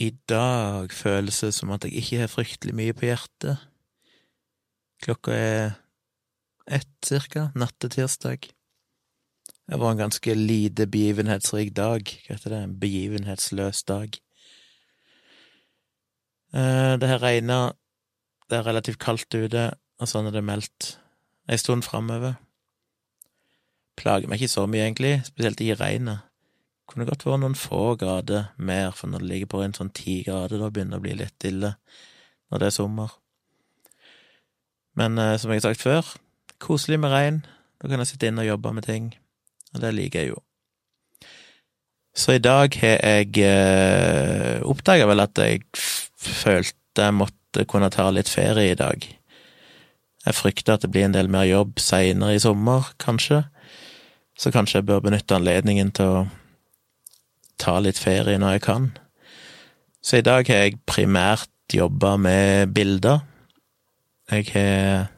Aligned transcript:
I 0.00 0.10
dag 0.28 0.92
føles 0.96 1.42
det 1.44 1.52
som 1.52 1.72
at 1.74 1.84
jeg 1.84 2.00
ikke 2.00 2.22
har 2.22 2.32
fryktelig 2.32 2.72
mye 2.76 2.94
på 2.96 3.10
hjertet. 3.10 3.60
Klokka 5.04 5.34
er 5.36 5.74
ett 6.70 6.88
cirka, 7.04 7.50
nattetirsdag. 7.58 8.48
Det 9.70 9.78
var 9.78 9.92
en 9.92 10.00
ganske 10.00 10.34
lite 10.34 10.86
begivenhetsrik 10.90 11.74
dag. 11.76 12.00
Hva 12.24 12.36
heter 12.36 12.54
det? 12.54 12.62
En 12.64 12.78
begivenhetsløs 12.80 13.82
dag. 13.84 14.16
Eh, 16.56 16.94
det 16.98 17.12
har 17.12 17.22
regna, 17.22 17.60
det 18.48 18.58
er 18.58 18.66
relativt 18.66 18.98
kaldt 19.04 19.36
ute, 19.36 19.68
og 20.00 20.08
sånn 20.08 20.30
er 20.30 20.34
det 20.34 20.46
meldt 20.46 20.94
ei 21.50 21.60
stund 21.60 21.84
framover. 21.86 22.40
Plager 24.00 24.32
meg 24.32 24.40
ikke 24.40 24.56
så 24.56 24.64
mye, 24.64 24.88
egentlig, 24.88 25.20
spesielt 25.28 25.60
ikke 25.60 25.78
regnet. 25.84 26.29
Kunne 26.90 27.06
godt 27.06 27.22
vært 27.26 27.42
noen 27.44 27.54
få 27.54 27.94
grader 27.98 28.50
mer, 28.58 28.90
for 28.96 29.10
når 29.10 29.22
det 29.22 29.30
ligger 29.30 29.50
på 29.52 29.62
en 29.62 29.76
sånn 29.76 29.92
ti 29.94 30.20
grader, 30.26 30.58
da 30.58 30.70
begynner 30.72 30.98
det 30.98 31.00
å 31.00 31.04
bli 31.04 31.16
litt 31.20 31.46
ille 31.46 31.74
når 32.50 32.62
det 32.62 32.66
er 32.66 32.74
sommer. 32.74 33.14
Men 34.98 35.18
eh, 35.22 35.36
som 35.38 35.52
jeg 35.52 35.62
har 35.62 35.70
sagt 35.70 35.86
før, 35.86 36.14
koselig 36.60 36.98
med 37.00 37.14
regn. 37.14 37.42
Da 37.80 37.88
kan 37.88 38.02
jeg 38.02 38.10
sitte 38.10 38.28
inne 38.28 38.42
og 38.42 38.50
jobbe 38.50 38.74
med 38.76 38.86
ting, 38.88 39.12
og 39.74 39.84
det 39.84 39.92
liker 39.96 40.24
jeg 40.24 40.32
jo. 40.34 40.40
Så 42.10 42.34
i 42.36 42.42
dag 42.42 42.74
har 42.82 42.98
jeg 43.06 43.38
eh, 43.46 44.58
oppdaga 44.66 45.06
vel 45.08 45.22
at 45.22 45.38
jeg 45.38 45.62
følte 45.78 47.06
jeg 47.06 47.16
måtte 47.16 47.64
kunne 47.70 47.88
ta 47.94 48.08
litt 48.12 48.28
ferie 48.28 48.74
i 48.74 48.78
dag. 48.78 49.06
Jeg 50.26 50.36
frykter 50.36 50.74
at 50.74 50.82
det 50.84 50.90
blir 50.92 51.06
en 51.06 51.14
del 51.14 51.30
mer 51.32 51.46
jobb 51.48 51.78
seinere 51.80 52.34
i 52.36 52.42
sommer, 52.42 52.90
kanskje, 53.00 53.44
så 54.36 54.52
kanskje 54.52 54.80
jeg 54.80 54.88
bør 54.90 55.06
benytte 55.06 55.38
anledningen 55.38 55.94
til 55.96 56.10
å 56.10 56.18
ta 57.60 57.78
litt 57.82 58.00
ferie 58.00 58.40
når 58.40 58.56
jeg 58.56 58.64
kan. 58.66 58.90
Så 60.02 60.20
i 60.20 60.24
dag 60.24 60.48
har 60.48 60.64
jeg 60.64 60.80
primært 60.88 61.50
jobba 61.74 62.16
med 62.16 62.72
bilder. 62.74 63.20
Jeg 64.30 64.46
har 64.54 65.10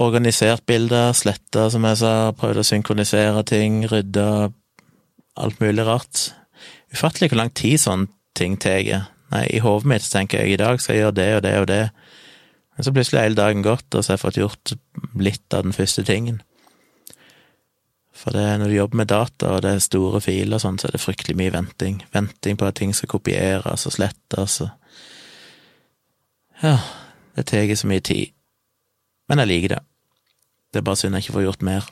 organisert 0.00 0.64
bilder, 0.66 1.12
sletta, 1.12 1.68
som 1.70 1.84
jeg 1.86 2.00
sa, 2.00 2.14
prøvd 2.36 2.62
å 2.62 2.66
synkronisere 2.66 3.44
ting, 3.48 3.84
rydda 3.90 4.50
alt 5.40 5.60
mulig 5.62 5.86
rart. 5.86 6.30
Ufattelig 6.92 7.30
hvor 7.30 7.42
lang 7.42 7.54
tid 7.54 7.78
sånne 7.80 8.10
ting 8.36 8.56
tar. 8.60 9.10
Nei, 9.30 9.44
i 9.54 9.62
hodet 9.62 9.88
mitt 9.92 10.06
tenker 10.10 10.42
jeg 10.42 10.56
i 10.56 10.60
dag 10.60 10.80
skal 10.82 10.96
jeg 10.96 11.04
gjøre 11.04 11.18
det 11.20 11.30
og 11.36 11.42
det 11.44 11.56
og 11.60 11.66
det, 11.70 11.82
men 12.74 12.86
så 12.86 12.92
plutselig 12.96 13.18
er 13.20 13.26
hele 13.28 13.38
dagen 13.38 13.62
gått, 13.62 13.94
og 13.94 14.02
så 14.02 14.10
har 14.10 14.16
jeg 14.16 14.24
fått 14.24 14.40
gjort 14.40 14.72
litt 15.20 15.54
av 15.54 15.66
den 15.66 15.76
første 15.76 16.02
tingen. 16.06 16.40
For 18.20 18.36
det, 18.36 18.44
når 18.60 18.68
du 18.68 18.74
jobber 18.74 19.00
med 19.00 19.08
data, 19.08 19.54
og 19.54 19.62
det 19.64 19.70
er 19.72 19.84
store 19.84 20.20
filer 20.20 20.58
og 20.58 20.60
sånn, 20.60 20.76
så 20.80 20.88
er 20.88 20.96
det 20.96 21.00
fryktelig 21.00 21.38
mye 21.40 21.54
venting. 21.54 22.02
Venting 22.12 22.58
på 22.60 22.66
at 22.68 22.76
ting 22.76 22.92
skal 22.96 23.08
kopieres 23.14 23.86
og 23.88 23.96
slettes 23.96 24.60
og 24.66 24.76
Ja, 26.60 26.76
det 27.36 27.46
tar 27.48 27.70
så 27.72 27.88
mye 27.88 28.04
tid. 28.04 28.34
Men 29.30 29.40
jeg 29.40 29.48
liker 29.48 29.72
det. 29.76 29.84
Det 30.70 30.80
er 30.82 30.84
bare 30.84 31.00
synd 31.00 31.16
jeg 31.16 31.24
ikke 31.24 31.36
får 31.38 31.46
gjort 31.46 31.64
mer. 31.64 31.86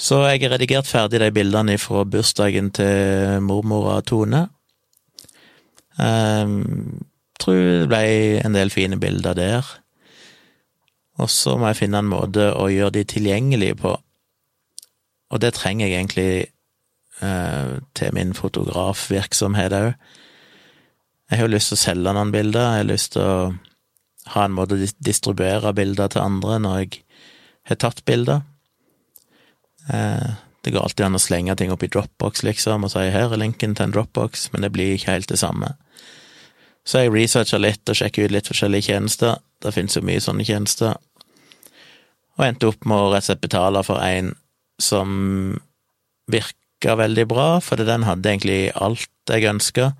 Så 0.00 0.18
jeg 0.26 0.40
har 0.42 0.54
redigert 0.56 0.88
ferdig 0.88 1.20
de 1.20 1.28
bildene 1.30 1.76
fra 1.78 2.02
bursdagen 2.08 2.72
til 2.74 3.38
mormor 3.44 3.92
og 3.92 4.06
Tone. 4.08 4.46
Um, 6.00 7.04
tror 7.38 7.60
det 7.60 7.88
ble 7.92 8.02
en 8.40 8.56
del 8.56 8.72
fine 8.72 8.98
bilder 9.00 9.36
der. 9.36 9.68
Og 11.20 11.30
så 11.30 11.56
må 11.60 11.70
jeg 11.70 11.82
finne 11.82 12.00
en 12.00 12.10
måte 12.10 12.50
å 12.56 12.68
gjøre 12.72 12.96
de 12.98 13.04
tilgjengelige 13.08 13.76
på. 13.82 13.94
Og 15.30 15.42
det 15.42 15.52
trenger 15.58 15.86
jeg 15.86 15.98
egentlig 15.98 16.30
eh, 17.22 17.72
til 17.94 18.14
min 18.16 18.34
fotografvirksomhet 18.34 19.76
òg. 19.76 19.90
Jeg 21.30 21.38
har 21.38 21.46
jo 21.46 21.54
lyst 21.54 21.70
til 21.70 21.78
å 21.78 21.84
selge 21.84 22.14
noen 22.16 22.32
bilder, 22.34 22.72
jeg 22.72 22.82
har 22.82 22.88
lyst 22.88 23.12
til 23.14 23.22
å 23.22 23.34
ha 24.34 24.44
en 24.44 24.54
måte 24.56 24.74
å 24.74 24.88
distribuere 24.98 25.72
bilder 25.76 26.10
til 26.10 26.24
andre 26.24 26.58
når 26.62 26.78
jeg 26.80 27.02
har 27.70 27.78
tatt 27.84 28.02
bilder. 28.08 28.42
Eh, 29.92 30.32
det 30.64 30.74
går 30.74 30.82
alltid 30.84 31.06
an 31.06 31.16
å 31.16 31.22
slenge 31.22 31.54
ting 31.56 31.70
opp 31.72 31.84
i 31.86 31.88
Dropbox, 31.92 32.42
liksom, 32.44 32.84
og 32.84 32.90
si 32.92 32.98
'her 32.98 33.32
er 33.32 33.36
linken 33.40 33.74
til 33.74 33.84
en 33.84 33.92
Dropbox', 33.92 34.50
men 34.52 34.62
det 34.62 34.72
blir 34.72 34.94
ikke 34.94 35.12
helt 35.12 35.28
det 35.28 35.38
samme. 35.38 35.76
Så 36.84 36.98
jeg 36.98 37.12
researcha 37.12 37.58
litt 37.58 37.88
og 37.88 37.96
sjekka 37.96 38.24
ut 38.24 38.30
litt 38.30 38.48
forskjellige 38.48 38.82
tjenester. 38.82 39.38
Det 39.62 39.74
finnes 39.74 39.96
jo 39.96 40.02
mye 40.02 40.20
sånne 40.20 40.44
tjenester. 40.44 40.96
Og 42.40 42.46
endte 42.46 42.70
opp 42.70 42.86
med 42.88 42.96
å 42.96 43.10
rett 43.12 43.26
og 43.26 43.28
slett 43.28 43.42
betale 43.44 43.82
for 43.84 44.00
en 44.00 44.32
som 44.80 45.10
virka 46.32 46.96
veldig 46.96 47.26
bra, 47.28 47.48
fordi 47.60 47.84
den 47.84 48.06
hadde 48.08 48.30
egentlig 48.32 48.60
alt 48.72 49.10
jeg 49.28 49.44
ønska. 49.50 49.90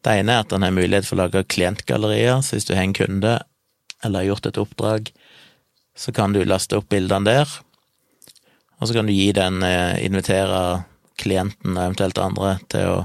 Det 0.00 0.12
ene 0.20 0.36
er 0.36 0.44
at 0.44 0.52
den 0.52 0.62
har 0.62 0.76
mulighet 0.76 1.08
for 1.08 1.18
å 1.18 1.24
lage 1.24 1.42
klientgallerier, 1.50 2.38
så 2.46 2.54
hvis 2.54 2.68
du 2.68 2.76
har 2.76 2.84
en 2.86 2.94
kunde 2.94 3.32
eller 4.00 4.22
har 4.22 4.30
gjort 4.30 4.46
et 4.46 4.60
oppdrag, 4.62 5.10
så 5.98 6.14
kan 6.14 6.32
du 6.32 6.44
laste 6.46 6.78
opp 6.78 6.86
bildene 6.92 7.26
der, 7.26 7.58
og 8.78 8.88
så 8.88 8.96
kan 8.96 9.10
du 9.10 9.12
gi 9.12 9.28
den, 9.36 9.58
eh, 9.66 9.98
invitere 10.06 10.84
klienten 11.20 11.74
og 11.74 11.82
eventuelt 11.82 12.18
andre 12.22 12.54
til 12.72 12.86
å, 12.94 13.00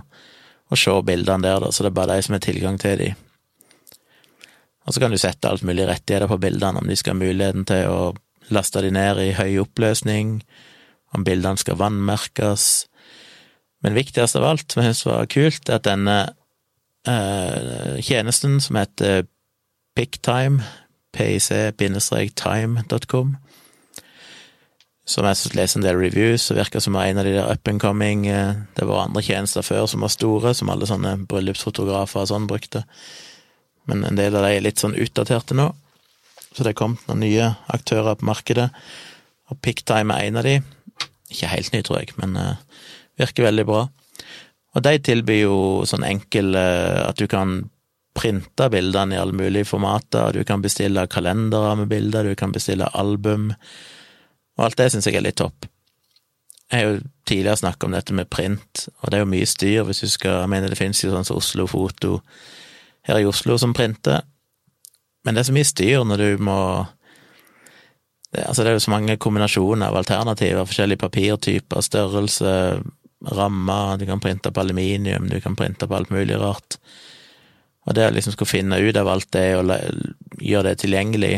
å 0.72 0.80
se 0.80 0.94
bildene 1.04 1.44
der, 1.44 1.66
da, 1.66 1.72
så 1.74 1.84
det 1.84 1.92
er 1.92 1.98
bare 1.98 2.16
de 2.16 2.28
som 2.28 2.38
har 2.38 2.46
tilgang 2.46 2.78
til 2.80 3.02
de. 3.02 3.10
Og 4.86 4.94
så 4.94 5.02
kan 5.02 5.12
du 5.12 5.18
sette 5.20 5.50
alt 5.50 5.66
mulig 5.66 5.90
rettigheter 5.90 6.30
på 6.30 6.40
bildene, 6.40 6.80
om 6.80 6.88
de 6.88 6.96
skal 6.96 7.18
ha 7.18 7.24
muligheten 7.26 7.66
til 7.68 7.90
å 7.90 8.14
laste 8.54 8.82
de 8.84 8.92
ned 8.94 9.22
i 9.24 9.38
høy 9.38 9.62
oppløsning, 9.64 10.28
om 11.16 11.24
bildene 11.26 11.62
skal 11.62 11.80
vannmerkes. 11.80 12.64
Men 13.84 13.98
viktigst 13.98 14.38
av 14.40 14.48
alt, 14.50 14.68
som 14.72 14.84
jeg 14.84 14.96
synes 14.96 15.10
var 15.10 15.32
kult, 15.32 15.70
er 15.70 15.80
at 15.80 15.88
denne 15.88 16.18
eh, 17.08 17.96
tjenesten 18.06 18.54
som 18.64 18.74
heter 18.80 19.16
Picktime, 19.96 20.58
pic-time.com, 21.16 23.28
som 25.06 25.28
jeg 25.30 25.54
leser 25.54 25.80
en 25.80 25.86
del 25.86 26.00
reviews, 26.02 26.48
så 26.48 26.58
virker 26.58 26.82
som 26.82 26.98
en 26.98 27.20
av 27.22 27.28
de 27.28 27.36
der 27.38 27.52
up 27.52 27.70
and 27.70 27.80
coming 27.80 28.26
eh, 28.28 28.56
Det 28.76 28.88
var 28.90 29.06
andre 29.06 29.22
tjenester 29.22 29.62
før 29.62 29.86
som 29.86 30.02
var 30.02 30.10
store, 30.10 30.54
som 30.58 30.70
alle 30.74 30.90
sånne 30.90 31.28
bryllupsfotografer 31.30 32.24
og 32.24 32.32
sånn 32.32 32.50
brukte. 32.50 32.82
Men 33.86 34.04
en 34.04 34.18
del 34.18 34.36
av 34.36 34.48
de 34.48 34.56
er 34.56 34.66
litt 34.66 34.82
sånn 34.82 34.98
utdaterte 34.98 35.58
nå. 35.58 35.70
Så 36.56 36.64
det 36.64 36.72
er 36.72 36.80
kommet 36.80 37.04
noen 37.10 37.24
nye 37.26 37.52
aktører 37.76 38.16
på 38.16 38.28
markedet, 38.30 38.70
og 39.52 39.60
Picktime 39.62 40.16
er 40.16 40.30
en 40.30 40.40
av 40.40 40.48
de. 40.48 40.56
Ikke 41.30 41.52
helt 41.52 41.74
ny, 41.74 41.82
tror 41.84 42.00
jeg, 42.00 42.16
men 42.22 42.38
uh, 42.40 42.56
virker 43.20 43.50
veldig 43.50 43.66
bra. 43.68 43.82
Og 44.76 44.84
de 44.86 44.94
tilbyr 45.04 45.42
jo 45.42 45.58
sånn 45.88 46.06
enkel 46.08 46.56
uh, 46.56 47.10
at 47.10 47.20
du 47.20 47.28
kan 47.32 47.60
printe 48.16 48.70
bildene 48.72 49.18
i 49.18 49.20
alle 49.20 49.36
mulige 49.36 49.68
formater, 49.68 50.30
og 50.30 50.38
du 50.38 50.48
kan 50.48 50.64
bestille 50.64 51.04
kalendere 51.12 51.76
med 51.82 51.92
bilder, 51.92 52.32
du 52.32 52.40
kan 52.40 52.56
bestille 52.56 52.88
album, 52.96 53.50
og 54.56 54.70
alt 54.70 54.80
det 54.80 54.94
syns 54.94 55.10
jeg 55.10 55.20
er 55.20 55.26
litt 55.28 55.42
topp. 55.42 55.68
Jeg 56.72 56.80
har 56.80 56.88
jo 56.88 57.02
tidligere 57.28 57.60
snakket 57.60 57.88
om 57.88 57.98
dette 57.98 58.16
med 58.16 58.30
print, 58.32 58.86
og 59.02 59.12
det 59.12 59.20
er 59.20 59.26
jo 59.26 59.34
mye 59.34 59.50
styr 59.50 59.84
hvis 59.86 60.02
du 60.02 60.08
skal 60.10 60.40
Jeg 60.42 60.50
mener 60.50 60.72
det 60.72 60.80
finnes 60.80 61.04
jo 61.04 61.12
sånn 61.12 61.28
som 61.28 61.38
Oslo 61.38 61.68
Foto 61.70 62.22
her 63.06 63.20
i 63.22 63.28
Oslo 63.30 63.60
som 63.62 63.76
printer, 63.76 64.24
men 65.26 65.36
det 65.36 65.42
er 65.42 65.50
så 65.50 65.56
mye 65.56 65.68
styr 65.68 66.06
når 66.06 66.22
du 66.22 66.46
må 66.46 66.60
det, 68.32 68.44
Altså, 68.46 68.64
det 68.64 68.72
er 68.72 68.78
jo 68.78 68.86
så 68.86 68.94
mange 68.94 69.18
kombinasjoner 69.22 69.90
av 69.90 69.98
alternativer, 70.02 70.68
forskjellige 70.68 71.02
papirtyper, 71.02 71.82
størrelse, 71.86 72.56
rammer, 73.32 73.98
du 73.98 74.06
kan 74.06 74.20
printe 74.20 74.52
på 74.52 74.62
aluminium, 74.62 75.30
du 75.30 75.40
kan 75.42 75.56
printe 75.56 75.88
på 75.88 75.96
alt 75.96 76.12
mulig 76.14 76.36
rart. 76.38 76.78
Og 77.86 77.96
det 77.96 78.10
å 78.10 78.14
liksom 78.14 78.36
skulle 78.36 78.52
finne 78.52 78.82
ut 78.82 78.98
av 78.98 79.08
alt 79.10 79.30
det 79.34 79.46
og 79.58 79.72
gjøre 80.42 80.68
det 80.72 80.76
tilgjengelig, 80.84 81.34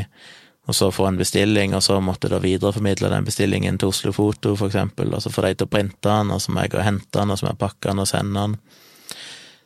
og 0.67 0.75
så 0.75 0.89
få 0.91 1.05
en 1.07 1.19
bestilling, 1.19 1.75
og 1.77 1.83
så 1.83 1.99
måtte 2.03 2.31
da 2.31 2.41
videreformidle 2.43 3.11
den 3.13 3.27
bestillingen 3.27 3.77
til 3.79 3.93
Oslo 3.93 4.11
Foto, 4.15 4.55
for 4.59 4.67
eksempel, 4.67 5.13
og 5.15 5.23
så 5.23 5.31
få 5.31 5.45
de 5.45 5.53
til 5.55 5.67
å 5.69 5.71
printe 5.71 6.09
den, 6.09 6.33
og 6.33 6.41
så 6.43 6.51
må 6.51 6.65
jeg 6.65 6.73
gå 6.73 6.81
og 6.81 6.87
hente 6.87 7.13
den, 7.13 7.31
og 7.31 7.39
så 7.39 7.47
må 7.47 7.53
jeg 7.53 7.61
pakke 7.61 7.91
den 7.91 8.03
og 8.03 8.09
sende 8.09 8.41
den. 8.43 8.57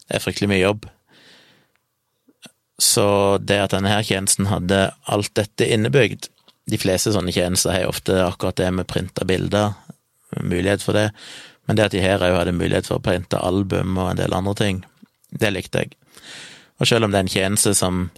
Det 0.05 0.17
er 0.17 0.25
fryktelig 0.25 0.51
mye 0.51 0.61
jobb. 0.61 0.89
Så 2.81 3.37
det 3.37 3.59
at 3.61 3.73
denne 3.75 3.91
her 3.91 4.01
tjenesten 4.01 4.47
hadde 4.49 4.87
alt 5.05 5.33
dette 5.37 5.67
innebygd 5.69 6.31
De 6.71 6.79
fleste 6.81 7.11
sånne 7.13 7.33
tjenester 7.35 7.75
har 7.75 7.89
ofte 7.89 8.15
akkurat 8.23 8.57
det 8.57 8.69
med 8.73 8.87
printa 8.89 9.25
bilder, 9.27 9.73
mulighet 10.39 10.83
for 10.85 10.95
det, 10.95 11.09
men 11.65 11.75
det 11.75 11.87
at 11.87 11.95
de 11.95 12.03
her 12.03 12.21
òg 12.23 12.37
hadde 12.37 12.53
mulighet 12.55 12.87
for 12.87 13.01
å 13.01 13.03
printe 13.03 13.39
album 13.41 13.97
og 13.99 14.11
en 14.11 14.19
del 14.21 14.33
andre 14.37 14.53
ting, 14.55 14.79
det 15.35 15.51
likte 15.51 15.83
jeg. 15.83 15.97
Og 16.79 16.87
selv 16.87 17.05
om 17.05 17.11
det 17.11 17.19
er 17.19 17.25
en 17.27 17.33
tjeneste 17.33 17.73
som 17.77 18.09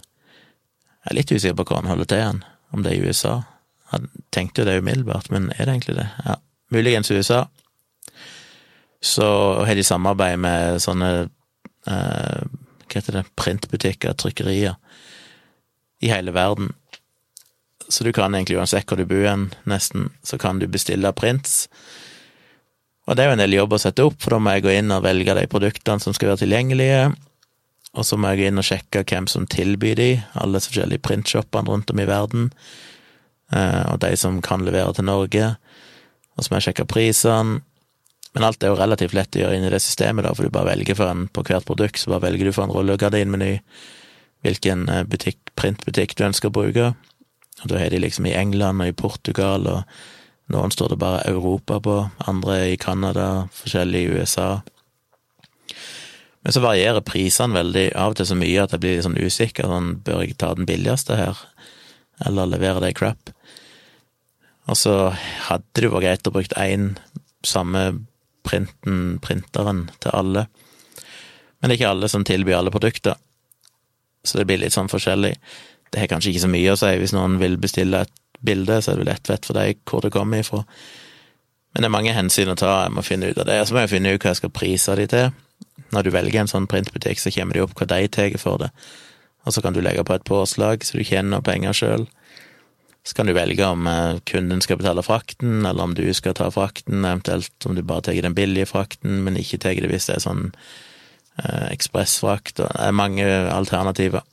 Jeg 1.04 1.10
er 1.10 1.16
litt 1.18 1.32
usikker 1.34 1.56
på 1.58 1.64
hvor 1.68 1.82
han 1.82 1.90
holder 1.90 2.06
til 2.08 2.20
igjen, 2.22 2.38
om 2.72 2.84
det 2.84 2.92
er 2.92 2.96
i 2.96 3.08
USA. 3.10 3.32
Han 3.92 4.06
tenkte 4.32 4.62
jo 4.62 4.68
det 4.70 4.78
umiddelbart, 4.80 5.26
men 5.28 5.50
er 5.52 5.66
det 5.66 5.74
egentlig 5.74 5.96
det? 5.98 6.06
Ja, 6.24 6.36
muligens 6.72 7.10
USA. 7.10 7.42
Så 9.04 9.26
har 9.68 9.76
de 9.76 9.84
samarbeid 9.84 10.40
med 10.40 10.80
sånne 10.80 11.10
eh, 11.20 12.46
hva 12.86 13.00
heter 13.00 13.18
det, 13.18 13.26
printbutikker, 13.40 14.16
trykkerier, 14.20 14.78
i 16.04 16.10
hele 16.12 16.34
verden. 16.34 16.72
Så 17.88 18.04
du 18.04 18.12
kan 18.12 18.34
egentlig 18.34 18.58
uansett 18.58 18.88
hvor 18.88 19.00
du 19.00 19.06
bor 19.08 19.26
hen, 19.26 19.50
nesten, 19.68 20.10
så 20.24 20.38
kan 20.40 20.60
du 20.60 20.66
bestille 20.70 21.12
prints. 21.16 21.68
Og 23.04 23.16
det 23.16 23.24
er 23.24 23.30
jo 23.30 23.36
en 23.36 23.42
del 23.44 23.56
jobb 23.58 23.76
å 23.76 23.80
sette 23.80 24.04
opp, 24.06 24.16
for 24.22 24.34
da 24.34 24.40
må 24.40 24.54
jeg 24.54 24.64
gå 24.64 24.72
inn 24.78 24.92
og 24.94 25.04
velge 25.04 25.36
de 25.36 25.46
produktene 25.50 26.00
som 26.00 26.16
skal 26.16 26.32
være 26.32 26.44
tilgjengelige, 26.44 27.12
og 27.94 28.06
så 28.08 28.18
må 28.18 28.32
jeg 28.32 28.40
gå 28.40 28.48
inn 28.48 28.60
og 28.62 28.66
sjekke 28.66 29.04
hvem 29.06 29.28
som 29.30 29.44
tilbyr 29.50 29.98
de, 30.00 30.08
alle 30.40 30.62
forskjellige 30.64 31.04
printshoppene 31.04 31.70
rundt 31.70 31.92
om 31.92 32.00
i 32.00 32.08
verden, 32.08 32.48
eh, 33.52 33.84
og 33.92 34.00
de 34.02 34.14
som 34.18 34.40
kan 34.44 34.64
levere 34.66 34.96
til 34.96 35.06
Norge, 35.06 35.52
og 36.34 36.42
så 36.42 36.50
må 36.50 36.58
jeg 36.58 36.70
sjekke 36.70 36.88
prisene. 36.90 37.60
Men 38.34 38.46
alt 38.48 38.64
er 38.64 38.72
jo 38.72 38.78
relativt 38.78 39.14
lett 39.14 39.36
å 39.38 39.44
gjøre 39.44 39.58
inn 39.58 39.66
i 39.68 39.70
det 39.70 39.82
systemet, 39.82 40.26
da, 40.26 40.32
for 40.34 40.46
du 40.46 40.54
bare 40.54 40.72
velger 40.72 40.98
for 40.98 41.10
en 41.10 41.28
på 41.30 41.44
hvert 41.46 41.66
produkt, 41.68 42.00
så 42.02 42.10
bare 42.10 42.26
velger 42.26 42.50
du 42.50 42.54
for 42.54 42.66
en 42.66 42.74
rullegardinmeny 42.74 43.52
hvilken 44.44 44.88
eh, 44.90 45.04
butikk, 45.08 45.40
printbutikk 45.56 46.16
du 46.18 46.26
ønsker 46.26 46.50
å 46.50 46.56
bruke. 46.58 46.92
Og 47.62 47.70
da 47.70 47.78
har 47.78 47.94
de 47.94 48.02
liksom 48.02 48.26
i 48.28 48.34
England 48.36 48.82
og 48.82 48.90
i 48.90 48.96
Portugal, 48.98 49.68
og 49.70 50.52
noen 50.52 50.74
står 50.74 50.92
det 50.92 51.00
bare 51.00 51.24
Europa 51.30 51.78
på, 51.80 51.98
andre 52.28 52.58
i 52.74 52.78
Canada, 52.80 53.46
forskjellige 53.54 54.02
i 54.02 54.18
USA. 54.18 54.48
Men 56.44 56.52
så 56.52 56.60
varierer 56.60 57.06
prisene 57.06 57.56
veldig, 57.56 57.86
av 57.96 58.12
og 58.12 58.18
til 58.18 58.28
så 58.28 58.36
mye 58.36 58.64
at 58.66 58.74
jeg 58.74 58.82
blir 58.82 58.98
litt 58.98 59.06
sånn 59.06 59.16
usikker. 59.16 59.70
Sånn, 59.70 59.94
bør 60.04 60.24
jeg 60.26 60.36
ta 60.42 60.50
den 60.58 60.68
billigste 60.68 61.16
her, 61.16 61.40
eller 62.26 62.50
levere 62.50 62.82
det 62.84 62.96
crap? 62.98 63.32
Og 64.68 64.76
så 64.76 64.96
hadde 65.46 65.64
det 65.78 65.92
vært 65.92 66.04
greit 66.04 66.28
å 66.28 66.34
bruke 66.34 66.66
én 66.66 66.90
samme 67.44 67.86
printen, 68.44 69.18
printeren, 69.24 69.86
til 70.00 70.14
alle. 70.14 70.46
Men 71.58 71.70
det 71.70 71.74
er 71.74 71.80
ikke 71.80 71.94
alle 71.94 72.10
som 72.12 72.26
tilbyr 72.26 72.58
alle 72.58 72.72
produkter, 72.74 73.16
så 74.24 74.40
det 74.40 74.46
blir 74.48 74.60
litt 74.60 74.74
sånn 74.76 74.90
forskjellig. 74.92 75.32
Det 75.92 76.02
har 76.02 76.10
kanskje 76.10 76.32
ikke 76.32 76.44
så 76.44 76.52
mye 76.52 76.74
å 76.74 76.78
si 76.80 76.92
hvis 77.00 77.14
noen 77.16 77.38
vil 77.40 77.56
bestille 77.60 78.04
et 78.04 78.12
bilde, 78.44 78.80
så 78.82 78.92
er 78.92 79.00
det 79.00 79.08
lett 79.08 79.30
vett 79.30 79.48
for 79.48 79.56
deg 79.56 79.80
hvor 79.88 80.04
det 80.04 80.12
kommer 80.12 80.42
ifra. 80.42 80.64
Men 81.74 81.82
det 81.82 81.88
er 81.88 81.94
mange 81.96 82.14
hensyn 82.14 82.52
å 82.52 82.58
ta, 82.58 82.74
jeg 82.84 82.94
må 82.94 83.02
finne 83.02 83.32
ut 83.32 83.40
av 83.40 83.48
det. 83.48 83.56
Så 83.66 83.74
må 83.74 83.82
jeg 83.82 83.94
finne 83.96 84.12
ut 84.14 84.22
hva 84.22 84.30
jeg 84.30 84.40
skal 84.42 84.52
prise 84.54 84.94
de 84.98 85.06
til. 85.10 85.32
Når 85.94 86.06
du 86.06 86.10
velger 86.14 86.42
en 86.42 86.50
sånn 86.50 86.68
printbutikk, 86.70 87.18
så 87.22 87.32
kommer 87.34 87.56
de 87.56 87.64
opp 87.64 87.74
hva 87.78 87.88
de 87.90 88.10
tar 88.12 88.36
for 88.42 88.62
det, 88.62 88.70
og 89.44 89.54
så 89.54 89.62
kan 89.62 89.74
du 89.74 89.82
legge 89.84 90.04
på 90.06 90.14
et 90.16 90.26
påslag 90.26 90.84
så 90.86 90.98
du 90.98 91.04
tjener 91.06 91.42
penger 91.44 91.76
sjøl. 91.76 92.06
Så 93.04 93.14
kan 93.14 93.28
du 93.28 93.34
velge 93.36 93.66
om 93.68 93.86
eh, 93.86 94.18
kunden 94.24 94.62
skal 94.64 94.78
betale 94.80 95.02
frakten, 95.04 95.66
eller 95.66 95.84
om 95.84 95.94
du 95.94 96.06
skal 96.16 96.34
ta 96.36 96.48
frakten, 96.50 97.04
eventuelt 97.04 97.66
om 97.68 97.76
du 97.76 97.82
bare 97.84 98.06
tar 98.06 98.20
den 98.24 98.36
billige 98.36 98.70
frakten, 98.70 99.20
men 99.26 99.36
ikke 99.36 99.60
tar 99.60 99.76
det 99.76 99.90
hvis 99.90 100.08
det 100.08 100.16
er 100.16 100.24
sånn 100.24 100.46
eh, 101.42 101.66
ekspressfrakt, 101.68 102.62
det 102.62 102.70
er 102.80 102.96
mange 102.96 103.26
alternativer. 103.52 104.24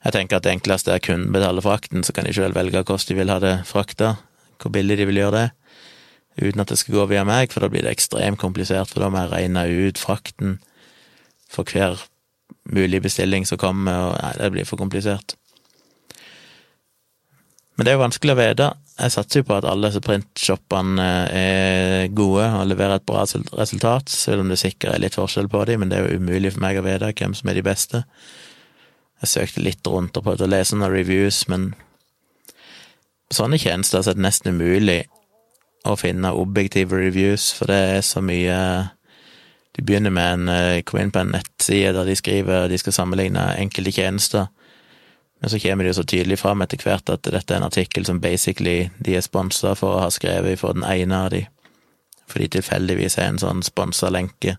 Jeg 0.00 0.14
tenker 0.14 0.38
at 0.38 0.46
det 0.46 0.54
enkleste 0.54 0.94
er 0.94 1.02
kunden 1.02 1.34
betaler 1.34 1.64
frakten, 1.64 2.06
så 2.06 2.14
kan 2.16 2.24
de 2.24 2.36
sjøl 2.36 2.54
velge 2.56 2.84
hvordan 2.84 3.08
de 3.10 3.18
vil 3.18 3.34
ha 3.34 3.40
det 3.42 3.56
frakta, 3.68 4.14
hvor 4.62 4.72
billig 4.72 5.00
de 5.00 5.08
vil 5.10 5.20
gjøre 5.20 5.34
det, 5.40 5.48
uten 6.40 6.62
at 6.62 6.70
det 6.70 6.78
skal 6.78 7.00
gå 7.00 7.10
via 7.10 7.26
meg, 7.26 7.50
for 7.50 7.66
da 7.66 7.72
blir 7.72 7.82
det 7.84 7.96
ekstremt 7.96 8.40
komplisert, 8.40 8.94
for 8.94 9.02
da 9.02 9.10
må 9.10 9.24
jeg 9.24 9.34
regne 9.34 9.66
ut 9.90 10.00
frakten 10.00 10.60
for 11.50 11.66
hver 11.66 11.98
mulig 12.70 13.02
bestilling 13.02 13.42
som 13.48 13.58
kommer, 13.58 14.06
og 14.06 14.16
nei, 14.22 14.32
det 14.38 14.54
blir 14.54 14.68
for 14.68 14.78
komplisert. 14.78 15.34
Men 17.80 17.86
det 17.86 17.92
er 17.94 17.96
jo 17.96 18.02
vanskelig 18.02 18.32
å 18.34 18.36
vite. 18.36 18.64
Jeg 19.00 19.12
satser 19.14 19.40
jo 19.40 19.44
på 19.48 19.54
at 19.56 19.64
alle 19.64 19.88
disse 19.88 20.02
printshoppene 20.04 21.04
er 21.32 22.10
gode 22.12 22.44
og 22.58 22.66
leverer 22.68 22.98
et 22.98 23.06
bra 23.08 23.22
resultat, 23.24 24.12
selv 24.12 24.42
om 24.42 24.50
det 24.52 24.58
sikkert 24.60 24.90
er 24.92 25.00
litt 25.00 25.16
forskjell 25.16 25.48
på 25.48 25.62
dem, 25.64 25.80
men 25.80 25.88
det 25.88 25.96
er 25.96 26.10
jo 26.10 26.18
umulig 26.20 26.50
for 26.52 26.60
meg 26.60 26.76
å 26.76 26.82
vite 26.84 27.08
hvem 27.16 27.38
som 27.38 27.48
er 27.48 27.56
de 27.56 27.64
beste. 27.64 28.02
Jeg 29.24 29.32
søkte 29.32 29.64
litt 29.64 29.88
rundt 29.88 30.20
og 30.20 30.26
prøvde 30.28 30.44
å 30.44 30.52
lese 30.52 30.76
noen 30.76 30.92
reviews, 30.92 31.40
men 31.48 31.70
sånne 33.32 33.56
tjenester 33.64 34.04
er 34.04 34.20
det 34.20 34.26
nesten 34.28 34.60
umulig 34.60 35.00
å 35.88 35.96
finne 35.96 36.36
objektive 36.36 37.00
reviews, 37.00 37.48
for 37.56 37.72
det 37.72 37.80
er 37.96 38.04
så 38.04 38.20
mye 38.20 38.60
De 39.72 39.86
begynner 39.86 40.12
med 40.12 40.32
en 40.34 40.48
eh, 40.52 40.82
Kom 40.84 41.00
inn 41.00 41.12
på 41.14 41.22
en 41.22 41.32
nettside 41.32 41.94
der 41.96 42.04
de 42.04 42.16
skriver 42.18 42.68
de 42.68 42.76
skal 42.76 42.92
sammenligne 42.92 43.54
enkelte 43.56 43.96
tjenester 43.96 44.50
men 45.40 45.50
så 45.50 45.58
kommer 45.62 45.84
det 45.84 45.94
jo 45.94 46.00
så 46.02 46.06
tydelig 46.12 46.38
fram 46.38 46.60
etter 46.62 46.82
hvert 46.84 47.10
at 47.12 47.24
dette 47.24 47.54
er 47.54 47.60
en 47.60 47.68
artikkel 47.70 48.04
som 48.06 48.20
basically 48.20 48.90
de 49.00 49.16
er 49.16 49.24
sponsa 49.24 49.74
for 49.78 49.96
å 49.96 50.04
ha 50.04 50.10
skrevet 50.12 50.60
for 50.60 50.76
den 50.76 50.84
ene 50.84 51.24
av 51.26 51.30
de, 51.32 51.46
fordi 52.30 52.50
tilfeldigvis 52.56 53.18
er 53.18 53.32
en 53.32 53.40
sånn 53.42 53.64
sponsa 53.66 54.12
lenke 54.12 54.58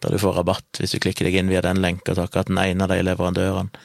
der 0.00 0.14
du 0.14 0.20
får 0.20 0.38
rabatt 0.40 0.80
hvis 0.80 0.94
du 0.94 1.00
klikker 1.02 1.28
deg 1.28 1.40
inn 1.40 1.50
via 1.52 1.64
den 1.64 1.80
lenka 1.82 2.14
til 2.14 2.24
akkurat 2.24 2.48
den 2.48 2.60
ene 2.60 2.86
av 2.86 2.92
de 2.92 3.02
leverandørene. 3.04 3.82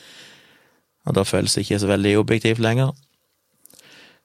Og 1.06 1.14
da 1.14 1.26
føles 1.28 1.54
det 1.54 1.66
ikke 1.66 1.82
så 1.84 1.90
veldig 1.92 2.16
objektivt 2.18 2.62
lenger. 2.64 2.94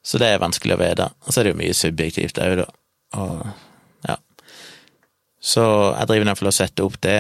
Så 0.03 0.21
det 0.21 0.31
er 0.31 0.41
vanskelig 0.41 0.77
å 0.77 0.81
vite. 0.81 1.11
Og 1.27 1.33
så 1.33 1.41
er 1.41 1.47
det 1.49 1.53
jo 1.53 1.59
mye 1.61 1.77
subjektivt 1.77 2.41
òg, 2.41 2.62
da. 2.62 2.67
Og 3.21 3.43
ja. 4.09 4.17
Så 5.41 5.65
jeg 5.99 6.09
driver 6.09 6.31
iallfall 6.31 6.53
og 6.53 6.57
setter 6.57 6.89
opp 6.89 6.97
det 7.05 7.19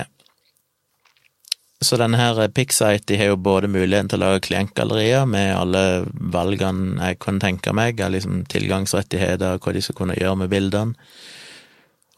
så 1.80 1.96
denne 1.96 2.18
her 2.20 2.36
Pixite 2.52 3.08
de 3.08 3.16
har 3.16 3.30
jo 3.30 3.40
både 3.40 3.70
muligheten 3.72 4.10
til 4.12 4.20
å 4.20 4.26
lage 4.26 4.44
klientgallerier 4.50 5.24
med 5.28 5.54
alle 5.56 5.84
valgene 6.12 6.98
jeg 7.00 7.20
kunne 7.24 7.40
tenke 7.40 7.72
meg, 7.76 8.02
av 8.04 8.12
liksom 8.12 8.42
tilgangsrettigheter, 8.52 9.56
hva 9.56 9.72
de 9.72 9.82
skal 9.84 9.96
kunne 10.02 10.18
gjøre 10.18 10.42
med 10.42 10.52
bildene, 10.52 11.08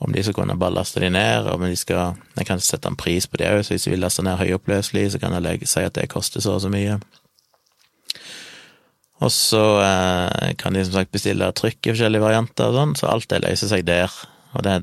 om 0.02 0.10
de 0.10 0.22
skal 0.26 0.34
kunne 0.34 0.58
bare 0.58 0.74
laste 0.74 0.98
de 0.98 1.12
ned, 1.14 1.46
om 1.46 1.62
de 1.62 1.76
skal 1.78 2.16
Jeg 2.34 2.48
kan 2.48 2.58
sette 2.58 2.90
en 2.90 2.98
pris 2.98 3.28
på 3.30 3.38
det 3.38 3.52
òg, 3.52 3.62
så 3.62 3.76
hvis 3.76 3.86
de 3.86 3.92
vil 3.92 4.02
laste 4.02 4.24
ned 4.26 4.40
høyoppløselig, 4.40 5.12
så 5.12 5.20
kan 5.22 5.36
jeg 5.38 5.68
si 5.70 5.84
at 5.86 5.94
det 5.94 6.10
koster 6.10 6.42
så 6.42 6.56
og 6.56 6.64
så 6.64 6.70
mye. 6.72 6.98
Og 9.22 9.30
så 9.30 9.62
eh, 9.84 10.56
kan 10.58 10.74
de 10.74 10.82
som 10.82 10.96
sagt 10.96 11.14
bestille 11.14 11.52
trykk 11.54 11.86
i 11.86 11.92
forskjellige 11.92 12.24
varianter 12.24 12.72
og 12.72 12.80
sånn, 12.80 12.96
så 12.98 13.12
alt 13.12 13.30
det 13.30 13.44
løser 13.44 13.70
seg 13.70 13.86
der, 13.86 14.10
og 14.56 14.66
det, 14.66 14.80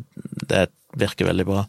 det 0.48 0.70
virker 0.96 1.28
veldig 1.28 1.48
bra. 1.52 1.66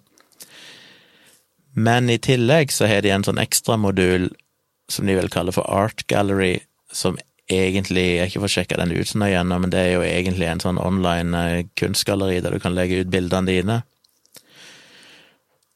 Men 1.74 2.10
i 2.10 2.18
tillegg 2.18 2.72
så 2.74 2.88
har 2.90 3.02
de 3.04 3.12
en 3.14 3.24
sånn 3.26 3.40
ekstramodul 3.40 4.30
som 4.90 5.06
de 5.06 5.14
vil 5.14 5.30
kalle 5.30 5.54
for 5.54 5.66
Art 5.70 6.06
Gallery, 6.10 6.58
som 6.92 7.18
egentlig 7.50 8.04
Jeg 8.16 8.30
ikke 8.30 8.40
får 8.44 8.52
sjekka 8.54 8.76
den 8.78 8.92
ut 8.94 9.08
sånn 9.10 9.26
igjen, 9.26 9.50
men 9.50 9.72
det 9.72 9.78
er 9.78 9.92
jo 9.96 10.02
egentlig 10.06 10.46
en 10.46 10.60
sånn 10.62 10.78
online 10.78 11.34
eh, 11.34 11.64
kunstgalleri 11.78 12.38
der 12.44 12.54
du 12.54 12.62
kan 12.62 12.76
legge 12.76 13.00
ut 13.02 13.10
bildene 13.10 13.50
dine. 13.50 13.78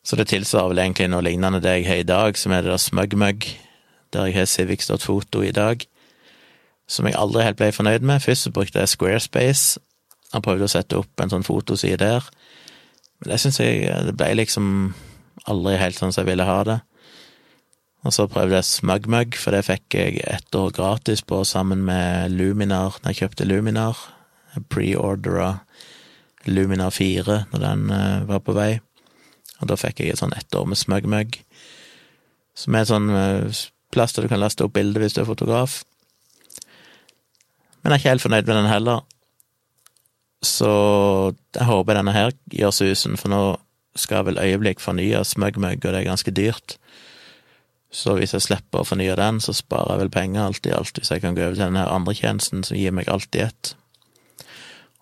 Så 0.07 0.15
det 0.21 0.29
tilsvarer 0.31 0.71
vel 0.71 0.83
egentlig 0.85 1.09
noe 1.11 1.25
lignende 1.25 1.63
det 1.65 1.79
jeg 1.79 1.89
har 1.89 2.03
i 2.03 2.07
dag, 2.07 2.39
som 2.39 2.53
er 2.53 2.63
det 2.63 2.71
der 2.71 2.83
SmugMug, 2.83 3.49
der 4.15 4.29
jeg 4.29 4.37
har 4.37 4.47
civics.foto 4.47 5.43
i 5.43 5.51
dag, 5.51 5.83
som 6.87 7.09
jeg 7.09 7.19
aldri 7.19 7.43
helt 7.43 7.59
ble 7.59 7.73
fornøyd 7.75 8.07
med. 8.07 8.23
Først 8.23 8.47
så 8.47 8.53
brukte 8.55 8.79
jeg 8.79 8.93
Squarespace, 8.93 9.81
og 10.35 10.45
prøvde 10.47 10.69
å 10.69 10.71
sette 10.71 10.99
opp 11.01 11.23
en 11.23 11.33
sånn 11.33 11.47
fotoside 11.47 11.99
der, 11.99 12.31
men 13.19 13.33
det 13.33 13.41
syns 13.41 13.59
jeg 13.63 13.91
det 14.07 14.15
ble 14.19 14.31
liksom 14.43 14.95
aldri 15.51 15.77
helt 15.81 15.99
sånn 15.99 16.13
som 16.15 16.25
jeg 16.25 16.33
ville 16.33 16.49
ha 16.49 16.59
det. 16.67 16.81
Og 18.05 18.13
så 18.13 18.27
prøvde 18.29 18.59
jeg 18.59 18.69
SmugMug, 18.69 19.37
for 19.41 19.57
det 19.57 19.65
fikk 19.65 19.97
jeg 19.97 20.25
ett 20.29 20.57
år 20.59 20.75
gratis 20.77 21.23
på 21.25 21.41
sammen 21.49 21.87
med 21.87 22.35
Luminar 22.37 22.99
når 23.01 23.13
jeg 23.13 23.23
kjøpte 23.23 23.47
Luminar. 23.49 24.01
Jeg 24.53 24.67
preordra 24.73 25.55
Luminar 26.45 26.93
4 26.93 27.39
når 27.53 27.63
den 27.63 27.87
uh, 27.89 28.27
var 28.29 28.43
på 28.45 28.53
vei, 28.57 28.75
og 29.61 29.71
da 29.71 29.79
fikk 29.81 30.03
jeg 30.03 30.13
et 30.13 30.21
sånn 30.21 30.37
ett 30.37 30.53
år 30.55 30.69
med 30.69 30.81
SmugMug, 30.81 31.41
som 32.55 32.77
er 32.77 32.85
en 32.85 32.93
sånn 32.93 33.11
uh, 33.15 33.65
plass 33.95 34.13
der 34.13 34.27
du 34.27 34.33
kan 34.33 34.43
laste 34.43 34.67
opp 34.67 34.77
bilder 34.77 35.01
hvis 35.01 35.17
du 35.17 35.23
er 35.23 35.31
fotograf. 35.31 35.81
Men 37.81 37.93
jeg 37.93 37.97
er 37.97 38.03
ikke 38.03 38.15
helt 38.15 38.27
fornøyd 38.27 38.49
med 38.49 38.59
den 38.61 38.73
heller, 38.73 39.01
så 40.45 40.71
jeg 41.57 41.69
håper 41.71 41.97
denne 41.97 42.13
her 42.13 42.37
gjør 42.53 42.77
susen, 42.77 43.17
for 43.17 43.33
nå 43.33 43.43
skal 43.99 44.27
vel 44.27 44.41
øyeblikk 44.43 44.83
fornye 44.83 45.23
SmugMug, 45.25 45.85
og 45.85 45.93
det 45.93 46.01
er 46.01 46.09
ganske 46.09 46.35
dyrt. 46.35 46.77
Så 47.95 48.17
hvis 48.19 48.35
jeg 48.35 48.43
slipper 48.43 48.83
å 48.83 48.89
fornye 48.89 49.15
den, 49.19 49.39
så 49.41 49.55
sparer 49.55 49.95
jeg 49.95 50.03
vel 50.03 50.15
penger 50.17 50.49
alt 50.49 50.67
i 50.67 50.75
alt, 50.75 50.99
hvis 50.99 51.13
jeg 51.15 51.23
kan 51.23 51.37
gå 51.37 51.45
over 51.47 51.55
til 51.55 51.69
den 51.69 51.79
andre 51.79 52.15
tjenesten 52.19 52.65
som 52.67 52.79
gir 52.79 52.95
meg 52.95 53.11
alt 53.13 53.39
i 53.39 53.45
ett. 53.47 53.75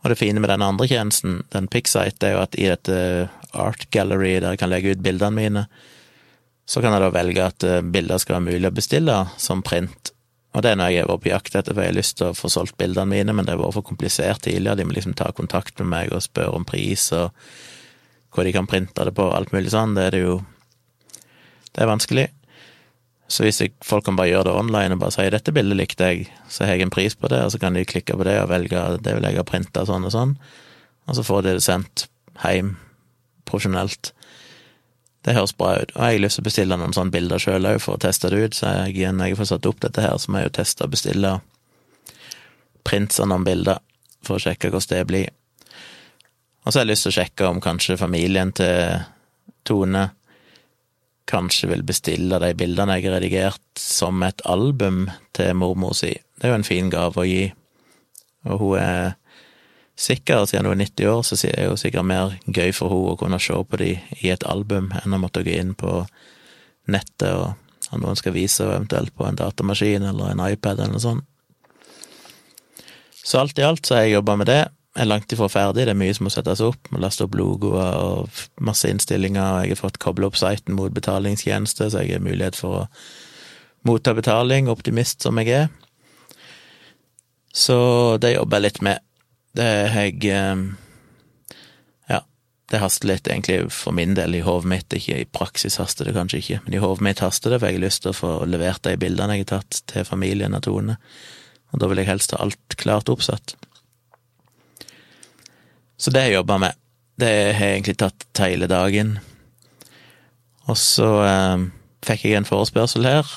Og 0.02 0.10
det 0.10 0.18
fine 0.18 0.42
med 0.42 0.50
den 0.50 0.64
andre 0.66 0.88
tjenesten, 0.90 1.40
den 1.54 1.70
Pixite, 1.72 2.26
er 2.26 2.34
jo 2.34 2.42
at 2.42 2.58
i 2.58 2.68
dette 2.68 2.96
Art 3.54 3.86
Gallery, 3.94 4.34
der 4.42 4.54
jeg 4.54 4.60
kan 4.60 4.72
legge 4.72 4.92
ut 4.92 5.04
bildene 5.04 5.38
mine, 5.38 5.66
så 6.68 6.82
kan 6.82 6.94
jeg 6.94 7.04
da 7.04 7.12
velge 7.14 7.44
at 7.46 7.64
eh, 7.66 7.84
bilder 7.94 8.20
skal 8.20 8.38
være 8.38 8.48
mulig 8.50 8.68
å 8.68 8.74
bestille 8.74 9.16
som 9.40 9.62
print. 9.66 10.12
Og 10.52 10.64
det 10.64 10.72
er 10.72 10.78
noe 10.78 10.90
jeg 10.92 11.04
har 11.04 11.10
vært 11.10 11.24
på 11.24 11.32
jakt 11.32 11.54
etter, 11.56 11.72
for 11.72 11.84
jeg 11.84 11.94
har 11.94 11.96
lyst 11.96 12.18
til 12.18 12.28
å 12.28 12.36
få 12.36 12.50
solgt 12.52 12.76
bildene 12.80 13.08
mine, 13.08 13.34
men 13.34 13.46
det 13.46 13.54
har 13.54 13.62
vært 13.62 13.78
for 13.78 13.88
komplisert 13.88 14.44
tidligere. 14.44 14.78
De 14.80 14.86
må 14.88 14.96
liksom 14.96 15.14
ta 15.16 15.30
kontakt 15.32 15.78
med 15.80 15.88
meg 15.94 16.12
og 16.12 16.24
spørre 16.24 16.58
om 16.58 16.66
pris 16.68 17.08
og 17.16 17.32
hvor 18.32 18.44
de 18.44 18.52
kan 18.54 18.68
printe 18.68 19.04
det 19.04 19.14
på, 19.16 19.28
alt 19.32 19.52
mulig 19.52 19.72
sånn, 19.72 19.96
det 19.96 20.08
er 20.08 20.16
det 20.16 20.22
jo 20.24 20.40
Det 21.72 21.80
er 21.80 21.88
vanskelig. 21.88 22.26
Så 23.32 23.46
hvis 23.46 23.62
jeg, 23.62 23.72
folk 23.80 24.04
kan 24.04 24.16
bare 24.18 24.28
gjøre 24.28 24.50
det 24.50 24.56
online 24.60 24.92
og 24.92 24.98
bare 25.00 25.14
si 25.14 25.24
'dette 25.24 25.54
bildet 25.56 25.78
likte 25.78 26.04
jeg', 26.04 26.28
så 26.52 26.66
har 26.66 26.76
jeg 26.76 26.82
en 26.82 26.90
pris 26.92 27.14
på 27.16 27.28
det, 27.32 27.38
og 27.40 27.50
så 27.50 27.58
kan 27.58 27.72
de 27.72 27.84
klikke 27.84 28.12
på 28.12 28.24
det 28.28 28.36
og 28.42 28.50
velge 28.50 28.76
'det 29.00 29.14
vil 29.14 29.24
jeg 29.24 29.36
ha 29.36 29.42
printa 29.42 29.86
sånn 29.86 30.04
og 30.04 30.12
sånn', 30.12 30.36
og 31.08 31.16
så 31.16 31.22
får 31.24 31.42
de 31.42 31.54
det 31.54 31.62
sendt 31.62 32.08
hjem 32.44 32.76
profesjonelt. 33.48 34.12
Det 35.24 35.34
høres 35.34 35.54
bra 35.56 35.76
ut. 35.80 35.92
Og 35.96 36.02
jeg 36.02 36.18
har 36.18 36.24
lyst 36.24 36.38
til 36.38 36.42
å 36.42 36.48
bestille 36.50 36.76
noen 36.76 36.92
sånne 36.92 37.14
bilder 37.14 37.38
sjøl 37.38 37.66
òg, 37.66 37.80
for 37.80 37.94
å 37.94 38.02
teste 38.02 38.30
det 38.30 38.42
ut. 38.42 38.54
Så 38.54 38.66
jeg, 38.66 39.12
når 39.12 39.26
jeg 39.26 39.38
får 39.38 39.50
satt 39.52 39.66
opp 39.66 39.80
dette 39.80 40.02
her, 40.02 40.18
så 40.18 40.32
må 40.32 40.38
jeg 40.38 40.50
jo 40.50 40.56
teste 40.58 40.84
og 40.84 40.90
bestille 40.90 41.40
prints 42.84 43.20
av 43.22 43.30
noen 43.30 43.44
bilder, 43.46 43.78
for 44.22 44.36
å 44.36 44.42
sjekke 44.42 44.70
hvordan 44.70 44.98
det 44.98 45.06
blir. 45.06 45.28
Og 46.62 46.70
så 46.70 46.78
har 46.78 46.84
jeg 46.84 46.92
lyst 46.92 47.06
til 47.06 47.12
å 47.12 47.18
sjekke 47.18 47.48
om 47.50 47.62
kanskje 47.62 47.98
familien 47.98 48.52
til 48.54 49.02
Tone 49.66 50.08
kanskje 51.28 51.70
vil 51.70 51.82
bestille 51.86 52.38
de 52.42 52.52
bildene 52.58 52.98
jeg 52.98 53.08
har 53.08 53.16
redigert 53.16 53.78
som 53.78 54.22
et 54.26 54.42
album 54.48 55.06
til 55.36 55.54
mormor 55.58 55.94
si. 55.96 56.12
Det 56.12 56.48
er 56.48 56.52
jo 56.52 56.60
en 56.60 56.66
fin 56.66 56.90
gave 56.92 57.22
å 57.22 57.26
gi. 57.26 57.44
Og 58.50 58.62
hun 58.62 58.78
er 58.82 59.14
sikkert, 59.98 60.50
siden 60.50 60.66
hun 60.66 60.80
er 60.80 60.90
90 60.90 61.10
år, 61.12 61.22
så 61.22 61.38
er 61.46 61.56
det 61.56 61.66
jo 61.68 61.78
sikkert 61.78 62.08
mer 62.08 62.36
gøy 62.46 62.72
for 62.74 62.92
hun 62.92 63.12
å 63.12 63.18
kunne 63.20 63.40
se 63.42 63.54
på 63.54 63.80
de 63.80 63.92
i 64.20 64.32
et 64.34 64.46
album 64.50 64.90
enn 65.02 65.14
å 65.14 65.22
måtte 65.22 65.44
gå 65.46 65.54
inn 65.54 65.74
på 65.78 66.02
nettet 66.90 67.30
og 67.30 67.52
ha 67.92 68.00
noen 68.00 68.18
skal 68.18 68.34
vise, 68.34 68.64
eventuelt 68.64 69.14
på 69.14 69.26
en 69.28 69.38
datamaskin 69.38 70.08
eller 70.08 70.32
en 70.32 70.46
iPad 70.48 70.80
eller 70.80 70.96
noe 70.96 71.02
sånt. 71.02 71.28
Så 73.22 73.38
alt 73.38 73.58
i 73.60 73.62
alt 73.62 73.86
så 73.86 73.94
har 73.94 74.06
jeg 74.06 74.16
jobba 74.16 74.34
med 74.40 74.48
det 74.50 74.62
er 74.92 75.08
langt 75.08 75.32
ifra 75.32 75.48
ferdig, 75.48 75.86
det 75.86 75.94
er 75.94 75.98
mye 75.98 76.14
som 76.14 76.26
må 76.26 76.32
settes 76.32 76.60
opp. 76.64 76.90
Må 76.92 77.00
laste 77.00 77.24
opp 77.24 77.36
logoer 77.38 77.96
og 77.96 78.42
masse 78.60 78.90
innstillinger, 78.92 79.42
og 79.42 79.64
jeg 79.64 79.74
har 79.74 79.80
fått 79.80 80.00
kobla 80.02 80.28
opp 80.28 80.36
siten 80.40 80.76
mot 80.76 80.92
betalingstjeneste, 80.92 81.88
så 81.88 82.04
jeg 82.04 82.18
har 82.18 82.24
mulighet 82.24 82.58
for 82.58 82.82
å 82.82 82.88
motta 83.88 84.14
betaling, 84.14 84.68
optimist 84.70 85.24
som 85.24 85.40
jeg 85.40 85.54
er. 85.56 85.72
Så 87.52 88.18
det 88.20 88.34
jobber 88.36 88.60
jeg 88.60 88.68
litt 88.68 88.82
med. 88.84 89.08
Det 89.56 89.72
har 89.92 90.08
jeg 90.08 90.28
eh, 90.32 90.62
Ja, 92.12 92.22
det 92.72 92.80
haster 92.80 93.08
litt, 93.08 93.28
egentlig, 93.28 93.72
for 93.72 93.96
min 93.96 94.14
del, 94.16 94.36
i 94.36 94.44
hodet 94.44 94.70
mitt. 94.76 94.96
Ikke 94.96 95.22
i 95.24 95.28
praksis 95.28 95.80
haster 95.80 96.08
det 96.08 96.16
kanskje 96.16 96.44
ikke, 96.44 96.62
men 96.66 96.76
i 96.76 96.84
hodet 96.84 97.08
mitt 97.08 97.24
haster 97.24 97.52
det, 97.52 97.60
for 97.60 97.72
jeg 97.72 97.80
har 97.80 97.86
lyst 97.88 98.04
til 98.04 98.12
å 98.12 98.20
få 98.20 98.32
levert 98.48 98.84
de 98.84 98.96
bildene 99.00 99.40
jeg 99.40 99.48
har 99.48 99.54
tatt 99.56 99.82
til 99.92 100.08
familien 100.08 100.56
og 100.56 100.64
Tone, 100.68 101.00
og 101.72 101.80
da 101.80 101.88
vil 101.88 102.04
jeg 102.04 102.12
helst 102.12 102.36
ha 102.36 102.44
alt 102.44 102.76
klart 102.80 103.08
oppsatt. 103.12 103.56
Så 106.02 106.10
det 106.10 106.18
har 106.18 106.32
jeg 106.32 106.40
jobba 106.40 106.58
med. 106.58 106.78
Det 107.20 107.30
har 107.54 107.68
jeg 107.68 107.76
egentlig 107.76 107.98
tatt 108.00 108.42
hele 108.42 108.66
dagen. 108.66 109.14
Og 110.66 110.78
så 110.78 111.08
eh, 111.22 111.64
fikk 112.02 112.24
jeg 112.26 112.40
en 112.40 112.48
forespørsel 112.48 113.06
her, 113.06 113.28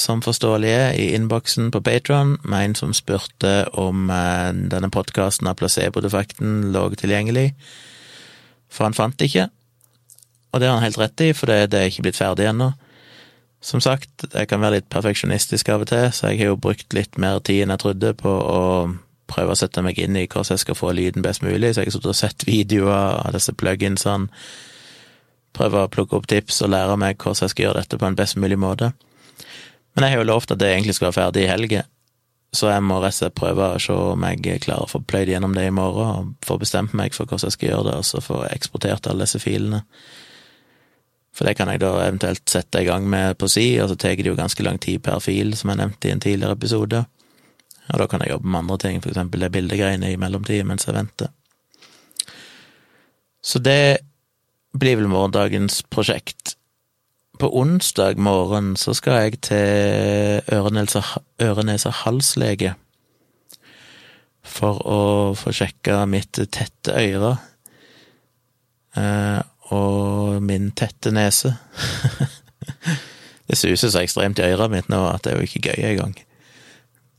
som 0.00 0.22
forståelig 0.24 0.70
er, 0.72 0.94
i 0.96 1.10
innboksen 1.18 1.68
på 1.74 1.82
Patron, 1.84 2.38
med 2.40 2.70
en 2.70 2.76
som 2.78 2.94
spurte 2.96 3.66
om 3.76 4.08
eh, 4.08 4.48
denne 4.72 4.88
podkasten 4.92 5.50
av 5.50 5.58
placebo-defekten 5.60 6.70
lå 6.72 6.86
tilgjengelig, 6.96 7.50
for 8.72 8.88
han 8.88 8.96
fant 8.96 9.18
det 9.20 9.28
ikke. 9.28 9.50
Og 10.54 10.62
det 10.62 10.70
har 10.70 10.78
han 10.78 10.86
helt 10.86 11.00
rett 11.00 11.26
i, 11.26 11.34
for 11.36 11.52
det, 11.52 11.68
det 11.74 11.82
er 11.82 11.92
ikke 11.92 12.06
blitt 12.08 12.20
ferdig 12.20 12.48
ennå. 12.48 12.70
Som 13.60 13.84
sagt, 13.84 14.24
jeg 14.24 14.48
kan 14.48 14.62
være 14.62 14.78
litt 14.78 14.88
perfeksjonistisk 14.92 15.68
av 15.68 15.84
og 15.84 15.92
til, 15.92 16.08
så 16.16 16.32
jeg 16.32 16.40
har 16.40 16.54
jo 16.54 16.60
brukt 16.64 16.96
litt 16.96 17.20
mer 17.20 17.42
tid 17.44 17.66
enn 17.66 17.76
jeg 17.76 17.84
trodde 17.84 18.16
på 18.16 18.32
å 18.32 18.60
prøve 19.30 19.54
å 19.54 19.58
sette 19.58 19.82
meg 19.86 19.98
inn 20.02 20.18
i 20.18 20.26
hvordan 20.26 20.56
jeg 20.56 20.64
skal 20.64 20.78
få 20.78 20.92
lyden 20.96 21.24
best 21.24 21.44
mulig, 21.46 21.74
så 21.74 21.84
jeg 21.84 21.94
har 21.94 22.18
sett 22.18 22.46
videoer 22.48 23.20
av 23.20 23.36
disse 23.36 23.54
pluginsene, 23.54 24.28
prøve 25.56 25.84
å 25.84 25.90
plukke 25.90 26.18
opp 26.18 26.28
tips 26.30 26.60
og 26.64 26.72
lære 26.74 26.98
meg 27.00 27.18
hvordan 27.18 27.46
jeg 27.46 27.54
skal 27.54 27.66
gjøre 27.68 27.82
dette 27.82 27.98
på 27.98 28.06
en 28.06 28.18
best 28.18 28.38
mulig 28.38 28.58
måte. 28.60 28.92
Men 29.94 30.06
jeg 30.06 30.14
har 30.14 30.22
jo 30.22 30.28
lovt 30.28 30.54
at 30.54 30.60
det 30.62 30.70
egentlig 30.70 30.94
skal 30.98 31.10
være 31.10 31.18
ferdig 31.18 31.46
i 31.46 31.50
helge, 31.50 31.82
så 32.54 32.72
jeg 32.72 32.82
må 32.82 32.98
rett 32.98 33.14
og 33.14 33.18
slett 33.20 33.36
prøve 33.38 33.68
å 33.74 33.82
se 33.82 33.94
om 33.94 34.24
jeg 34.26 34.62
klarer 34.64 34.86
å 34.86 34.90
få 34.90 35.02
pløyd 35.06 35.30
gjennom 35.30 35.54
det 35.54 35.68
i 35.68 35.74
morgen, 35.74 36.10
og 36.10 36.46
få 36.46 36.58
bestemt 36.58 36.96
meg 36.98 37.14
for 37.14 37.26
hvordan 37.26 37.46
jeg 37.46 37.56
skal 37.58 37.70
gjøre 37.70 37.86
det, 37.90 37.98
og 38.00 38.08
så 38.08 38.22
få 38.24 38.42
eksportert 38.50 39.06
alle 39.10 39.26
disse 39.26 39.42
filene. 39.42 39.84
For 41.30 41.46
det 41.46 41.54
kan 41.58 41.70
jeg 41.70 41.82
da 41.82 41.92
eventuelt 42.02 42.42
sette 42.50 42.82
i 42.82 42.88
gang 42.88 43.06
med 43.06 43.38
på 43.38 43.46
si, 43.50 43.68
og 43.78 43.92
så 43.92 43.96
tar 43.98 44.18
det 44.18 44.26
jo 44.26 44.38
ganske 44.38 44.66
lang 44.66 44.80
tid 44.82 44.98
per 45.06 45.22
fil, 45.22 45.54
som 45.56 45.70
jeg 45.70 45.78
nevnte 45.78 46.10
i 46.10 46.14
en 46.14 46.22
tidligere 46.22 46.58
episode. 46.58 47.04
Og 47.90 47.98
da 48.02 48.06
kan 48.10 48.22
jeg 48.22 48.32
jobbe 48.34 48.48
med 48.48 48.60
andre 48.62 48.78
ting, 48.78 49.02
eksempel 49.02 49.44
det 49.44 49.54
bildegreiene 49.54 50.12
i 50.12 50.20
mellomtida 50.20 50.64
mens 50.66 50.86
jeg 50.86 50.96
venter. 50.96 51.28
Så 53.42 53.58
det 53.58 53.98
blir 54.76 54.96
vel 55.00 55.08
morgendagens 55.10 55.82
prosjekt. 55.90 56.56
På 57.40 57.46
onsdag 57.60 58.18
morgen 58.20 58.76
så 58.76 58.94
skal 58.94 59.12
jeg 59.24 59.40
til 59.48 60.42
øre-nese-halslege 60.52 62.74
for 64.50 64.80
å 64.84 65.00
få 65.36 65.52
sjekka 65.54 66.06
mitt 66.10 66.38
tette 66.52 66.92
øre 66.96 67.36
eh, 68.96 69.40
og 69.70 70.42
min 70.44 70.70
tette 70.76 71.12
nese. 71.14 71.54
det 73.48 73.58
suser 73.58 73.88
så 73.88 74.02
ekstremt 74.02 74.40
i 74.40 74.48
øret 74.50 74.72
mitt 74.72 74.88
nå 74.92 75.00
at 75.08 75.24
det 75.24 75.32
er 75.32 75.40
jo 75.40 75.48
ikke 75.48 75.70
gøy 75.70 75.80
engang. 75.92 76.16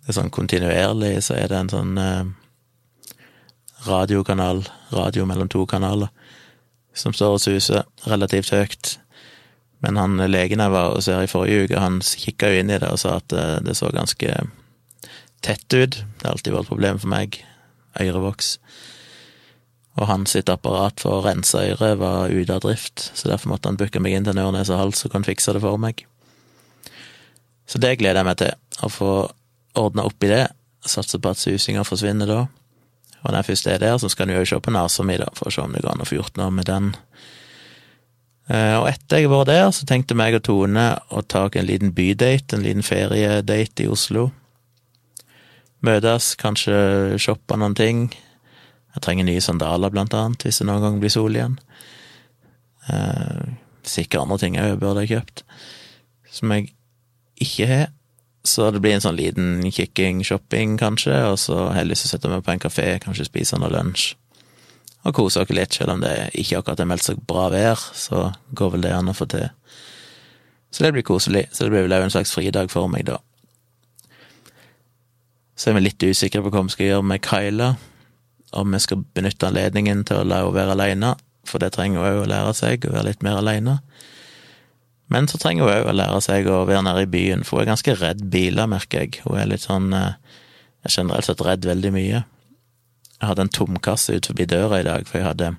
Det 0.02 0.12
er 0.12 0.18
sånn 0.18 0.34
kontinuerlig, 0.34 1.14
så 1.26 1.38
er 1.38 1.52
det 1.52 1.58
en 1.60 1.72
sånn 1.72 1.98
eh, 2.02 2.32
radiokanal, 3.86 4.64
radio 4.94 5.28
mellom 5.30 5.50
to 5.52 5.66
kanaler, 5.70 6.10
som 6.94 7.14
står 7.14 7.38
og 7.38 7.44
suser 7.44 7.86
relativt 8.10 8.52
høyt. 8.54 8.96
Men 9.82 9.98
han 9.98 10.18
legen 10.30 10.62
jeg 10.62 10.74
var 10.74 10.96
hos 10.96 11.10
her 11.10 11.24
i 11.26 11.30
forrige 11.30 11.68
uke, 11.68 11.82
han 11.82 12.02
kikka 12.02 12.52
jo 12.52 12.62
inn 12.62 12.74
i 12.74 12.80
det 12.82 12.90
og 12.90 13.02
sa 13.02 13.18
at 13.22 13.34
eh, 13.34 13.60
det 13.66 13.78
så 13.78 13.90
ganske 13.94 14.36
tett 15.42 15.74
ut. 15.74 16.02
Det 16.02 16.26
har 16.26 16.36
alltid 16.36 16.54
vært 16.54 16.68
et 16.68 16.74
problem 16.74 17.02
for 17.02 17.14
meg. 17.14 17.42
Ørevoks. 18.00 18.56
Og 20.00 20.08
hans 20.08 20.34
sitt 20.38 20.50
apparat 20.50 21.02
for 21.04 21.18
å 21.18 21.26
rense 21.26 21.60
øret 21.74 21.98
var 22.00 22.32
ute 22.32 22.56
av 22.56 22.64
drift, 22.64 23.10
så 23.18 23.28
derfor 23.28 23.52
måtte 23.52 23.68
han 23.68 23.80
booke 23.80 24.00
meg 24.00 24.16
inn 24.16 24.28
til 24.28 24.38
Nørnes 24.38 24.72
og 24.72 24.80
hals 24.80 25.04
og 25.06 25.12
kunne 25.14 25.28
fikse 25.28 25.54
det 25.58 25.64
for 25.64 25.82
meg. 25.82 26.06
Så 27.68 27.82
det 27.82 27.98
gleder 28.00 28.22
jeg 28.22 28.30
meg 28.30 28.40
til, 28.40 28.56
å 28.82 28.90
få 28.92 29.12
ordne 29.80 30.06
opp 30.08 30.24
i 30.24 30.32
det. 30.32 30.46
Satser 30.88 31.22
på 31.22 31.32
at 31.32 31.40
susinga 31.40 31.84
forsvinner 31.88 32.30
da. 32.30 32.42
Og 33.22 33.30
når 33.30 33.42
jeg 33.42 33.50
først 33.52 33.70
er 33.70 33.82
der, 33.84 33.98
så 34.02 34.10
skal 34.10 34.28
du 34.28 34.34
jo 34.34 34.46
se 34.50 34.58
på 34.58 34.74
nesa 34.74 35.06
mi, 35.06 35.20
da, 35.22 35.30
for 35.38 35.50
å 35.50 35.54
se 35.54 35.62
om 35.62 35.76
det 35.76 35.84
går 35.84 35.94
an 35.94 36.04
å 36.04 36.10
få 36.10 36.18
gjort 36.18 36.40
noe 36.42 36.50
med 36.56 36.68
den. 36.70 36.90
Eh, 38.50 38.76
og 38.80 38.88
etter 38.90 39.22
jeg 39.22 39.30
var 39.32 39.46
der, 39.48 39.68
så 39.76 39.86
tenkte 39.88 40.18
meg 40.18 40.36
og 40.40 40.44
Tone 40.48 40.88
å 41.14 41.22
ta 41.22 41.46
en 41.48 41.68
liten 41.68 41.94
bydate, 41.96 42.58
en 42.58 42.66
liten 42.66 42.86
feriedate 42.86 43.86
i 43.86 43.92
Oslo. 43.92 44.32
Møtes, 45.86 46.34
kanskje 46.42 47.20
shoppe 47.22 47.58
noen 47.58 47.78
ting. 47.78 48.04
Jeg 48.96 49.06
trenger 49.06 49.30
nye 49.30 49.44
sandaler, 49.44 49.94
blant 49.94 50.14
annet, 50.18 50.44
hvis 50.46 50.60
det 50.62 50.68
noen 50.68 50.84
gang 50.84 51.00
blir 51.02 51.14
sol 51.14 51.38
igjen. 51.38 51.60
Eh, 52.90 53.54
sikkert 53.88 54.26
andre 54.26 54.42
ting 54.42 54.58
jeg 54.58 54.82
burde 54.82 55.06
ha 55.06 55.10
kjøpt, 55.10 55.46
som 56.34 56.54
jeg 56.58 56.74
ikke 57.42 57.70
har. 57.70 57.90
Så 58.44 58.72
det 58.74 58.82
blir 58.82 58.96
en 58.96 59.04
sånn 59.04 59.20
liten 59.20 59.60
kikking-shopping, 59.70 60.80
kanskje, 60.82 61.14
og 61.30 61.38
så 61.38 61.60
har 61.68 61.84
jeg 61.84 61.92
lyst 61.92 62.08
til 62.08 62.10
å 62.10 62.14
sette 62.16 62.32
meg 62.32 62.46
på 62.46 62.56
en 62.56 62.64
kafé, 62.64 62.88
kanskje 63.04 63.28
spise 63.30 63.60
noe 63.62 63.70
lunsj. 63.74 64.16
Og 65.06 65.16
kose 65.18 65.42
oss 65.42 65.54
litt, 65.54 65.74
selv 65.74 65.96
om 65.96 66.02
det 66.04 66.14
ikke 66.38 66.60
akkurat 66.62 66.82
er 66.82 66.90
meldt 66.90 67.06
så 67.06 67.16
bra 67.18 67.48
vær, 67.54 67.82
så 67.98 68.32
går 68.58 68.76
vel 68.76 68.86
det 68.86 68.94
an 68.94 69.10
å 69.10 69.18
få 69.18 69.28
til. 69.30 69.50
Så 70.72 70.86
det 70.86 70.94
blir 70.96 71.06
koselig. 71.06 71.48
Så 71.52 71.66
det 71.66 71.74
blir 71.74 71.86
vel 71.86 71.96
òg 71.98 72.06
en 72.06 72.14
slags 72.14 72.34
fridag 72.34 72.72
for 72.72 72.90
meg, 72.92 73.10
da. 73.10 73.18
Så 75.58 75.70
er 75.70 75.78
vi 75.78 75.86
litt 75.86 76.02
usikre 76.02 76.42
på 76.42 76.54
hva 76.54 76.64
vi 76.66 76.74
skal 76.74 76.88
gjøre 76.88 77.08
med 77.12 77.26
Kyla. 77.26 77.74
Om 78.58 78.74
vi 78.76 78.80
skal 78.84 79.04
benytte 79.16 79.50
anledningen 79.50 80.06
til 80.08 80.22
å 80.22 80.28
la 80.28 80.42
henne 80.42 80.56
være 80.56 80.78
aleine, 80.78 81.12
for 81.48 81.62
det 81.62 81.74
trenger 81.76 82.02
hun 82.02 82.10
òg 82.10 82.24
å 82.24 82.30
lære 82.32 82.56
seg, 82.58 82.88
å 82.88 82.96
være 82.96 83.10
litt 83.12 83.26
mer 83.26 83.42
aleine. 83.42 83.80
Men 85.12 85.28
så 85.28 85.40
trenger 85.42 85.68
hun 85.68 85.74
òg 85.74 85.90
å 85.92 85.96
lære 85.96 86.20
seg 86.24 86.48
å 86.48 86.62
være 86.70 86.86
nede 86.88 87.04
i 87.04 87.10
byen, 87.12 87.44
for 87.44 87.60
hun 87.60 87.66
er 87.66 87.74
ganske 87.74 87.96
redd 88.00 88.22
biler, 88.32 88.70
merker 88.72 89.04
jeg. 89.04 89.20
Hun 89.26 89.40
er 89.42 89.50
litt 89.52 89.66
sånn 89.68 89.92
eh, 89.96 90.14
Jeg 90.82 90.90
er 90.90 90.96
generelt 90.96 91.28
sett 91.28 91.44
redd 91.46 91.68
veldig 91.68 91.92
mye. 91.94 92.22
Jeg 93.20 93.30
hadde 93.30 93.44
en 93.46 93.54
tomkasse 93.54 94.16
ut 94.16 94.30
forbi 94.32 94.48
døra 94.50 94.80
i 94.82 94.88
dag, 94.88 95.04
for 95.06 95.20
jeg 95.20 95.28
hadde 95.28 95.52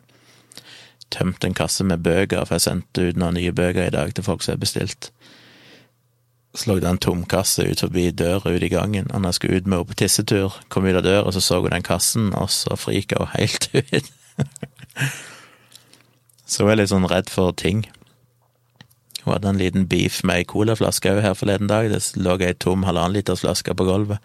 tømt 1.12 1.44
en 1.44 1.54
kasse 1.54 1.84
med 1.86 2.02
bøker, 2.02 2.46
for 2.46 2.56
jeg 2.56 2.64
sendte 2.64 3.04
ut 3.10 3.20
noen 3.20 3.36
nye 3.38 3.52
bøker 3.54 3.86
i 3.86 3.94
dag 3.94 4.14
til 4.16 4.26
folk 4.26 4.42
som 4.42 4.56
har 4.56 4.64
bestilt. 4.64 5.12
Så 6.56 6.68
lå 6.68 6.80
det 6.82 6.88
en 6.88 7.00
tomkasse 7.00 7.64
ut 7.68 7.84
forbi 7.84 8.08
døra 8.10 8.50
ute 8.50 8.66
i 8.66 8.72
gangen, 8.72 9.12
og 9.12 9.20
når 9.20 9.30
jeg 9.30 9.38
skulle 9.38 9.60
ut 9.60 9.68
med 9.68 9.78
henne 9.78 9.90
på 9.92 10.00
tissetur, 10.00 10.58
kom 10.72 10.88
ut 10.88 10.98
av 10.98 11.06
døra, 11.06 11.32
så 11.32 11.44
så 11.44 11.60
hun 11.60 11.72
den 11.76 11.86
kassen, 11.86 12.32
og 12.34 12.50
så 12.50 12.76
frika 12.76 13.20
hun 13.20 13.34
helt 13.36 13.70
ut. 13.78 14.12
så 16.44 16.64
hun 16.64 16.72
er 16.72 16.82
litt 16.82 16.92
sånn 16.92 17.08
redd 17.12 17.30
for 17.30 17.52
ting. 17.52 17.86
Hun 19.22 19.34
hadde 19.36 19.52
en 19.52 19.60
liten 19.60 19.84
beef 19.86 20.22
med 20.26 20.42
ei 20.42 20.46
colaflaske 20.48 21.10
òg 21.12 21.20
her 21.22 21.36
forleden 21.38 21.70
dag. 21.70 21.90
Det 21.92 22.00
lå 22.18 22.38
ei 22.42 22.54
tom 22.58 22.86
halvannenlitersflaske 22.88 23.74
på 23.78 23.86
gulvet. 23.86 24.18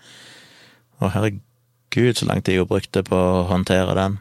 Og 1.01 1.11
herregud, 1.13 2.17
så 2.17 2.25
lang 2.25 2.41
tid 2.41 2.61
hun 2.61 2.69
brukte 2.71 3.03
på 3.05 3.17
å 3.17 3.43
håndtere 3.51 3.93
den. 3.97 4.17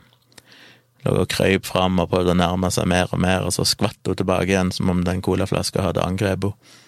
Lå 1.06 1.14
og 1.23 1.30
krøyp 1.33 1.68
fram 1.68 2.00
og 2.02 2.11
prøvde 2.12 2.35
å 2.35 2.40
nærme 2.40 2.71
seg 2.75 2.88
mer 2.92 3.09
og 3.12 3.23
mer, 3.25 3.47
og 3.47 3.54
så 3.56 3.64
skvatt 3.64 4.00
hun 4.04 4.18
tilbake 4.18 4.50
igjen 4.52 4.75
som 4.75 4.92
om 4.92 5.04
den 5.06 5.23
colaflaska 5.25 5.85
hadde 5.88 6.04
angrepet 6.04 6.52
henne. 6.52 6.83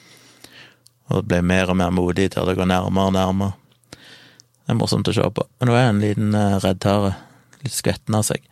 Og 1.09 1.25
ble 1.25 1.39
mer 1.41 1.71
og 1.73 1.79
mer 1.81 1.89
modig 1.89 2.27
til 2.35 2.45
å 2.45 2.53
gå 2.53 2.67
nærmere 2.69 3.09
og 3.09 3.15
nærmere. 3.17 3.55
Det 3.89 4.75
er 4.75 4.77
morsomt 4.77 5.09
å 5.09 5.15
se 5.17 5.25
på. 5.33 5.47
Men 5.57 5.71
hun 5.71 5.79
er 5.79 5.87
en 5.89 6.03
liten 6.03 6.35
redd 6.37 6.65
reddtare. 6.67 7.15
Litt 7.63 7.73
skvetten 7.73 8.19
av 8.19 8.27
seg. 8.29 8.45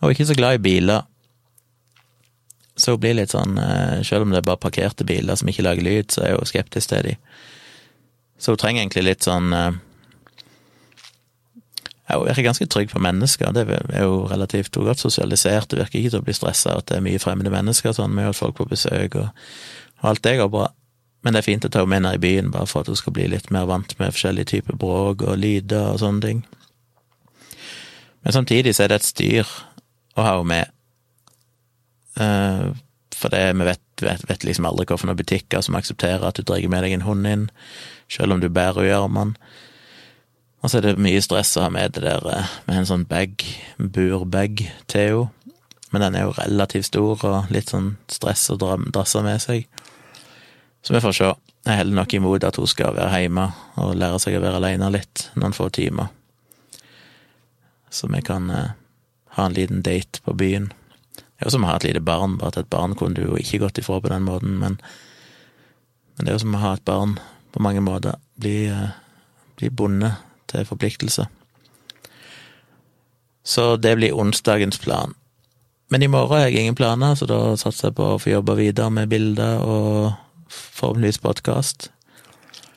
Og 0.00 0.14
ikke 0.14 0.24
så 0.30 0.36
glad 0.38 0.56
i 0.56 0.62
biler. 0.64 1.04
Så 2.82 2.96
hun 2.96 3.02
blir 3.02 3.14
litt 3.14 3.30
sånn 3.30 3.54
eh, 3.62 4.02
Selv 4.06 4.26
om 4.26 4.32
det 4.34 4.40
er 4.40 4.48
bare 4.48 4.58
parkerte 4.58 5.06
biler 5.06 5.38
som 5.38 5.50
ikke 5.50 5.62
lager 5.66 5.86
lyd, 5.86 6.10
så 6.10 6.26
er 6.26 6.34
hun 6.34 6.48
skeptisk 6.50 6.90
til 6.90 7.12
de. 7.12 7.14
Så 8.42 8.56
hun 8.56 8.60
trenger 8.60 8.82
egentlig 8.82 9.04
litt 9.06 9.26
sånn 9.28 9.54
ja, 9.54 9.70
Hun 12.18 12.26
virker 12.26 12.42
ganske 12.48 12.66
trygg 12.66 12.90
på 12.90 13.02
mennesker. 13.02 13.54
Det 13.54 13.62
er 13.70 14.02
jo 14.02 14.26
relativt 14.30 14.74
godt 14.74 14.98
sosialisert. 15.00 15.70
Det 15.70 15.78
virker 15.78 16.00
ikke 16.00 16.14
til 16.16 16.22
å 16.24 16.26
bli 16.26 16.34
stressa 16.36 16.74
at 16.80 16.90
det 16.90 16.98
er 16.98 17.06
mye 17.06 17.22
fremmede 17.22 17.52
mennesker, 17.54 17.94
sånn 17.96 18.14
med 18.16 18.34
folk 18.36 18.58
på 18.58 18.66
besøk 18.68 19.14
og, 19.20 19.28
og 20.02 20.10
alt 20.10 20.24
det 20.26 20.36
går 20.42 20.50
bra. 20.52 20.66
Men 21.22 21.34
det 21.34 21.42
er 21.42 21.46
fint 21.46 21.64
å 21.64 21.70
ta 21.70 21.84
henne 21.84 21.94
med 21.94 22.02
ned 22.02 22.18
i 22.18 22.22
byen, 22.22 22.50
bare 22.50 22.66
for 22.66 22.82
at 22.82 22.90
hun 22.90 22.98
skal 22.98 23.14
bli 23.14 23.28
litt 23.30 23.52
mer 23.54 23.68
vant 23.70 23.94
med 24.00 24.10
forskjellige 24.10 24.50
typer 24.56 24.78
bråk 24.78 25.22
og 25.22 25.38
lyder 25.38 25.92
og 25.92 26.00
sånne 26.02 26.24
ting. 26.26 26.42
Men 28.22 28.34
samtidig 28.34 28.74
så 28.74 28.84
er 28.84 28.92
det 28.92 29.00
et 29.00 29.06
styr 29.06 29.52
å 30.18 30.26
ha 30.26 30.34
henne 30.40 30.50
med. 30.50 30.78
Uh, 32.20 32.72
for 33.16 33.32
det, 33.32 33.42
vi 33.54 33.64
vet, 33.64 33.82
vet, 34.02 34.24
vet 34.28 34.44
liksom 34.44 34.66
aldri 34.66 34.88
hvilke 34.88 35.14
butikker 35.18 35.62
som 35.62 35.76
aksepterer 35.78 36.24
at 36.26 36.38
du 36.38 36.46
drar 36.46 36.64
med 36.68 36.82
deg 36.84 36.96
en 36.96 37.06
hund 37.06 37.28
inn, 37.28 37.44
selv 38.10 38.34
om 38.34 38.42
du 38.42 38.48
bærer 38.50 38.82
og 38.82 38.88
gjør 38.88 39.06
armene. 39.06 39.52
Og 40.62 40.70
så 40.70 40.78
er 40.78 40.86
det 40.86 41.02
mye 41.02 41.22
stress 41.22 41.56
å 41.58 41.64
ha 41.64 41.70
med 41.74 41.96
det 41.96 42.04
der 42.04 42.26
eh, 42.30 42.50
med 42.68 42.80
en 42.80 42.88
sånn 42.88 43.06
bag, 43.10 43.42
burbag 43.78 44.62
Theo. 44.90 45.26
Men 45.90 46.04
den 46.06 46.16
er 46.16 46.28
jo 46.28 46.36
relativt 46.36 46.88
stor 46.88 47.24
og 47.28 47.50
litt 47.52 47.72
sånn 47.72 47.96
stress 48.10 48.46
å 48.54 48.58
drasse 48.58 49.22
med 49.26 49.42
seg. 49.42 49.66
Så 50.82 50.94
vi 50.94 51.02
får 51.02 51.16
se. 51.18 51.32
Jeg 51.66 51.78
heller 51.78 51.98
nok 51.98 52.14
imot 52.14 52.46
at 52.46 52.58
hun 52.58 52.70
skal 52.70 52.94
være 52.96 53.24
hjemme 53.24 53.48
og 53.78 53.96
lære 53.98 54.18
seg 54.22 54.38
å 54.38 54.42
være 54.42 54.58
alene 54.62 54.90
litt 54.94 55.28
noen 55.38 55.54
få 55.54 55.68
timer. 55.74 56.10
Så 57.90 58.08
vi 58.10 58.22
kan 58.24 58.48
eh, 58.50 58.72
ha 59.36 59.46
en 59.46 59.58
liten 59.58 59.82
date 59.82 60.22
på 60.24 60.34
byen. 60.38 60.70
Det 61.42 61.48
er 61.48 61.50
jo 61.50 61.56
som 61.56 61.64
å 61.66 61.70
ha 61.72 61.78
et 61.80 61.84
lite 61.88 62.00
barn, 62.06 62.36
bare 62.38 62.52
at 62.52 62.56
et 62.60 62.68
barn 62.70 62.92
kunne 62.94 63.18
du 63.18 63.24
jo 63.24 63.34
ikke 63.34 63.58
gått 63.64 63.78
ifra 63.80 63.96
på 63.98 64.10
den 64.12 64.22
måten, 64.22 64.52
men, 64.60 64.76
men 66.14 66.20
det 66.22 66.30
er 66.30 66.36
jo 66.36 66.42
som 66.44 66.52
å 66.54 66.60
ha 66.62 66.68
et 66.76 66.84
barn 66.86 67.16
på 67.50 67.62
mange 67.66 67.80
måter. 67.82 68.14
Bli, 68.38 68.68
eh, 68.70 68.92
bli 69.58 69.70
bonde 69.74 70.12
til 70.52 70.68
forpliktelse. 70.68 71.24
Så 73.42 73.64
det 73.82 73.96
blir 73.98 74.14
onsdagens 74.14 74.78
plan. 74.78 75.16
Men 75.90 76.06
i 76.06 76.10
morgen 76.14 76.38
har 76.38 76.46
jeg 76.46 76.62
ingen 76.62 76.78
planer, 76.78 77.18
så 77.18 77.26
da 77.26 77.40
satser 77.58 77.90
jeg 77.90 77.98
på 77.98 78.12
å 78.12 78.22
få 78.22 78.36
jobbe 78.36 78.54
videre 78.62 78.94
med 78.94 79.10
bilder 79.10 79.66
og 79.66 80.14
forhåpentligvis 80.46 81.20
podkast. 81.26 81.90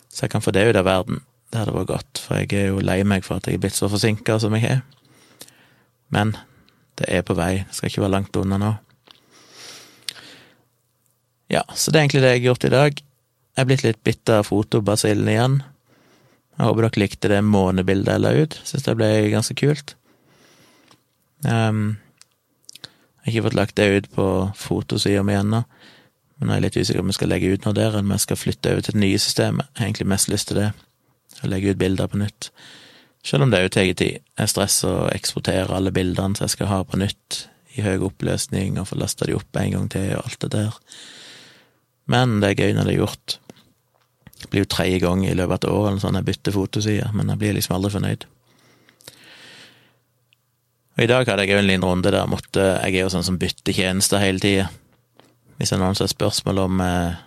Så 0.10 0.26
jeg 0.26 0.34
kan 0.34 0.42
få 0.42 0.56
det 0.58 0.66
ut 0.72 0.82
av 0.82 0.90
verden. 0.90 1.22
Det 1.54 1.62
hadde 1.62 1.78
vært 1.78 1.94
godt, 1.94 2.26
for 2.26 2.42
jeg 2.42 2.58
er 2.58 2.74
jo 2.74 2.82
lei 2.82 2.98
meg 3.06 3.30
for 3.30 3.38
at 3.38 3.46
jeg 3.46 3.60
er 3.60 3.64
blitt 3.68 3.78
så 3.78 3.94
forsinka 3.94 4.42
som 4.42 4.58
jeg 4.58 4.74
er. 4.74 4.84
Men 6.10 6.34
det 7.00 7.10
er 7.12 7.26
på 7.28 7.36
vei, 7.38 7.66
det 7.68 7.76
skal 7.76 7.92
ikke 7.92 8.06
være 8.06 8.16
langt 8.16 8.40
unna 8.40 8.60
nå. 8.62 8.72
Ja, 11.52 11.62
så 11.76 11.92
det 11.92 12.00
er 12.00 12.06
egentlig 12.06 12.24
det 12.24 12.32
jeg 12.34 12.42
har 12.42 12.48
gjort 12.50 12.68
i 12.68 12.74
dag. 12.74 13.02
Jeg 13.56 13.64
er 13.64 13.68
blitt 13.70 13.84
litt 13.86 14.02
bitt 14.04 14.32
av 14.34 14.48
fotobasillen 14.48 15.30
igjen. 15.32 15.60
Jeg 16.56 16.70
håper 16.70 16.88
dere 16.88 17.02
likte 17.04 17.32
det 17.32 17.42
månebildet 17.46 18.16
jeg 18.16 18.24
la 18.24 18.32
ut. 18.36 18.58
Syns 18.68 18.88
det 18.88 18.96
ble 18.98 19.10
ganske 19.34 19.56
kult. 19.60 19.96
Um, 21.46 21.98
jeg 23.26 23.28
har 23.28 23.34
ikke 23.34 23.46
fått 23.50 23.58
lagt 23.60 23.78
det 23.78 23.90
ut 23.92 24.08
på 24.16 24.26
fotosida 24.58 25.24
mi 25.26 25.36
ennå, 25.36 25.64
men 26.40 26.52
jeg 26.52 26.58
er 26.58 26.64
litt 26.66 26.78
usikker 26.78 27.02
om 27.02 27.12
jeg 27.12 27.18
skal 27.18 27.32
legge 27.32 27.52
ut 27.54 27.66
noe 27.66 27.76
der, 27.76 27.92
eller 27.92 28.06
om 28.06 28.14
jeg 28.16 28.24
skal 28.26 28.40
flytte 28.40 28.74
over 28.74 28.86
til 28.86 28.96
det 28.98 29.02
nye 29.02 29.22
systemet. 29.22 29.70
Jeg 29.72 29.82
har 29.82 29.90
egentlig 29.90 30.10
mest 30.14 30.32
lyst 30.32 30.50
til 30.52 30.60
det, 30.62 30.68
å 31.42 31.50
legge 31.52 31.74
ut 31.74 31.82
bilder 31.82 32.12
på 32.12 32.20
nytt. 32.22 32.50
Selv 33.26 33.46
om 33.46 33.52
det 33.52 33.64
òg 33.66 33.72
tar 33.74 33.90
tid. 33.98 34.22
Jeg 34.22 34.52
stresser 34.52 34.92
å 34.92 35.10
eksportere 35.14 35.74
alle 35.74 35.94
bildene 35.94 36.38
som 36.38 36.46
jeg 36.46 36.54
skal 36.54 36.70
ha 36.70 36.84
på 36.86 37.00
nytt, 37.02 37.48
i 37.76 37.84
høy 37.84 38.06
oppløsning, 38.08 38.78
og 38.80 38.88
få 38.88 39.00
lasta 39.02 39.26
de 39.28 39.36
opp 39.36 39.58
en 39.60 39.74
gang 39.74 39.88
til, 39.92 40.14
og 40.16 40.30
alt 40.30 40.46
det 40.46 40.52
der. 40.54 40.78
Men 42.12 42.38
det 42.40 42.54
er 42.54 42.62
gøy 42.62 42.78
når 42.78 42.88
det 42.88 42.94
er 42.94 43.02
gjort. 43.02 43.38
Det 44.46 44.52
blir 44.52 44.64
jo 44.64 44.70
tredje 44.70 45.02
gang 45.02 45.26
i 45.26 45.34
løpet 45.34 45.52
av 45.52 45.58
et 45.58 45.68
år 45.74 45.90
eller 45.90 46.04
sånn 46.04 46.20
jeg 46.20 46.28
bytter 46.30 46.56
fotoside, 46.56 47.10
men 47.18 47.34
jeg 47.34 47.42
blir 47.42 47.58
liksom 47.58 47.76
aldri 47.76 47.92
fornøyd. 47.96 48.26
Og 50.96 51.04
I 51.04 51.10
dag 51.12 51.28
hadde 51.28 51.44
jeg 51.44 51.56
jo 51.56 51.60
en 51.60 51.68
liten 51.68 51.84
runde 51.84 52.12
der 52.14 52.30
måtte 52.32 52.66
Jeg 52.86 52.94
er 52.94 53.02
jo 53.02 53.12
sånn 53.12 53.26
som 53.28 53.40
bytter 53.42 53.76
tjenester 53.76 54.22
hele 54.22 54.40
tida. 54.40 54.70
Hvis 55.58 55.74
det 55.74 55.76
er 55.76 55.82
noen 55.82 55.98
som 55.98 56.06
har 56.06 56.14
spørsmål 56.14 56.62
om 56.62 56.84
eh, 56.84 57.18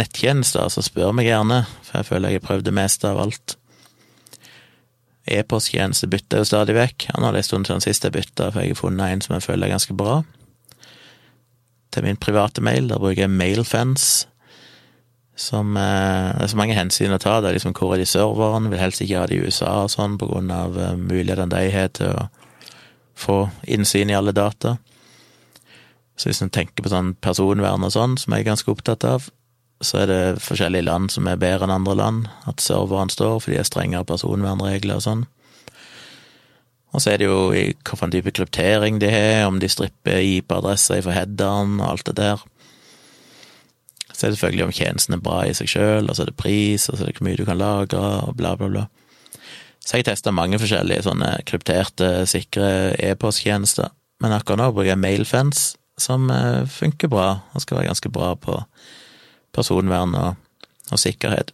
nettjenester, 0.00 0.66
så 0.72 0.82
spør 0.82 1.12
meg 1.14 1.28
gjerne, 1.28 1.64
for 1.84 2.00
jeg 2.00 2.08
føler 2.08 2.32
jeg 2.32 2.40
har 2.40 2.48
prøvd 2.48 2.66
det 2.66 2.74
meste 2.80 3.10
av 3.10 3.20
alt. 3.22 3.59
E-posttjeneste 5.28 6.08
bytter 6.10 6.40
jeg 6.40 6.46
jo 6.46 6.50
stadig 6.50 6.76
vekk. 6.78 7.10
Han 7.14 7.26
hadde 7.26 7.42
en 7.42 7.46
stund 7.46 7.68
siden 7.68 7.84
sist 7.84 8.06
jeg 8.06 8.14
bytta, 8.14 8.50
for 8.50 8.62
jeg 8.62 8.74
har 8.74 8.80
funnet 8.80 9.14
en 9.14 9.24
som 9.24 9.36
jeg 9.36 9.46
føler 9.46 9.68
er 9.68 9.74
ganske 9.76 9.96
bra. 9.96 10.20
Til 11.90 12.06
min 12.06 12.20
private 12.20 12.62
mail, 12.62 12.88
der 12.88 13.02
bruker 13.02 13.26
jeg 13.26 13.34
Mailfence 13.34 14.30
som 15.40 15.76
eh, 15.76 16.36
Det 16.36 16.44
er 16.44 16.52
så 16.52 16.58
mange 16.60 16.76
hensyn 16.76 17.16
å 17.16 17.20
ta. 17.20 17.38
Det 17.40 17.50
er 17.50 17.56
liksom 17.56 17.74
hvor 17.76 17.94
er 17.94 18.02
de 18.02 18.08
serverne? 18.08 18.70
Vil 18.72 18.82
helst 18.82 19.00
ikke 19.00 19.22
ha 19.22 19.26
det 19.28 19.38
i 19.38 19.46
USA 19.46 19.72
og 19.86 19.92
sånn, 19.92 20.18
på 20.20 20.28
grunn 20.28 20.52
av 20.52 20.76
uh, 20.76 20.92
mulighetene 21.00 21.50
de 21.54 21.72
har 21.72 21.90
til 21.96 22.12
å 22.12 22.28
få 23.20 23.38
innsyn 23.68 24.12
i 24.12 24.16
alle 24.16 24.36
data. 24.36 24.76
Så 26.20 26.28
hvis 26.28 26.42
en 26.44 26.52
tenker 26.52 26.84
på 26.84 26.92
sånn 26.92 27.14
personvern 27.24 27.86
og 27.86 27.94
sånn, 27.94 28.18
som 28.20 28.36
jeg 28.36 28.44
er 28.44 28.50
ganske 28.50 28.72
opptatt 28.72 29.06
av, 29.08 29.30
så 29.80 30.02
er 30.02 30.10
det 30.10 30.42
forskjellige 30.44 30.84
land 30.84 31.08
som 31.12 31.28
er 31.28 31.40
bedre 31.40 31.64
enn 31.66 31.74
andre 31.74 31.96
land. 31.96 32.24
At 32.50 32.60
serverne 32.60 33.12
står, 33.12 33.38
for 33.40 33.52
de 33.52 33.58
har 33.60 33.68
strengere 33.68 34.04
personvernregler 34.08 35.00
og 35.00 35.06
sånn. 35.06 35.26
Og 36.90 37.02
så 37.02 37.12
er 37.12 37.20
det 37.20 37.28
jo 37.28 37.50
i 37.54 37.70
hvilken 37.70 38.12
type 38.12 38.32
kryptering 38.34 38.98
de 39.00 39.10
har, 39.12 39.44
om 39.46 39.60
de 39.62 39.70
stripper 39.70 40.20
IP-adresser 40.26 41.04
fra 41.06 41.14
headeren 41.14 41.78
og 41.78 41.86
alt 41.92 42.08
det 42.10 42.16
der. 42.18 42.42
Så 44.10 44.26
er 44.26 44.32
det 44.32 44.36
selvfølgelig 44.36 44.66
om 44.66 44.74
tjenesten 44.74 45.16
er 45.16 45.22
bra 45.24 45.44
i 45.46 45.54
seg 45.56 45.70
sjøl, 45.70 46.10
og 46.10 46.16
så 46.16 46.26
er 46.26 46.32
det 46.32 46.40
pris, 46.40 46.88
og 46.90 46.98
så 46.98 47.04
er 47.04 47.12
det 47.12 47.16
hvor 47.16 47.28
mye 47.28 47.38
du 47.38 47.46
kan 47.48 47.60
lagre, 47.60 48.02
og 48.26 48.34
bla, 48.36 48.56
bla, 48.58 48.68
bla. 48.68 48.86
Så 49.80 49.96
jeg 49.96 50.10
testa 50.10 50.34
mange 50.34 50.58
forskjellige 50.60 51.06
sånne 51.06 51.30
krypterte, 51.48 52.26
sikre 52.28 52.92
e-posttjenester, 53.00 53.94
men 54.20 54.34
akkurat 54.36 54.60
nå 54.60 54.72
bruker 54.74 54.92
jeg 54.92 55.00
Mailfence, 55.00 55.78
som 56.00 56.28
eh, 56.32 56.66
funker 56.68 57.08
bra, 57.12 57.30
og 57.54 57.64
skal 57.64 57.78
være 57.78 57.88
ganske 57.94 58.12
bra 58.12 58.34
på 58.36 58.58
personvern 59.56 60.14
og, 60.18 60.68
og 60.90 61.00
sikkerhet. 61.00 61.52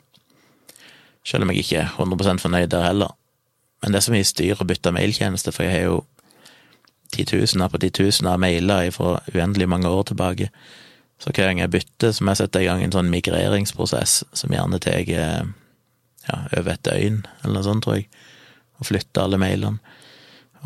Selv 1.27 1.45
om 1.47 1.53
jeg 1.53 1.65
ikke 1.65 1.81
er 1.83 1.95
100 1.97 2.39
fornøyd 2.43 2.71
der 2.71 2.87
heller. 2.87 3.17
Men 3.83 3.93
det 3.93 4.01
er 4.01 4.07
så 4.07 4.15
mye 4.15 4.27
styr 4.27 4.63
å 4.63 4.67
bytte 4.69 4.95
mailtjeneste, 4.95 5.53
for 5.53 5.67
jeg 5.67 5.75
har 5.75 5.89
jo 5.91 5.97
titusener 7.15 7.71
på 7.71 7.81
titusener 7.83 8.35
av 8.35 8.43
mailer 8.43 8.91
fra 8.95 9.19
uendelig 9.33 9.69
mange 9.71 9.91
år 9.91 10.09
tilbake. 10.11 10.51
Så 11.23 11.33
hver 11.33 11.49
gang 11.49 11.61
jeg 11.63 11.73
bytter, 11.73 12.13
så 12.13 12.25
må 12.25 12.35
jeg 12.35 12.43
sette 12.45 12.63
i 12.63 12.67
gang 12.69 12.83
en 12.85 12.93
sånn 12.93 13.13
migreringsprosess 13.13 14.19
som 14.37 14.53
gjerne 14.53 14.81
tar 14.83 15.07
ja, 15.07 16.41
over 16.59 16.73
et 16.75 16.85
døgn, 16.85 17.23
eller 17.43 17.55
noe 17.55 17.67
sånt, 17.67 17.87
tror 17.87 18.01
jeg, 18.01 18.09
og 18.81 18.91
flytter 18.91 19.25
alle 19.25 19.41
mailene. 19.41 19.95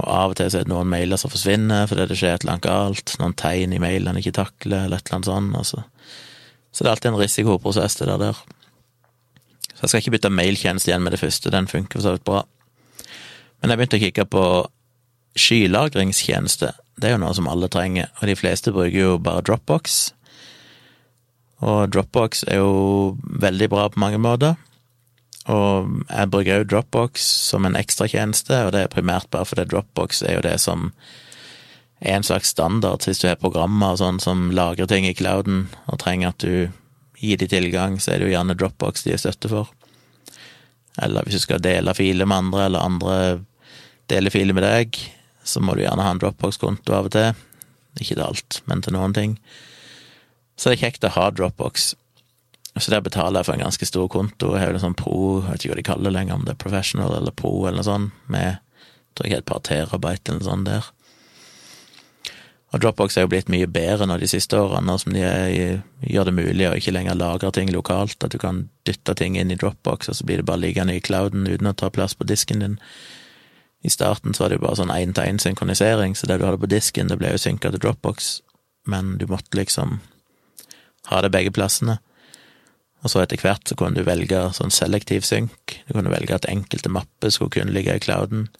Og 0.01 0.07
av 0.09 0.33
og 0.33 0.39
til 0.39 0.49
så 0.51 0.61
er 0.61 0.67
det 0.67 0.73
noen 0.73 0.89
mailer 0.89 1.21
som 1.21 1.31
forsvinner 1.33 1.89
fordi 1.91 2.07
det 2.09 2.17
skjer 2.19 2.37
et 2.37 2.45
eller 2.45 2.57
annet 2.57 2.67
galt, 2.67 3.15
noen 3.21 3.37
tegn 3.37 3.75
i 3.77 3.81
mailene 3.83 4.23
ikke 4.23 4.39
takler, 4.39 4.87
eller 4.87 5.01
et 5.01 5.11
eller 5.11 5.19
annet 5.19 5.29
sånt. 5.29 5.57
Altså. 5.61 5.83
Så 5.85 6.00
det 6.79 6.89
er 6.89 6.95
alltid 6.95 7.11
en 7.11 7.21
risikoprosess, 7.21 7.99
det 7.99 8.19
der. 8.23 8.39
Så 9.75 9.83
jeg 9.83 9.89
skal 9.89 10.03
ikke 10.03 10.15
bytte 10.17 10.31
mailtjeneste 10.33 10.91
igjen 10.91 11.03
med 11.03 11.15
det 11.17 11.23
første, 11.23 11.51
den 11.51 11.69
funker 11.71 11.99
for 11.99 12.05
så 12.05 12.15
vidt 12.15 12.27
bra. 12.29 12.45
Men 13.61 13.73
jeg 13.73 13.81
begynte 13.81 13.99
å 13.99 14.05
kikke 14.05 14.27
på 14.31 14.45
skylagringstjeneste. 15.41 16.73
Det 17.01 17.09
er 17.09 17.17
jo 17.17 17.23
noe 17.23 17.37
som 17.37 17.49
alle 17.49 17.69
trenger, 17.73 18.11
og 18.21 18.29
de 18.29 18.37
fleste 18.37 18.75
bruker 18.77 18.99
jo 18.99 19.19
bare 19.23 19.45
Dropbox. 19.47 20.01
Og 21.65 21.93
Dropbox 21.93 22.45
er 22.49 22.61
jo 22.61 23.17
veldig 23.21 23.69
bra 23.73 23.89
på 23.93 24.01
mange 24.01 24.21
måter. 24.21 24.57
Og 25.51 25.89
jeg 26.07 26.31
bruker 26.33 26.61
jo 26.61 26.69
Dropbox 26.75 27.25
som 27.51 27.67
en 27.67 27.79
ekstratjeneste, 27.79 28.67
og 28.67 28.75
det 28.77 28.85
er 28.85 28.93
primært 28.93 29.31
bare 29.33 29.49
fordi 29.49 29.67
Dropbox 29.71 30.23
er 30.23 30.39
jo 30.39 30.45
det 30.47 30.57
som 30.61 30.91
er 32.01 32.17
en 32.17 32.25
slags 32.27 32.55
standard 32.55 33.05
hvis 33.05 33.21
du 33.21 33.29
har 33.29 33.41
programmer 33.41 33.99
sånn 34.01 34.21
som 34.23 34.49
lagrer 34.57 34.89
ting 34.89 35.07
i 35.09 35.15
clouden 35.17 35.67
og 35.87 36.01
trenger 36.01 36.33
at 36.33 36.45
du 36.45 36.71
gir 37.21 37.37
de 37.37 37.49
tilgang, 37.51 37.99
så 38.01 38.15
er 38.15 38.21
det 38.21 38.31
jo 38.31 38.35
gjerne 38.35 38.57
Dropbox 38.57 39.05
de 39.05 39.13
er 39.13 39.21
støtte 39.21 39.51
for. 39.53 39.69
Eller 41.01 41.27
hvis 41.27 41.37
du 41.37 41.45
skal 41.45 41.63
dele 41.63 41.93
filer 41.97 42.29
med 42.29 42.47
andre, 42.47 42.67
eller 42.67 42.87
andre 42.87 43.17
deler 44.11 44.33
filer 44.33 44.57
med 44.57 44.65
deg, 44.65 44.97
så 45.45 45.61
må 45.61 45.77
du 45.77 45.85
gjerne 45.85 46.05
ha 46.05 46.15
en 46.15 46.21
Dropbox-konto 46.23 46.97
av 46.97 47.11
og 47.11 47.15
til. 47.15 47.35
Ikke 48.01 48.15
til 48.15 48.25
alt, 48.25 48.61
men 48.71 48.81
til 48.85 48.97
noen 48.97 49.15
ting. 49.17 49.37
Så 50.57 50.71
det 50.71 50.79
er 50.79 50.87
kjekt 50.87 51.05
å 51.05 51.13
ha 51.15 51.29
Dropbox. 51.35 51.93
Så 52.79 52.93
der 52.93 53.05
betaler 53.05 53.41
jeg 53.41 53.49
for 53.49 53.59
en 53.59 53.65
ganske 53.67 53.89
stor 53.89 54.09
konto. 54.13 54.55
Jeg 54.55 54.65
har 54.65 54.77
en 54.77 54.83
sånn 54.83 54.97
pro, 54.97 55.41
jeg 55.43 55.51
vet 55.51 55.65
ikke 55.65 55.73
hva 55.73 55.81
de 55.81 55.87
kaller 55.91 56.09
det 56.09 56.17
lenger, 56.17 56.39
om 56.39 56.47
det 56.47 56.55
er 56.55 56.65
professional 56.65 57.17
eller 57.17 57.35
pro 57.37 57.53
eller 57.67 57.81
noe 57.81 57.89
sånt, 57.89 58.27
med 58.33 58.61
tror 59.19 59.27
jeg 59.27 59.43
et 59.43 59.49
par 59.49 59.63
terabyte 59.67 60.31
eller 60.31 60.41
noe 60.41 60.49
sånt 60.49 60.69
der. 60.71 60.91
Og 62.71 62.83
Dropbox 62.83 63.17
er 63.19 63.25
jo 63.25 63.31
blitt 63.33 63.49
mye 63.51 63.67
bedre 63.67 64.07
nå 64.07 64.17
de 64.21 64.29
siste 64.31 64.59
årene, 64.59 64.95
som 65.03 65.15
de 65.15 65.25
er, 65.27 65.81
gjør 66.07 66.29
det 66.29 66.35
mulig 66.37 66.69
å 66.69 66.75
ikke 66.79 66.95
lenger 66.95 67.19
lagre 67.19 67.51
ting 67.55 67.73
lokalt, 67.75 68.23
at 68.23 68.31
du 68.31 68.39
kan 68.39 68.69
dytte 68.87 69.17
ting 69.19 69.39
inn 69.41 69.51
i 69.51 69.57
Dropbox, 69.59 70.11
og 70.11 70.19
så 70.21 70.27
blir 70.27 70.39
det 70.39 70.47
bare 70.47 70.63
liggende 70.63 70.95
i 70.95 71.03
clouden 71.03 71.49
uten 71.51 71.67
å 71.67 71.75
ta 71.75 71.91
plass 71.91 72.15
på 72.15 72.29
disken 72.31 72.63
din. 72.63 72.77
I 73.83 73.91
starten 73.91 74.37
så 74.37 74.45
var 74.45 74.53
det 74.53 74.61
jo 74.61 74.67
bare 74.69 74.79
sånn 74.79 74.95
én-til-én-synkronisering, 74.95 76.15
så 76.15 76.31
det 76.31 76.39
du 76.39 76.47
hadde 76.47 76.63
på 76.63 76.71
disken, 76.71 77.11
det 77.11 77.19
ble 77.19 77.33
jo 77.35 77.43
synka 77.43 77.73
til 77.73 77.83
Dropbox, 77.83 78.31
men 78.87 79.17
du 79.19 79.27
måtte 79.27 79.59
liksom 79.59 79.99
ha 81.11 81.21
det 81.25 81.33
begge 81.35 81.51
plassene. 81.57 81.99
Og 83.01 83.11
så 83.11 83.23
etter 83.23 83.41
hvert 83.41 83.67
så 83.67 83.77
kunne 83.79 83.97
du 83.97 84.07
velge 84.07 84.43
sånn 84.55 84.73
selektiv 84.75 85.25
synk. 85.27 85.81
Du 85.89 85.95
kunne 85.97 86.13
velge 86.13 86.37
at 86.37 86.49
enkelte 86.51 86.93
mapper 86.93 87.33
skulle 87.33 87.55
kunne 87.57 87.75
ligge 87.75 87.97
i 87.97 88.03
clouden. 88.03 88.51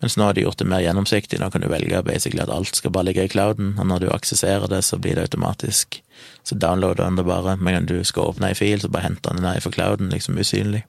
Mens 0.00 0.16
nå 0.16 0.24
har 0.24 0.36
de 0.36 0.46
gjort 0.46 0.60
det 0.62 0.68
mer 0.68 0.80
gjennomsiktig, 0.80 1.38
nå 1.40 1.50
kan 1.52 1.60
du 1.60 1.68
velge 1.68 2.00
basically 2.06 2.40
at 2.40 2.52
alt 2.52 2.78
skal 2.78 2.92
bare 2.94 3.10
ligge 3.10 3.26
i 3.26 3.32
clouden, 3.32 3.74
og 3.76 3.88
når 3.90 4.04
du 4.04 4.06
aksesserer 4.14 4.64
det, 4.72 4.80
så 4.86 4.96
blir 4.96 5.18
det 5.18 5.26
automatisk. 5.28 6.00
Så 6.42 6.56
downloader 6.56 7.04
den 7.04 7.18
det 7.20 7.26
bare, 7.28 7.58
men 7.60 7.88
du 7.88 7.98
skal 8.08 8.32
åpne 8.32 8.48
ei 8.48 8.56
fil, 8.56 8.80
så 8.80 8.88
bare 8.88 9.10
henter 9.10 9.36
den 9.36 9.44
ned 9.44 9.60
fra 9.60 9.74
clouden, 9.74 10.08
liksom 10.14 10.40
usynlig. 10.40 10.86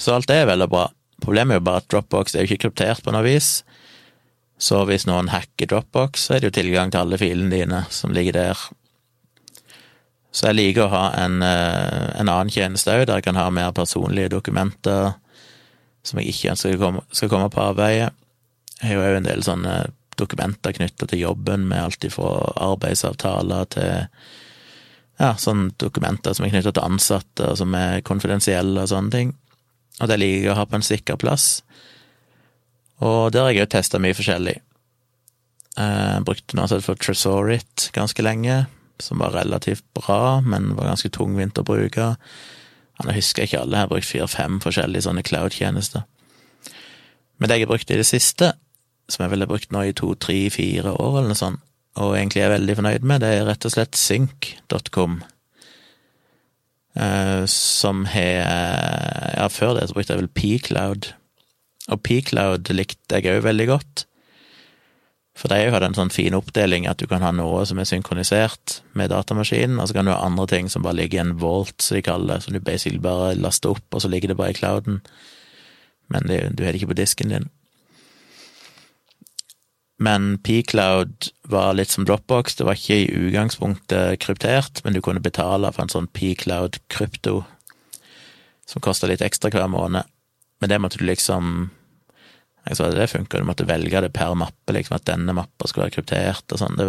Så 0.00 0.16
alt 0.16 0.30
det 0.30 0.40
er 0.40 0.48
veldig 0.48 0.70
bra. 0.72 0.86
Problemet 1.20 1.58
er 1.58 1.60
jo 1.60 1.68
bare 1.68 1.82
at 1.82 1.90
Dropbox 1.92 2.34
er 2.34 2.46
jo 2.46 2.48
ikke 2.48 2.64
kryptert 2.64 3.04
på 3.04 3.12
noe 3.12 3.26
vis. 3.26 3.60
Så 4.60 4.80
hvis 4.88 5.04
noen 5.08 5.28
hacker 5.32 5.68
Dropbox, 5.68 6.26
så 6.26 6.36
er 6.36 6.40
det 6.40 6.50
jo 6.50 6.58
tilgang 6.62 6.92
til 6.92 7.02
alle 7.02 7.20
filene 7.20 7.52
dine 7.52 7.84
som 7.92 8.12
ligger 8.16 8.38
der. 8.38 8.68
Så 10.32 10.48
jeg 10.48 10.56
liker 10.56 10.86
å 10.86 10.92
ha 10.94 11.04
en, 11.18 11.42
eh, 11.42 12.20
en 12.20 12.28
annen 12.28 12.52
tjeneste 12.52 12.92
òg, 12.94 13.06
der 13.06 13.20
jeg 13.20 13.28
kan 13.28 13.36
ha 13.36 13.50
mer 13.50 13.72
personlige 13.76 14.32
dokumenter 14.32 15.14
som 16.06 16.20
jeg 16.20 16.32
ikke 16.32 16.52
ønsker 16.54 17.00
skal 17.12 17.32
komme, 17.32 17.50
på 17.52 17.62
arbeidet. 17.62 18.12
Jeg 18.80 18.96
har 18.96 19.12
jo 19.12 19.18
en 19.20 19.28
del 19.28 19.42
sånne 19.44 19.74
dokumenter 20.20 20.74
knytta 20.76 21.08
til 21.08 21.22
jobben, 21.24 21.66
med 21.68 21.80
alt 21.80 22.04
ifra 22.04 22.30
arbeidsavtaler 22.70 23.68
til 23.74 23.92
ja, 25.20 25.34
sånne 25.36 25.74
dokumenter 25.80 26.36
som 26.36 26.46
er 26.46 26.54
knytta 26.54 26.72
til 26.76 26.86
ansatte, 26.86 27.50
og 27.50 27.58
som 27.60 27.76
er 27.76 28.00
konfidensielle 28.06 28.84
og 28.84 28.92
sånne 28.92 29.14
ting. 29.14 29.34
Og 30.00 30.08
det 30.08 30.16
liker 30.20 30.46
jeg 30.46 30.54
å 30.54 30.58
ha 30.58 30.66
på 30.68 30.78
en 30.78 30.86
sikker 30.86 31.20
plass. 31.20 31.60
Og 33.04 33.32
der 33.32 33.46
har 33.46 33.54
jeg 33.54 33.66
òg 33.66 33.72
testa 33.74 34.00
mye 34.00 34.16
forskjellig. 34.16 34.56
Jeg 35.76 36.24
brukte 36.26 36.56
noe 36.56 36.68
som 36.68 36.82
for 36.84 36.98
Tresorit 37.00 37.90
ganske 37.96 38.24
lenge, 38.24 38.64
som 39.00 39.20
var 39.22 39.36
relativt 39.36 39.84
bra, 39.96 40.40
men 40.44 40.74
var 40.76 40.90
ganske 40.92 41.12
tungvint 41.14 41.60
å 41.60 41.66
bruke. 41.66 42.14
Nå 43.04 43.14
husker 43.16 43.42
jeg 43.42 43.50
ikke 43.50 43.62
alle, 43.64 43.76
jeg 43.76 43.86
har 43.86 43.92
brukt 43.92 44.08
fire-fem 44.08 44.58
forskjellige 44.64 45.06
sånne 45.06 45.24
cloud-tjenester. 45.24 46.04
Men 47.40 47.48
det 47.48 47.56
jeg 47.56 47.66
har 47.66 47.72
brukt 47.72 47.90
i 47.90 47.98
det 48.00 48.08
siste, 48.08 48.52
som 49.08 49.24
jeg 49.24 49.32
har 49.32 49.50
brukt 49.50 49.72
nå 49.72 49.86
i 49.88 49.96
to, 49.96 50.12
tre, 50.20 50.38
fire 50.52 50.92
år 50.92 51.20
eller 51.20 51.32
noe 51.32 51.40
sånt, 51.40 51.62
og 52.00 52.14
egentlig 52.14 52.44
er 52.44 52.52
veldig 52.52 52.76
fornøyd 52.78 53.06
med, 53.08 53.22
det 53.24 53.30
er 53.34 53.46
rett 53.48 53.66
og 53.66 53.72
slett 53.74 53.98
sync.com. 53.98 55.20
Uh, 56.98 57.46
som 57.46 58.04
har 58.10 58.44
Ja, 59.40 59.46
før 59.48 59.76
det 59.78 59.88
så 59.88 59.96
brukte 59.96 60.14
jeg 60.14 60.22
vel 60.22 60.34
Pcloud. 60.36 61.10
Og 61.90 62.02
Pcloud 62.06 62.70
likte 62.74 63.18
jeg 63.18 63.30
òg 63.30 63.44
veldig 63.46 63.66
godt. 63.70 64.04
For 65.40 65.48
de 65.48 65.56
jo 65.62 65.72
en 65.72 65.96
sånn 65.96 66.12
fin 66.12 66.34
oppdeling 66.36 66.84
at 66.90 67.00
du 67.00 67.06
kan 67.08 67.22
ha 67.24 67.30
noe 67.32 67.62
som 67.64 67.78
er 67.80 67.88
synkronisert 67.88 68.82
med 68.98 69.08
datamaskinen, 69.08 69.78
og 69.80 69.88
så 69.88 69.96
kan 69.96 70.04
du 70.04 70.12
ha 70.12 70.18
andre 70.20 70.44
ting 70.50 70.68
som 70.68 70.84
bare 70.84 70.98
ligger 70.98 71.16
i 71.16 71.22
en 71.22 71.38
vault, 71.40 71.78
som 71.80 71.96
de 71.96 72.02
kaller 72.04 72.34
det, 72.34 72.44
som 72.44 72.52
du 72.52 72.60
basically 72.60 73.00
bare 73.00 73.32
laster 73.38 73.72
opp, 73.72 73.86
og 73.88 74.04
så 74.04 74.10
ligger 74.12 74.28
det 74.28 74.36
bare 74.36 74.52
i 74.52 74.58
clouden. 74.58 75.00
Men 76.12 76.28
det, 76.28 76.42
du 76.58 76.64
har 76.66 76.74
det 76.74 76.82
ikke 76.82 76.92
på 76.92 76.98
disken 77.00 77.32
din. 77.32 77.48
Men 80.00 80.36
Pcloud 80.44 81.30
var 81.52 81.74
litt 81.76 81.92
som 81.92 82.04
Dropbox, 82.08 82.56
det 82.56 82.68
var 82.68 82.76
ikke 82.76 83.00
i 83.00 83.10
utgangspunktet 83.28 84.20
kryptert, 84.20 84.84
men 84.84 84.96
du 84.96 85.00
kunne 85.04 85.24
betale 85.24 85.72
for 85.72 85.84
en 85.86 85.92
sånn 85.92 86.12
Pcloud 86.16 86.82
krypto, 86.92 87.42
som 88.68 88.84
kosta 88.84 89.08
litt 89.08 89.24
ekstra 89.24 89.52
hver 89.52 89.72
måned. 89.72 90.08
Men 90.60 90.72
det 90.72 90.80
måtte 90.84 91.00
du 91.00 91.08
liksom 91.08 91.70
jeg 92.68 92.76
sa 92.76 92.88
det 92.92 93.08
funka, 93.08 93.40
du 93.40 93.48
måtte 93.48 93.66
velge 93.68 94.02
det 94.04 94.12
per 94.14 94.34
mappe, 94.38 94.74
liksom 94.76 94.98
at 94.98 95.06
denne 95.08 95.34
mappa 95.36 95.68
skulle 95.68 95.86
være 95.86 95.96
kryptert 95.96 96.52
og 96.52 96.60
sånn. 96.60 96.76
Det, 96.76 96.86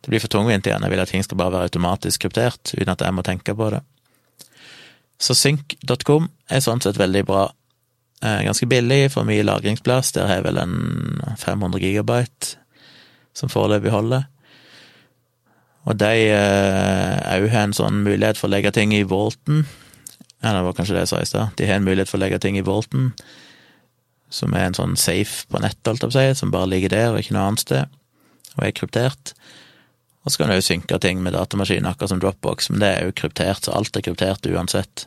det, 0.00 0.08
blir 0.08 0.22
for 0.22 0.32
tungvint 0.32 0.66
igjen. 0.66 0.84
Jeg 0.86 0.94
vil 0.94 1.02
at 1.02 1.12
ting 1.12 1.26
skal 1.26 1.40
bare 1.40 1.52
være 1.58 1.68
automatisk 1.68 2.24
kryptert, 2.24 2.72
uten 2.72 2.94
at 2.94 3.04
jeg 3.04 3.16
må 3.16 3.24
tenke 3.26 3.56
på 3.56 3.68
det. 3.74 3.82
Så 5.20 5.36
sync.com 5.38 6.30
er 6.50 6.64
sånn 6.64 6.82
sett 6.84 6.98
veldig 7.00 7.24
bra. 7.28 7.46
Eh, 8.24 8.40
ganske 8.48 8.68
billig, 8.70 9.12
for 9.12 9.28
mye 9.28 9.44
lagringsplass. 9.44 10.14
Der 10.16 10.30
har 10.30 10.40
jeg 10.40 10.48
vel 10.48 10.62
en 10.62 10.76
500 11.38 11.84
gigabyte 11.84 12.56
som 13.36 13.52
foreløpig 13.52 13.92
holder. 13.92 14.26
Og 15.84 16.00
de 16.00 16.12
òg 16.32 17.44
eh, 17.44 17.50
har 17.52 17.66
en 17.66 17.76
sånn 17.76 18.00
mulighet 18.06 18.40
for 18.40 18.48
å 18.48 18.54
legge 18.56 18.72
ting 18.72 18.96
i 18.96 19.04
Volten. 19.04 19.66
Ja, 20.40 20.56
det 20.56 20.64
var 20.64 20.76
kanskje 20.76 20.96
det 20.96 21.04
jeg 21.04 21.12
sa 21.12 21.20
i 21.20 21.28
stad. 21.28 21.56
De 21.60 21.68
har 21.68 21.76
en 21.76 21.84
mulighet 21.84 22.08
for 22.08 22.16
å 22.16 22.24
legge 22.24 22.40
ting 22.40 22.56
i 22.56 22.64
Volten 22.64 23.12
som 24.34 24.54
er 24.56 24.68
en 24.68 24.76
sånn 24.76 24.96
safe 24.98 25.46
på 25.50 25.60
nettet, 25.62 25.90
alt 25.92 26.06
jeg 26.08 26.14
si, 26.14 26.40
som 26.40 26.52
bare 26.54 26.70
ligger 26.72 26.94
der 26.94 27.12
og 27.12 27.20
ikke 27.22 27.36
noe 27.36 27.46
annet 27.50 27.64
sted, 27.64 27.98
og 28.56 28.66
er 28.66 28.74
kryptert. 28.74 29.34
Og 30.24 30.32
så 30.32 30.40
kan 30.40 30.50
du 30.50 30.56
jo 30.56 30.64
synke 30.64 30.98
ting 30.98 31.20
med 31.22 31.36
datamaskinen, 31.36 31.86
akkurat 31.90 32.14
som 32.14 32.22
Dropbox, 32.22 32.70
men 32.72 32.82
det 32.82 32.90
er 32.90 33.06
jo 33.06 33.18
kryptert, 33.20 33.66
så 33.66 33.74
alt 33.76 33.96
er 33.96 34.06
kryptert 34.06 34.48
uansett. 34.48 35.06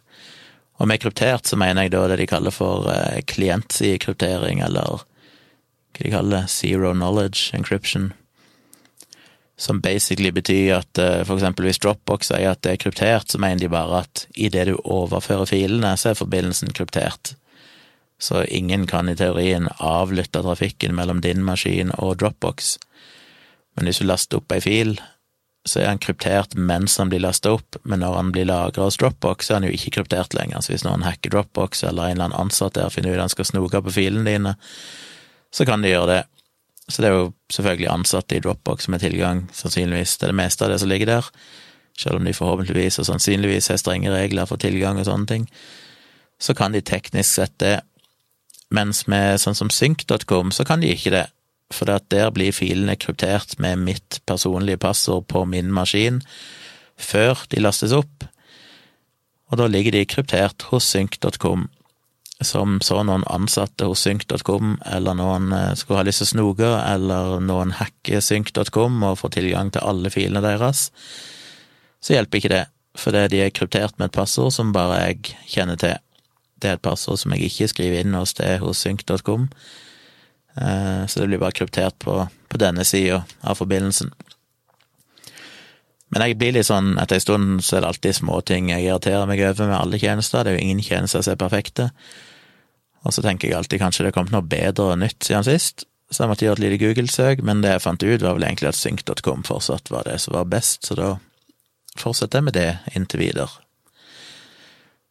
Og 0.78 0.88
med 0.90 1.02
kryptert 1.02 1.50
så 1.50 1.58
mener 1.58 1.88
jeg 1.88 1.96
da 1.96 2.04
det 2.12 2.20
de 2.22 2.30
kaller 2.30 2.54
for 2.54 2.88
eh, 2.94 3.24
klientsidekryptering, 3.26 4.62
eller 4.64 5.02
hva 5.98 6.04
de 6.04 6.14
kaller 6.14 6.44
det, 6.44 6.54
zero 6.54 6.94
knowledge 6.94 7.50
encryption. 7.58 8.12
Som 9.58 9.82
basically 9.82 10.30
betyr 10.30 10.76
at 10.78 11.02
eh, 11.02 11.24
for 11.26 11.40
eksempel 11.40 11.66
hvis 11.66 11.82
Dropbox 11.82 12.30
sier 12.30 12.54
at 12.54 12.62
det 12.62 12.76
er 12.76 12.84
kryptert, 12.86 13.34
så 13.34 13.42
mener 13.42 13.66
de 13.66 13.74
bare 13.74 14.04
at 14.06 14.28
idet 14.38 14.68
du 14.70 14.76
overfører 14.84 15.50
filene, 15.50 15.96
så 15.98 16.14
er 16.14 16.22
forbindelsen 16.22 16.76
kryptert 16.78 17.34
så 18.20 18.44
ingen 18.44 18.88
kan 18.88 19.10
i 19.10 19.16
teorien 19.16 19.68
avlytte 19.78 20.42
trafikken 20.42 20.96
mellom 20.98 21.22
din 21.22 21.44
maskin 21.46 21.92
og 21.98 22.18
Dropbox. 22.18 22.78
Men 23.78 23.86
hvis 23.86 24.02
du 24.02 24.08
laster 24.10 24.40
opp 24.40 24.52
ei 24.56 24.62
fil, 24.64 24.96
så 25.68 25.82
er 25.82 25.92
han 25.92 26.02
kryptert 26.02 26.56
mens 26.56 26.98
han 26.98 27.12
blir 27.12 27.22
lasta 27.22 27.52
opp, 27.58 27.78
men 27.84 28.02
når 28.02 28.16
han 28.16 28.32
blir 28.34 28.48
lagra 28.50 28.88
hos 28.88 28.98
Dropbox, 28.98 29.46
så 29.46 29.54
er 29.54 29.60
han 29.60 29.68
jo 29.68 29.76
ikke 29.76 29.94
kryptert 30.00 30.34
lenger. 30.38 30.64
Så 30.64 30.74
hvis 30.74 30.86
noen 30.88 31.06
hacker 31.06 31.36
Dropbox, 31.36 31.84
eller 31.84 32.08
en 32.08 32.18
eller 32.18 32.30
annen 32.30 32.48
ansatt 32.48 32.78
der 32.80 32.94
finner 32.94 33.14
ut 33.14 33.22
han 33.22 33.34
skal 33.34 33.50
snoke 33.52 33.84
på 33.86 33.94
filene 34.00 34.26
dine, 34.26 34.56
så 35.54 35.68
kan 35.68 35.84
de 35.84 35.92
gjøre 35.92 36.10
det. 36.14 36.22
Så 36.88 37.04
det 37.04 37.10
er 37.10 37.18
jo 37.18 37.32
selvfølgelig 37.52 37.90
ansatte 37.92 38.38
i 38.38 38.42
Dropbox 38.44 38.88
som 38.88 38.96
har 38.96 39.04
tilgang, 39.04 39.44
sannsynligvis, 39.54 40.16
til 40.18 40.32
det 40.32 40.40
meste 40.40 40.66
av 40.66 40.72
det 40.72 40.80
som 40.82 40.90
ligger 40.90 41.12
der, 41.12 41.30
selv 42.00 42.22
om 42.22 42.26
de 42.26 42.36
forhåpentligvis 42.38 43.02
og 43.02 43.10
sannsynligvis 43.10 43.70
har 43.74 43.82
strenge 43.82 44.14
regler 44.14 44.48
for 44.48 44.62
tilgang 44.62 45.02
og 45.02 45.10
sånne 45.10 45.30
ting. 45.30 45.46
Så 46.40 46.56
kan 46.56 46.72
de 46.72 46.82
teknisk 46.86 47.34
sett 47.34 47.58
det, 47.62 47.82
mens 48.74 49.06
med 49.08 49.40
sånn 49.42 49.58
som 49.58 49.72
synk.com, 49.72 50.52
så 50.52 50.66
kan 50.68 50.84
de 50.84 50.92
ikke 50.94 51.14
det, 51.14 51.26
for 51.74 51.88
der 51.88 52.32
blir 52.32 52.56
filene 52.56 52.96
kryptert 53.00 53.58
med 53.60 53.84
mitt 53.84 54.22
personlige 54.28 54.80
passord 54.84 55.28
på 55.32 55.44
min 55.48 55.72
maskin 55.76 56.22
før 56.98 57.44
de 57.52 57.62
lastes 57.62 57.94
opp, 57.94 58.26
og 59.48 59.60
da 59.62 59.68
ligger 59.70 59.96
de 59.96 60.08
kryptert 60.10 60.68
hos 60.72 60.88
synk.com. 60.92 61.68
Som 62.44 62.78
så 62.86 63.00
noen 63.06 63.24
ansatte 63.34 63.88
hos 63.90 64.04
synk.com, 64.06 64.76
eller 64.86 65.18
noen 65.18 65.54
eh, 65.56 65.72
skulle 65.78 66.02
ha 66.02 66.06
lyst 66.06 66.22
til 66.22 66.28
å 66.28 66.32
snoke, 66.34 66.72
eller 66.84 67.40
noen 67.42 67.74
hacker 67.80 68.22
synk.com 68.22 69.00
og 69.08 69.20
får 69.22 69.38
tilgang 69.40 69.72
til 69.74 69.86
alle 69.88 70.12
filene 70.14 70.44
deres, 70.46 70.90
så 72.04 72.18
hjelper 72.18 72.42
ikke 72.42 72.54
det, 72.54 72.66
fordi 72.98 73.24
de 73.34 73.42
er 73.46 73.56
kryptert 73.56 73.98
med 73.98 74.12
et 74.12 74.18
passord 74.20 74.54
som 74.54 74.74
bare 74.76 75.00
jeg 75.06 75.38
kjenner 75.50 75.80
til. 75.82 75.98
Det 76.58 76.70
er 76.70 76.78
et 76.78 76.86
passord 76.86 77.20
som 77.22 77.34
jeg 77.36 77.52
ikke 77.52 77.70
skriver 77.74 78.02
inn 78.02 78.18
hos 78.18 78.34
det 78.40 78.58
hos 78.64 78.82
synk.com, 78.86 79.50
eh, 80.58 81.04
så 81.06 81.22
det 81.22 81.28
blir 81.30 81.42
bare 81.42 81.56
kryptert 81.58 82.00
på, 82.02 82.20
på 82.26 82.62
denne 82.62 82.86
sida 82.88 83.24
av 83.44 83.60
forbindelsen. 83.60 84.14
Men 86.14 86.24
jeg 86.24 86.38
blir 86.40 86.56
litt 86.56 86.70
sånn, 86.70 86.96
etter 87.02 87.20
en 87.20 87.24
stund 87.24 87.66
så 87.68 87.78
er 87.78 87.84
det 87.84 87.92
alltid 87.92 88.18
småting 88.22 88.72
jeg 88.72 88.88
irriterer 88.88 89.28
meg 89.28 89.44
over 89.44 89.68
med 89.68 89.78
alle 89.80 90.00
tjenester, 90.00 90.46
det 90.46 90.54
er 90.54 90.58
jo 90.58 90.64
ingen 90.70 90.84
tjenester 90.86 91.26
som 91.26 91.36
er 91.36 91.42
perfekte. 91.42 91.90
Og 93.04 93.14
så 93.16 93.24
tenker 93.24 93.50
jeg 93.50 93.58
alltid 93.58 93.84
kanskje 93.84 94.08
det 94.08 94.16
kom 94.16 94.32
noe 94.32 94.46
bedre 94.48 94.94
og 94.94 95.02
nytt 95.04 95.28
siden 95.28 95.46
sist, 95.48 95.86
så 96.10 96.24
jeg 96.24 96.32
måtte 96.32 96.48
gjøre 96.48 96.62
et 96.62 96.64
lite 96.64 96.82
Google-søk, 96.86 97.44
men 97.44 97.62
det 97.64 97.76
jeg 97.76 97.84
fant 97.84 98.04
ut, 98.04 98.24
var 98.24 98.38
vel 98.38 98.48
egentlig 98.48 98.72
at 98.72 98.80
synk.com 98.80 99.44
fortsatt 99.48 99.92
var 99.92 100.08
det 100.08 100.16
som 100.24 100.38
var 100.38 100.48
best, 100.48 100.88
så 100.88 100.96
da 100.96 101.10
fortsetter 102.00 102.40
jeg 102.40 102.48
med 102.48 102.56
det 102.56 102.70
inntil 102.96 103.26
videre. 103.26 103.67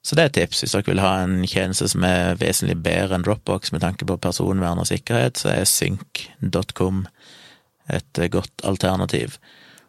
Så 0.06 0.14
det 0.14 0.22
er 0.22 0.28
et 0.30 0.36
tips. 0.38 0.60
Hvis 0.62 0.74
dere 0.76 0.86
vil 0.86 1.02
ha 1.02 1.12
en 1.24 1.40
tjeneste 1.50 1.88
som 1.90 2.04
er 2.06 2.36
vesentlig 2.38 2.76
bedre 2.84 3.16
enn 3.16 3.24
Dropbox 3.26 3.72
med 3.74 3.82
tanke 3.82 4.06
på 4.06 4.18
personvern 4.22 4.78
og 4.78 4.86
sikkerhet, 4.86 5.40
så 5.40 5.50
er 5.50 5.66
sync.com 5.66 7.06
et 7.90 8.20
godt 8.30 8.62
alternativ. 8.62 9.40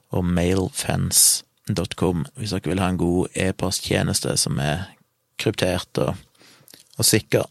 Og 0.09 0.25
mailfence.com 0.25 2.25
hvis 2.33 2.55
dere 2.55 2.71
vil 2.71 2.81
ha 2.81 2.89
en 2.89 3.01
god 3.01 3.37
e-posttjeneste 3.37 4.33
som 4.41 4.57
er 4.63 4.87
kryptert 5.37 6.01
og, 6.01 6.17
og 6.97 7.05
sikker. 7.05 7.45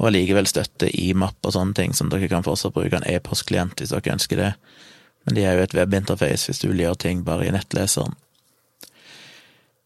Og 0.00 0.10
allikevel 0.10 0.48
støtte 0.48 0.92
IMAP 0.92 1.40
og 1.40 1.56
sånne 1.56 1.76
ting, 1.76 1.96
som 1.96 2.12
dere 2.12 2.28
kan 2.28 2.44
fortsatt 2.44 2.76
bruke 2.76 3.00
en 3.00 3.08
e-postklient 3.08 3.80
hvis 3.80 3.96
dere 3.96 4.18
ønsker 4.18 4.44
det. 4.44 4.54
Men 5.24 5.36
de 5.36 5.48
er 5.48 5.56
jo 5.56 5.64
et 5.64 5.76
webinterface 5.76 6.50
hvis 6.50 6.60
du 6.60 6.68
vil 6.68 6.84
gjøre 6.84 7.06
ting 7.08 7.24
bare 7.24 7.48
i 7.48 7.56
nettleseren. 7.56 8.12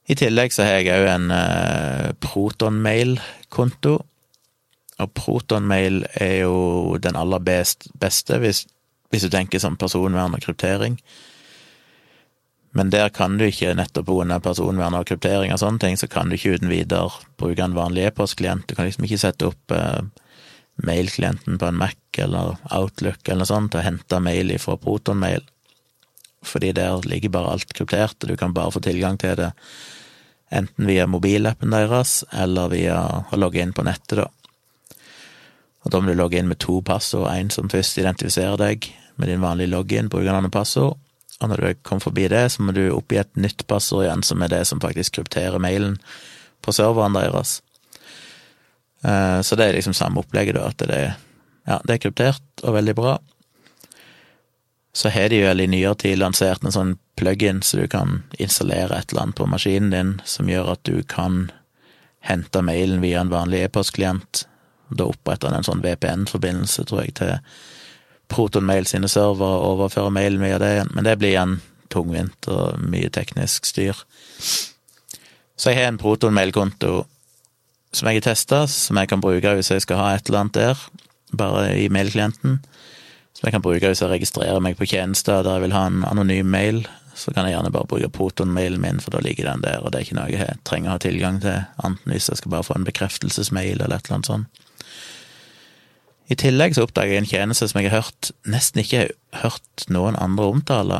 I 0.04 0.16
tillegg 0.20 0.52
så 0.52 0.66
har 0.66 0.82
jeg 0.82 0.92
òg 0.92 1.06
en 1.08 1.30
uh, 1.32 2.10
Protonmail-konto. 2.20 3.94
Og 5.00 5.12
Protonmail 5.16 6.04
er 6.20 6.42
jo 6.44 6.98
den 7.02 7.16
aller 7.18 7.40
best, 7.42 7.88
beste, 8.00 8.38
hvis, 8.42 8.64
hvis, 9.10 9.24
du 9.24 9.32
tenker 9.32 9.62
som 9.62 9.78
personvern 9.80 10.36
og 10.36 10.44
kryptering. 10.44 10.98
Men 12.74 12.90
der 12.90 13.08
kan 13.14 13.38
du 13.38 13.46
ikke, 13.46 13.72
nettopp 13.78 14.10
pga. 14.10 14.40
personvern 14.42 14.98
og 14.98 15.06
kryptering 15.08 15.54
og 15.54 15.62
sånne 15.62 15.80
ting, 15.80 15.96
så 15.96 16.10
kan 16.10 16.28
du 16.28 16.36
ikke 16.36 16.58
uten 16.58 16.72
videre 16.72 17.08
bruke 17.40 17.64
en 17.64 17.76
vanlig 17.78 18.08
e-postklient. 18.10 18.66
Du 18.68 18.74
kan 18.74 18.88
liksom 18.88 19.06
ikke 19.08 19.22
sette 19.24 19.48
opp 19.48 19.72
uh, 19.72 20.02
mailklienten 20.84 21.58
på 21.58 21.70
en 21.70 21.80
Mac 21.80 21.96
eller 22.18 22.58
Outlook 22.74 23.22
eller 23.24 23.44
noe 23.44 23.50
sånt 23.50 23.76
og 23.78 23.86
hente 23.86 24.20
mail 24.20 24.50
ifra 24.54 24.76
ProtonMail, 24.80 25.46
fordi 26.48 26.72
der 26.76 27.04
ligger 27.08 27.32
bare 27.34 27.54
alt 27.54 27.74
kryptert, 27.76 28.16
og 28.22 28.30
du 28.30 28.36
kan 28.40 28.54
bare 28.56 28.72
få 28.74 28.82
tilgang 28.84 29.18
til 29.20 29.36
det 29.40 29.52
enten 30.54 30.86
via 30.86 31.06
mobilappen 31.10 31.72
deres 31.74 32.22
eller 32.32 32.70
via 32.70 32.98
å 33.32 33.38
logge 33.40 33.62
inn 33.62 33.74
på 33.74 33.84
nettet, 33.86 34.20
da. 34.20 34.28
Og 35.84 35.92
da 35.92 36.00
må 36.00 36.12
du 36.12 36.16
logge 36.16 36.38
inn 36.40 36.48
med 36.48 36.60
to 36.62 36.78
passord, 36.84 37.28
én 37.32 37.50
som 37.52 37.68
først 37.68 37.98
identifiserer 38.00 38.56
deg 38.60 38.86
med 39.20 39.28
din 39.28 39.42
vanlige 39.42 39.72
login, 39.74 40.08
brukernavn 40.12 40.48
og 40.48 40.54
passord, 40.54 41.00
og 41.42 41.50
når 41.50 41.60
du 41.60 41.82
kommer 41.82 42.04
forbi 42.06 42.28
det, 42.30 42.46
så 42.52 42.62
må 42.62 42.72
du 42.72 42.86
oppgi 42.94 43.18
et 43.20 43.36
nytt 43.36 43.66
passord 43.68 44.06
igjen, 44.06 44.22
som 44.24 44.42
er 44.42 44.52
det 44.52 44.62
som 44.70 44.80
faktisk 44.82 45.18
krypterer 45.18 45.60
mailen 45.62 45.98
på 46.64 46.72
serveren 46.72 47.16
deres. 47.16 47.58
Eh, 49.04 49.40
så 49.44 49.58
det 49.58 49.68
er 49.68 49.76
liksom 49.76 49.96
samme 49.96 50.22
opplegget, 50.22 50.56
da, 50.56 50.70
at 50.70 50.80
det 50.80 51.00
er, 51.00 51.16
ja, 51.68 51.80
det 51.84 51.96
er 51.96 52.02
kryptert 52.06 52.64
og 52.64 52.78
veldig 52.78 52.96
bra. 52.96 53.18
Så 54.94 55.10
har 55.10 55.28
de 55.28 55.42
vel 55.42 55.60
i 55.60 55.66
nyere 55.70 55.96
tid 55.98 56.20
lansert 56.20 56.64
en 56.64 56.74
sånn 56.74 56.94
plug-in 57.18 57.62
så 57.66 57.82
du 57.82 57.88
kan 57.90 58.22
installere 58.38 58.94
et 58.94 59.10
eller 59.12 59.26
annet 59.26 59.38
på 59.40 59.48
maskinen 59.50 59.90
din 59.94 60.12
som 60.28 60.50
gjør 60.50 60.74
at 60.76 60.82
du 60.86 61.02
kan 61.10 61.48
hente 62.24 62.62
mailen 62.62 63.02
via 63.02 63.20
en 63.20 63.32
vanlig 63.32 63.64
e-postklient. 63.66 64.44
Da 64.94 65.08
oppretter 65.10 65.50
han 65.50 65.58
en 65.58 65.66
sånn 65.66 65.82
VPN-forbindelse, 65.84 66.86
tror 66.88 67.04
jeg, 67.04 67.16
til 67.18 67.34
ProtonMail 68.32 68.86
sine 68.88 69.10
servere 69.10 69.58
og 69.58 69.80
overfører 69.80 70.14
mailen 70.14 70.44
via 70.44 70.60
det 70.62 70.70
igjen, 70.76 70.92
men 70.94 71.08
det 71.08 71.18
blir 71.20 71.34
igjen 71.34 71.58
tungvint 71.92 72.48
og 72.50 72.78
mye 72.80 73.10
teknisk 73.12 73.68
styr. 73.68 73.98
Så 75.54 75.70
jeg 75.70 75.82
har 75.82 75.90
en 75.90 76.00
ProtonMail-konto 76.00 77.04
som 77.94 78.08
jeg 78.10 78.18
har 78.18 78.28
testa, 78.30 78.64
som 78.70 78.98
jeg 78.98 79.10
kan 79.10 79.22
bruke 79.22 79.52
hvis 79.58 79.70
jeg 79.70 79.84
skal 79.84 80.00
ha 80.00 80.14
et 80.14 80.26
eller 80.28 80.44
annet 80.44 80.58
der, 80.58 80.86
bare 81.34 81.68
i 81.78 81.90
mailklienten. 81.92 82.60
Som 83.34 83.48
jeg 83.48 83.56
kan 83.56 83.64
bruke 83.64 83.88
hvis 83.90 84.02
jeg 84.02 84.12
registrerer 84.12 84.62
meg 84.62 84.78
på 84.78 84.86
tjenester 84.86 85.42
der 85.42 85.58
jeg 85.58 85.66
vil 85.66 85.76
ha 85.76 85.86
en 85.90 86.04
anonym 86.06 86.50
mail. 86.54 86.84
Så 87.14 87.30
kan 87.34 87.46
jeg 87.46 87.54
gjerne 87.54 87.70
bare 87.74 87.86
bruke 87.86 88.10
Proton-mailen 88.10 88.80
min, 88.82 89.00
for 89.02 89.14
da 89.14 89.20
ligger 89.22 89.46
den 89.46 89.62
der, 89.62 89.78
og 89.78 89.92
det 89.92 90.00
er 90.00 90.06
ikke 90.06 90.16
noe 90.18 90.32
jeg 90.32 90.56
trenger 90.66 90.90
å 90.90 90.94
ha 90.96 91.02
tilgang 91.02 91.36
til, 91.44 91.60
anten 91.78 92.10
hvis 92.10 92.26
jeg 92.30 92.40
skal 92.40 92.50
bare 92.56 92.66
få 92.66 92.74
en 92.74 92.86
bekreftelsesmail 92.88 93.76
eller 93.76 93.94
et 93.94 94.06
eller 94.08 94.16
annet 94.18 94.30
sånt. 94.32 94.46
I 96.26 96.34
tillegg 96.40 96.74
så 96.74 96.82
oppdager 96.86 97.12
jeg 97.12 97.22
en 97.22 97.28
tjeneste 97.30 97.68
som 97.70 97.78
jeg 97.80 97.90
har 97.92 98.02
hørt, 98.02 98.32
nesten 98.48 98.80
ikke 98.82 99.02
har 99.04 99.12
hørt 99.44 99.86
noen 99.92 100.16
andre 100.18 100.44
omtale, 100.56 100.98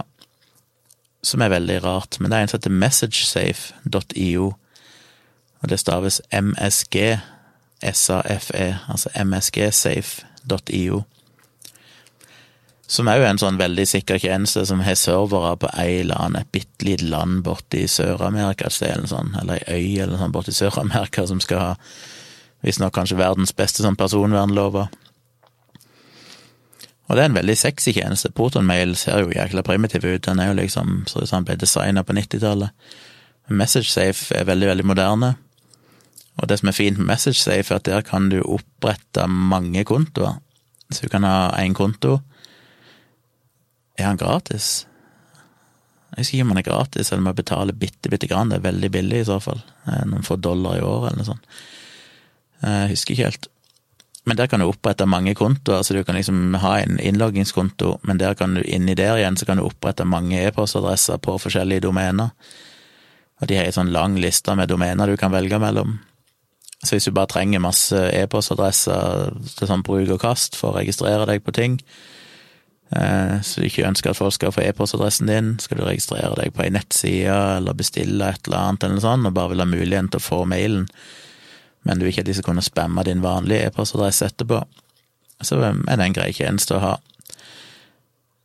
som 1.25 1.42
er 1.42 1.55
veldig 1.55 1.79
rart, 1.83 2.20
men 2.20 2.31
det 2.31 2.37
er 2.37 2.42
en 2.44 2.51
som 2.53 2.59
heter 2.61 2.79
messagesafe.io, 2.83 4.47
og 5.62 5.70
det 5.73 5.79
staves 5.81 6.20
msgsafe, 6.31 7.18
altså 8.87 9.09
msgsafe.io. 9.25 11.03
Som 12.94 13.09
òg 13.11 13.24
er 13.24 13.33
en 13.33 13.40
sånn 13.40 13.57
veldig 13.59 13.85
sikker 13.90 14.20
tjeneste 14.22 14.62
som 14.68 14.83
har 14.87 14.94
servere 14.94 15.57
på 15.59 15.70
ei 15.83 16.04
eller 16.04 16.20
annen, 16.20 16.44
et 16.44 16.50
bitte 16.54 16.87
lite 16.87 17.09
land 17.11 17.40
borti 17.42 17.88
Sør-Amerika 17.90 18.68
et 18.68 18.76
sted, 18.76 18.92
eller 18.94 19.11
sånn, 19.11 19.33
eller 19.40 19.64
ei 19.66 19.80
øy 19.80 20.02
eller 20.04 20.20
sånn 20.20 20.35
borti 20.35 20.54
Sør-Amerika 20.54 21.24
som 21.26 21.40
skal 21.42 21.59
ha 21.59 21.72
visstnok 22.62 22.94
kanskje 22.94 23.18
verdens 23.18 23.50
beste 23.57 23.83
sånn 23.83 23.98
personvernlover. 23.98 24.92
Og 27.04 27.16
det 27.16 27.24
er 27.24 27.28
en 27.28 27.37
veldig 27.37 27.57
sexy 27.59 27.92
tjeneste. 27.96 28.30
ProtonMail 28.33 28.94
ser 28.96 29.24
jo 29.24 29.35
jækla 29.35 29.64
primitiv 29.66 30.07
ut. 30.07 30.22
Den 30.24 30.40
er 30.40 30.52
jo 30.52 30.61
liksom 30.61 31.02
så 31.11 31.24
ut 31.24 31.28
som 31.28 31.44
ble 31.44 31.59
designa 31.61 32.04
på 32.07 32.14
90-tallet. 32.16 32.72
MessageSafe 33.52 34.38
er 34.38 34.46
veldig, 34.48 34.70
veldig 34.70 34.87
moderne. 34.88 35.35
Og 36.40 36.48
det 36.48 36.61
som 36.62 36.70
er 36.70 36.78
fint 36.78 37.00
med 37.00 37.11
MessageSafe, 37.11 37.74
er 37.74 37.83
at 37.83 37.90
der 37.90 38.07
kan 38.07 38.30
du 38.33 38.38
opprette 38.40 39.26
mange 39.28 39.85
kontoer. 39.85 40.38
Så 40.88 41.04
du 41.04 41.12
kan 41.12 41.26
ha 41.28 41.50
én 41.61 41.76
konto. 41.76 42.20
Er 43.98 44.11
han 44.11 44.20
gratis? 44.20 44.87
Jeg 46.14 46.22
husker 46.22 46.37
ikke 46.38 46.46
om 46.46 46.52
han 46.54 46.61
er 46.61 46.68
gratis, 46.68 47.11
eller 47.11 47.22
om 47.22 47.30
jeg 47.30 47.40
betaler 47.40 47.78
bitte, 47.78 48.11
bitte 48.11 48.28
grann. 48.30 48.50
Det 48.50 48.61
er 48.61 48.68
veldig 48.68 48.90
billig 48.94 49.22
i 49.22 49.26
så 49.26 49.40
fall. 49.42 49.62
Noen 50.07 50.26
få 50.26 50.37
dollar 50.38 50.78
i 50.78 50.85
året, 50.85 51.11
eller 51.11 51.22
noe 51.22 51.30
sånt. 51.33 51.48
Jeg 52.64 52.92
husker 52.92 53.14
ikke 53.14 53.28
helt. 53.28 53.48
Men 54.24 54.38
der 54.38 54.48
kan 54.48 54.62
du 54.62 54.68
opprette 54.70 55.07
mange 55.11 55.35
kontoer, 55.37 55.83
så 55.83 55.94
du 55.94 56.04
kan 56.04 56.16
liksom 56.16 56.54
ha 56.62 56.78
en 56.80 56.96
innloggingskonto, 57.02 57.98
men 58.09 58.20
der 58.22 58.38
kan 58.38 58.54
du 58.57 58.62
inni 58.62 58.94
der 58.96 59.18
igjen 59.18 59.37
så 59.37 59.44
kan 59.44 59.61
du 59.61 59.66
opprette 59.66 60.07
mange 60.09 60.38
e-postadresser 60.46 61.20
på 61.20 61.37
forskjellige 61.42 61.85
domener. 61.85 62.33
Og 63.42 63.50
de 63.50 63.59
har 63.59 63.68
en 63.68 63.76
sånn 63.76 63.92
lang 63.92 64.16
liste 64.16 64.54
med 64.57 64.70
domener 64.70 65.11
du 65.11 65.18
kan 65.20 65.35
velge 65.35 65.59
mellom. 65.61 65.98
Så 66.85 66.96
hvis 66.96 67.09
du 67.09 67.16
bare 67.16 67.33
trenger 67.35 67.61
masse 67.64 67.98
e-postadresser 68.14 69.35
til 69.59 69.68
sånn 69.68 69.85
bruk 69.85 70.14
og 70.16 70.22
kast 70.22 70.57
for 70.57 70.72
å 70.72 70.78
registrere 70.78 71.26
deg 71.28 71.44
på 71.44 71.52
ting, 71.57 71.80
eh, 71.80 72.13
så 72.94 73.61
du 73.61 73.66
ikke 73.66 73.88
ønsker 73.88 74.12
at 74.12 74.18
folk 74.20 74.35
skal 74.37 74.52
få 74.54 74.62
e-postadressen 74.62 75.26
din, 75.26 75.54
skal 75.59 75.80
du 75.80 75.87
registrere 75.87 76.37
deg 76.38 76.52
på 76.54 76.62
ei 76.62 76.70
nettside 76.74 77.38
eller 77.57 77.74
bestille 77.74 78.28
et 78.30 78.46
eller 78.46 78.61
annet 78.61 78.87
eller 78.87 79.02
sånt, 79.02 79.26
og 79.26 79.35
bare 79.35 79.50
vil 79.50 79.64
ha 79.64 79.66
muligheten 79.66 80.12
til 80.12 80.22
å 80.22 80.26
få 80.28 80.44
mailen, 80.46 80.87
men 81.85 81.98
du 81.98 82.04
vil 82.04 82.14
ikke 82.14 82.22
at 82.22 82.30
de 82.30 82.37
skal 82.38 82.52
kunne 82.52 82.64
spamme 82.64 83.02
din 83.09 83.24
vanlige 83.24 83.66
e-postadresse 83.66 84.30
etterpå, 84.30 84.62
så 85.42 85.59
er 85.59 85.74
det 85.74 86.07
en 86.07 86.16
grei 86.16 86.30
tjeneste 86.37 86.78
å 86.78 86.85
ha. 86.85 86.94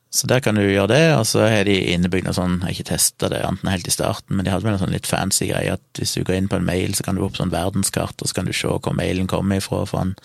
Så 0.09 0.25
der 0.25 0.41
kan 0.41 0.57
du 0.57 0.63
gjøre 0.65 0.89
det, 0.89 1.03
og 1.19 1.27
så 1.29 1.45
har 1.45 1.67
de 1.69 1.75
innebygd 1.93 2.25
noe 2.25 2.33
sånn, 2.33 2.57
jeg 2.57 2.65
har 2.65 2.73
ikke 2.73 2.89
testa 2.89 3.29
det 3.29 3.43
enten 3.45 3.69
helt 3.69 3.87
i 3.87 3.93
starten, 3.93 4.33
men 4.35 4.47
de 4.47 4.51
hadde 4.51 4.65
vel 4.65 4.73
en 4.73 4.81
sånn 4.81 4.95
litt 4.95 5.07
fancy 5.07 5.51
greie 5.51 5.75
at 5.77 6.01
hvis 6.01 6.15
du 6.17 6.23
går 6.25 6.39
inn 6.39 6.49
på 6.49 6.57
en 6.57 6.65
mail, 6.65 6.95
så 6.97 7.05
kan 7.05 7.19
du 7.19 7.21
opp 7.21 7.37
sånn 7.37 7.53
verdenskart, 7.53 8.17
og 8.17 8.31
så 8.31 8.39
kan 8.39 8.49
du 8.49 8.55
se 8.57 8.71
hvor 8.73 8.97
mailen 8.97 9.29
kommer 9.29 9.61
ifra, 9.61 9.83
for 9.85 10.01
han 10.01 10.15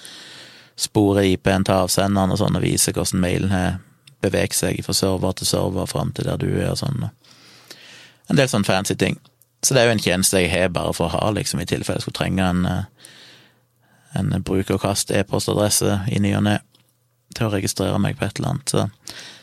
sporer 0.80 1.28
IP-en 1.34 1.68
til 1.68 1.84
avsenderen 1.84 2.32
og 2.32 2.40
sånn, 2.40 2.56
og 2.56 2.64
viser 2.64 2.96
hvordan 2.96 3.20
mailen 3.20 3.52
har 3.52 3.76
beveget 4.24 4.56
seg 4.56 4.80
fra 4.86 4.96
server 4.96 5.36
til 5.38 5.48
server 5.48 5.86
fram 5.90 6.12
til 6.16 6.28
der 6.28 6.40
du 6.40 6.48
er 6.50 6.72
og 6.72 6.80
sånn. 6.80 7.08
En 8.30 8.40
del 8.40 8.50
sånn 8.50 8.66
fancy 8.66 8.96
ting. 8.98 9.20
Så 9.64 9.74
det 9.74 9.82
er 9.82 9.88
jo 9.88 9.96
en 9.96 10.04
tjeneste 10.04 10.40
jeg 10.42 10.52
har 10.52 10.72
bare 10.72 10.92
for 10.96 11.08
å 11.08 11.14
ha, 11.14 11.30
liksom, 11.32 11.62
i 11.62 11.68
tilfelle 11.68 12.00
jeg 12.00 12.06
skulle 12.06 12.18
trenge 12.18 12.44
en, 12.44 12.66
eh, 12.68 13.12
en 14.20 14.34
brukerkast 14.44 15.12
e-postadresse 15.14 16.02
i 16.12 16.20
ny 16.20 16.34
og 16.36 16.44
ne 16.48 16.58
til 17.34 17.48
å 17.48 17.54
registrere 17.54 18.00
meg 18.00 18.18
på 18.18 18.26
et 18.26 18.38
eller 18.38 18.54
annet. 18.54 18.70
Så 18.70 18.84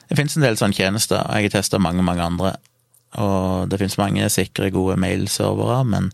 det 0.10 0.18
finnes 0.20 0.38
en 0.38 0.46
del 0.46 0.60
sånne 0.60 0.78
tjenester, 0.78 1.24
og 1.24 1.40
jeg 1.40 1.50
har 1.50 1.56
testa 1.58 1.80
mange, 1.82 2.06
mange 2.06 2.24
andre. 2.24 2.54
Og 3.20 3.68
det 3.72 3.80
finnes 3.82 3.98
mange 4.00 4.30
sikre, 4.32 4.72
gode 4.72 4.98
mailservere, 5.02 5.82
men 5.88 6.12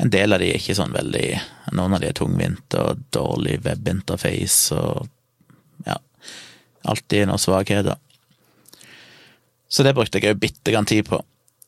en 0.00 0.12
del 0.12 0.32
av 0.32 0.40
de 0.40 0.50
er 0.52 0.60
ikke 0.60 0.76
sånn 0.76 0.92
veldig 0.92 1.28
Noen 1.76 1.96
av 1.96 2.02
de 2.02 2.10
er 2.10 2.16
tungvinte 2.16 2.78
og 2.78 3.00
dårlig 3.16 3.56
webinterface 3.64 4.76
og 4.76 5.08
ja, 5.88 5.96
alltid 6.86 7.28
noen 7.28 7.42
svakheter. 7.42 7.98
Så 9.68 9.82
det 9.82 9.96
brukte 9.96 10.20
jeg 10.20 10.36
òg 10.36 10.42
bitte 10.42 10.72
grann 10.72 10.88
tid 10.88 11.08
på 11.08 11.20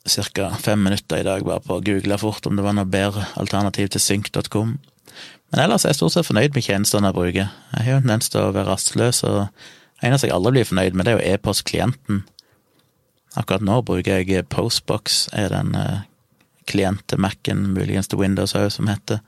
ca. 0.09 0.51
fem 0.63 0.81
minutter 0.83 1.21
i 1.21 1.27
dag 1.27 1.45
bare 1.45 1.61
på 1.61 1.77
å 1.77 1.85
google 1.85 2.19
fort 2.19 2.47
om 2.47 2.57
det 2.57 2.65
var 2.65 2.77
noe 2.77 2.89
bedre 2.89 3.27
alternativ 3.37 3.91
til 3.93 4.01
synk.com. 4.01 4.79
Men 5.51 5.63
ellers 5.65 5.85
er 5.85 5.93
jeg 5.93 6.01
stort 6.01 6.15
sett 6.15 6.29
fornøyd 6.29 6.55
med 6.55 6.65
tjenestene 6.65 7.11
jeg 7.11 7.17
bruker. 7.17 7.53
Jeg 7.75 7.85
har 7.85 7.91
jo 7.91 7.99
en 7.99 8.07
tendens 8.07 8.33
til 8.33 8.43
å 8.45 8.53
være 8.53 8.69
rastløs, 8.69 9.23
og 9.29 10.05
eneste 10.05 10.29
jeg 10.29 10.37
aldri 10.37 10.59
blir 10.59 10.69
fornøyd 10.69 10.97
med, 10.97 11.09
det 11.09 11.15
er 11.15 11.19
jo 11.19 11.35
e-postklienten. 11.35 12.23
Akkurat 13.37 13.65
nå 13.65 13.81
bruker 13.87 14.23
jeg 14.23 14.47
Postbox, 14.53 15.27
er 15.37 15.53
den 15.53 15.75
eh, 15.79 16.05
klient 16.69 17.05
til 17.09 17.21
Mac-en, 17.25 17.69
muligens 17.75 18.09
til 18.09 18.21
Windows 18.21 18.55
òg, 18.59 18.71
som 18.73 18.89
heter. 18.91 19.23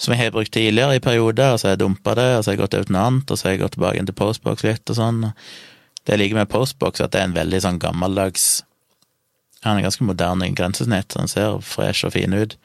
Som 0.00 0.14
jeg 0.14 0.22
har 0.22 0.32
brukt 0.32 0.52
tidligere 0.54 0.96
i 0.96 1.02
perioder, 1.04 1.52
og 1.52 1.60
så 1.60 1.68
har 1.68 1.74
jeg 1.76 1.82
dumpa 1.82 2.14
det, 2.16 2.30
og 2.36 2.42
så 2.42 2.50
har 2.50 2.56
jeg 2.56 2.62
gått 2.62 2.78
ut 2.78 2.92
noe 2.94 3.04
annet, 3.10 3.30
og 3.30 3.36
så 3.36 3.46
har 3.46 3.54
jeg 3.54 3.62
gått 3.66 3.76
tilbake 3.76 4.06
til 4.08 4.16
Postbox 4.16 4.64
litt 4.64 4.92
og 4.92 4.96
sånn. 4.96 5.22
Det 6.00 6.14
jeg 6.14 6.22
liker 6.22 6.40
med 6.40 6.50
Postbox, 6.52 7.04
at 7.04 7.12
det 7.12 7.20
er 7.20 7.28
en 7.28 7.36
veldig 7.36 7.60
sånn 7.66 7.80
gammeldags 7.82 8.48
han 9.60 9.76
er 9.76 9.84
ganske 9.84 10.06
moderne 10.08 10.48
i 10.48 10.54
grensesnitt, 10.56 11.16
han 11.18 11.28
ser 11.28 11.58
fresh 11.64 12.06
og 12.08 12.14
fin 12.14 12.32
ut, 12.32 12.56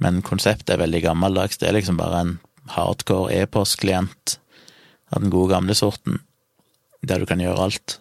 men 0.00 0.22
konseptet 0.24 0.72
er 0.72 0.80
veldig 0.80 1.02
gammeldags. 1.04 1.60
Det 1.60 1.68
er 1.68 1.76
liksom 1.76 1.98
bare 2.00 2.22
en 2.22 2.34
hardcore 2.72 3.34
e-postklient 3.36 4.38
av 5.12 5.22
den 5.22 5.32
gode, 5.32 5.52
gamle 5.52 5.76
sorten, 5.76 6.22
der 7.04 7.20
du 7.20 7.28
kan 7.28 7.42
gjøre 7.42 7.68
alt. 7.68 7.98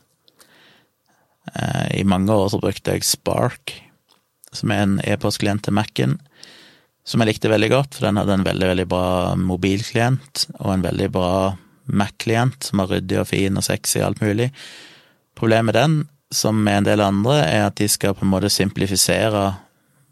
Eh, 1.53 1.99
I 2.01 2.07
mange 2.07 2.33
år 2.33 2.49
så 2.53 2.61
brukte 2.63 2.95
jeg 2.95 3.05
Spark, 3.07 3.75
som 4.55 4.71
er 4.71 4.85
en 4.85 4.97
e-postklient 5.03 5.65
til 5.67 5.75
Mac-en, 5.75 6.17
som 7.05 7.21
jeg 7.21 7.29
likte 7.29 7.51
veldig 7.51 7.69
godt, 7.69 7.95
for 7.97 8.07
den 8.07 8.17
hadde 8.17 8.33
en 8.39 8.47
veldig, 8.47 8.67
veldig 8.71 8.87
bra 8.89 9.07
mobilklient 9.37 10.47
og 10.57 10.73
en 10.73 10.85
veldig 10.85 11.11
bra 11.13 11.35
Mac-klient, 11.85 12.65
som 12.65 12.81
var 12.81 12.89
ryddig 12.95 13.19
og 13.21 13.27
fin 13.29 13.59
og 13.59 13.65
sexy 13.65 13.99
og 13.99 14.07
alt 14.07 14.23
mulig. 14.25 14.49
Problemet 15.37 15.69
med 15.69 15.77
den 15.77 15.95
som 16.33 16.57
med 16.65 16.79
en 16.79 16.87
del 16.87 17.03
andre, 17.05 17.37
er 17.45 17.67
at 17.67 17.77
de 17.77 17.87
skal 17.91 18.15
på 18.17 18.25
en 18.25 18.31
måte 18.33 18.49
simplifisere, 18.49 19.51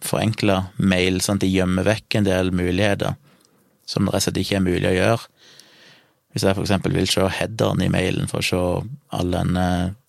forenkle 0.03 0.59
mail, 0.77 1.21
sånn 1.23 1.39
at 1.39 1.45
de 1.45 1.49
gjemmer 1.49 1.87
vekk 1.87 2.19
en 2.19 2.27
del 2.27 2.51
muligheter 2.55 3.15
som 3.87 4.05
det 4.05 4.13
rett 4.13 4.21
og 4.21 4.25
slett 4.27 4.41
ikke 4.41 4.57
er 4.59 4.65
mulig 4.65 4.89
å 4.89 4.95
gjøre. 4.95 5.29
Hvis 6.33 6.45
jeg 6.45 6.57
eksempel 6.63 6.95
vil 6.95 7.09
se 7.09 7.25
headeren 7.37 7.83
i 7.85 7.91
mailen 7.93 8.29
for 8.29 8.41
å 8.41 8.47
se 8.47 8.61
all 9.13 9.33
den 9.35 9.57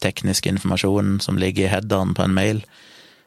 tekniske 0.03 0.53
informasjonen 0.55 1.19
som 1.21 1.39
ligger 1.41 1.67
i 1.67 1.73
headeren 1.75 2.15
på 2.17 2.25
en 2.25 2.37
mail, 2.37 2.63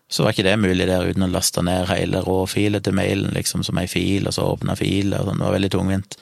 så 0.10 0.24
var 0.24 0.32
ikke 0.32 0.46
det 0.48 0.56
mulig 0.60 0.88
der 0.88 1.04
uten 1.04 1.26
å 1.26 1.32
laste 1.32 1.62
ned 1.65 1.89
hele 1.89 2.22
råfilet 2.24 2.86
til 2.86 2.96
mailen, 2.96 3.34
liksom 3.36 3.65
som 3.67 3.80
ei 3.82 3.89
fil, 3.91 4.28
og 4.30 4.36
så 4.38 4.46
åpne 4.54 4.78
filer 4.80 5.20
og 5.20 5.28
sånn. 5.28 5.41
Det 5.41 5.48
var 5.48 5.58
veldig 5.58 5.72
tungvint. 5.74 6.15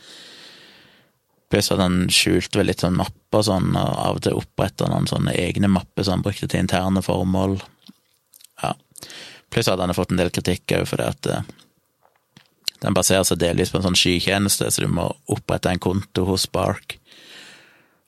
Pluss 1.54 1.70
at 1.72 1.84
han 1.84 2.00
skjulte 2.10 2.60
vel 2.60 2.72
litt 2.72 2.82
sånn 2.82 2.98
mapper 2.98 3.46
sånn, 3.46 3.76
og 3.78 3.92
av 4.08 4.18
og 4.18 4.24
til 4.26 4.40
oppretta 4.40 4.90
noen 4.90 5.06
sånne 5.10 5.36
egne 5.38 5.70
mapper 5.70 6.08
som 6.08 6.18
han 6.18 6.26
brukte 6.26 6.50
til 6.50 6.64
interne 6.64 7.06
formål. 7.06 7.60
Ja. 8.64 8.74
Pluss 9.54 9.70
at 9.70 9.80
han 9.80 9.94
har 9.94 10.00
fått 10.00 10.16
en 10.16 10.24
del 10.24 10.34
kritikk 10.34 10.74
òg 10.80 10.90
fordi 10.90 11.06
at 11.12 11.30
eh, 11.30 11.46
den 12.82 12.98
baserer 12.98 13.24
seg 13.28 13.40
delvis 13.44 13.70
på 13.72 13.80
en 13.80 13.86
sånn 13.92 14.02
skykjeneste, 14.02 14.72
så 14.72 14.82
du 14.82 14.90
må 14.90 15.12
opprette 15.32 15.70
en 15.70 15.82
konto 15.82 16.26
hos 16.32 16.50
Spark 16.50 16.98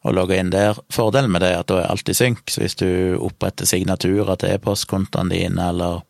og 0.06 0.14
logge 0.14 0.38
inn 0.38 0.52
der. 0.54 0.78
Fordelen 0.94 1.32
med 1.34 1.42
det 1.44 1.54
er 1.54 1.64
at 1.64 1.72
da 1.72 1.82
er 1.82 1.92
alt 1.92 2.10
i 2.10 2.16
synk, 2.16 2.46
så 2.52 2.64
hvis 2.64 2.78
du 2.80 2.90
oppretter 3.24 3.70
signaturer 3.70 4.38
til 4.38 4.54
e-postkontoene 4.56 5.34
dine, 5.34 5.72
eller 5.72 6.04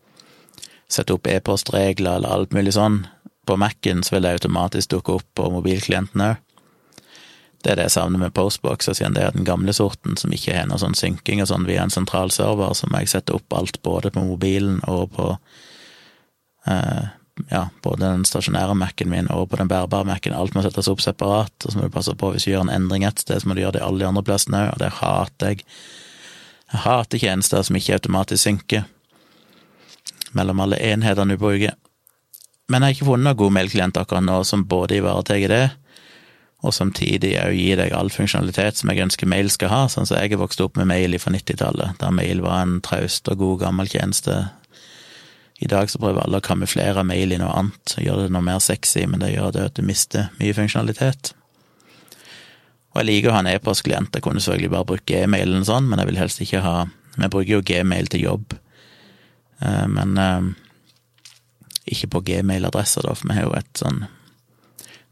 setter 0.92 1.18
opp 1.18 1.28
e-postregler 1.32 2.20
eller 2.20 2.34
alt 2.34 2.56
mulig 2.56 2.76
sånn 2.76 3.06
på 3.48 3.56
Mac-en, 3.60 4.04
så 4.04 4.16
vil 4.16 4.28
det 4.28 4.36
automatisk 4.38 4.92
dukke 4.96 5.18
opp 5.20 5.28
på 5.40 5.50
mobilklienten 5.54 6.24
òg. 6.24 6.44
Det 7.64 7.72
er 7.74 7.80
det 7.80 7.88
jeg 7.88 7.96
savner 7.96 8.22
med 8.22 8.36
Postbox, 8.38 8.86
siden 8.86 9.16
det 9.16 9.24
er 9.26 9.34
den 9.34 9.48
gamle 9.48 9.74
sorten 9.74 10.14
som 10.20 10.32
ikke 10.32 10.54
har 10.54 10.68
noe 10.70 10.78
sånn 10.80 10.96
synking 10.96 11.42
og 11.42 11.50
sånn 11.50 11.66
via 11.68 11.82
en 11.84 11.92
sentral 11.92 12.30
server, 12.32 12.76
så 12.78 12.88
må 12.88 13.02
jeg 13.02 13.12
sette 13.16 13.34
opp 13.36 13.56
alt 13.58 13.82
både 13.84 14.12
på 14.14 14.24
mobilen 14.24 14.78
og 14.88 15.10
på 15.16 15.26
eh, 16.70 17.10
ja, 17.52 17.68
både 17.84 18.04
den 18.04 18.26
stasjonære 18.28 18.76
Mac-en 18.78 19.10
min 19.12 19.30
og 19.34 19.50
på 19.52 19.60
den 19.60 19.70
bærbare 19.72 20.08
Mac-en. 20.08 20.36
Alt 20.36 20.56
må 20.56 20.64
settes 20.66 20.90
opp 20.92 21.02
separat, 21.04 21.54
og 21.64 21.72
så 21.72 21.78
må 21.78 21.88
du 21.88 21.94
passe 21.94 22.16
på 22.18 22.32
hvis 22.34 22.48
du 22.48 22.52
gjør 22.52 22.68
en 22.68 22.74
endring 22.74 23.06
et 23.08 23.24
sted, 23.24 23.40
så 23.42 23.50
må 23.50 23.58
du 23.58 23.64
gjøre 23.64 23.78
det 23.78 23.86
alle 23.86 24.04
de 24.04 24.10
andre 24.10 24.26
plassene 24.26 24.66
òg, 24.66 24.76
og 24.76 24.84
det 24.84 24.94
hater 25.00 25.54
jeg. 25.54 25.66
Jeg 26.68 26.84
hater 26.84 27.22
tjenester 27.24 27.64
som 27.64 27.78
ikke 27.80 27.96
automatisk 27.96 28.44
synker 28.44 28.88
mellom 30.36 30.60
alle 30.66 30.80
enhetene 30.84 31.38
du 31.38 31.42
bruker. 31.42 31.78
Men 32.68 32.84
jeg 32.84 32.88
har 32.88 32.96
ikke 32.98 33.08
funnet 33.08 33.30
noen 33.30 33.40
god 33.40 33.54
mailklient 33.56 34.00
akkurat 34.00 34.26
nå 34.26 34.42
som 34.48 34.66
både 34.68 34.98
ivaretar 35.00 35.46
det, 35.48 35.66
og 36.66 36.74
samtidig 36.74 37.36
òg 37.40 37.54
gir 37.56 37.80
deg 37.80 37.94
all 37.96 38.10
funksjonalitet 38.12 38.80
som 38.80 38.92
jeg 38.92 39.06
ønsker 39.06 39.30
mail 39.30 39.50
skal 39.54 39.72
ha, 39.72 39.82
sånn 39.92 40.10
som 40.10 40.18
jeg 40.18 40.34
er 40.34 40.42
vokst 40.42 40.62
opp 40.64 40.76
med 40.80 40.90
mail 40.90 41.16
fra 41.22 41.32
90-tallet, 41.32 42.00
der 42.02 42.16
mail 42.16 42.42
var 42.44 42.64
en 42.64 42.80
traust 42.84 43.30
og 43.32 43.40
god, 43.40 43.60
gammel 43.62 43.92
tjeneste 43.92 44.48
i 45.60 45.68
dag 45.68 45.90
så 45.90 46.00
prøver 46.02 46.22
alle 46.22 46.38
å 46.38 46.46
kamuflere 46.46 47.06
mail 47.08 47.34
i 47.34 47.40
noe 47.42 47.54
annet, 47.58 47.96
gjøre 47.98 48.28
det 48.28 48.34
noe 48.36 48.46
mer 48.46 48.60
sexy, 48.62 49.08
men 49.10 49.24
det 49.24 49.32
gjør 49.34 49.56
det 49.56 49.66
at 49.72 49.80
du 49.80 49.86
mister 49.86 50.30
mye 50.38 50.54
funksjonalitet. 50.54 51.34
Og 52.94 53.02
jeg 53.02 53.08
liker 53.10 53.32
å 53.32 53.38
ha 53.38 53.42
en 53.42 53.50
e-postklient, 53.50 54.14
jeg 54.14 54.26
kunne 54.26 54.42
selvfølgelig 54.44 54.74
bare 54.74 54.90
brukt 54.92 55.10
gmailen 55.10 55.66
sånn, 55.66 55.90
men 55.90 56.02
jeg 56.02 56.12
vil 56.12 56.22
helst 56.22 56.44
ikke 56.46 56.64
ha 56.66 56.78
Vi 57.18 57.26
bruker 57.34 57.56
jo 57.56 57.64
gmail 57.66 58.08
til 58.14 58.22
jobb, 58.22 58.54
eh, 59.66 59.86
men 59.90 60.20
eh, 60.22 60.50
ikke 61.90 62.12
på 62.14 62.22
gmailadresser, 62.28 63.08
da, 63.08 63.16
for 63.18 63.32
vi 63.32 63.38
har 63.40 63.48
jo 63.48 63.56
et 63.58 63.82
sånn 63.82 64.04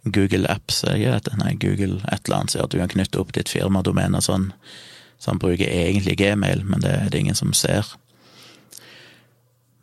Google 0.06 0.46
Apps, 0.52 0.84
det 0.86 1.00
ikke 1.00 1.16
dette? 1.16 1.38
Nei, 1.40 1.56
Google 1.58 1.98
et 2.14 2.28
eller 2.28 2.44
annet, 2.44 2.54
så 2.54 2.62
at 2.62 2.76
du 2.76 2.78
kan 2.78 2.92
knytte 2.94 3.18
opp 3.24 3.34
ditt 3.34 3.50
firmadomene 3.50 4.22
sånn, 4.22 4.52
så 5.18 5.32
han 5.32 5.42
bruker 5.42 5.66
egentlig 5.66 6.20
gmail, 6.22 6.62
men 6.70 6.86
det 6.86 6.94
er 6.94 7.10
det 7.10 7.24
ingen 7.24 7.38
som 7.38 7.56
ser. 7.58 7.90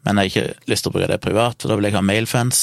Men 0.02 0.18
jeg 0.18 0.22
har 0.22 0.30
ikke 0.30 0.70
lyst 0.72 0.84
til 0.84 0.90
å 0.90 0.96
bruke 0.96 1.10
det 1.10 1.20
privat, 1.22 1.58
for 1.60 1.70
da 1.70 1.78
vil 1.78 1.88
jeg 1.88 1.96
ha 1.96 2.02
mailfans. 2.04 2.62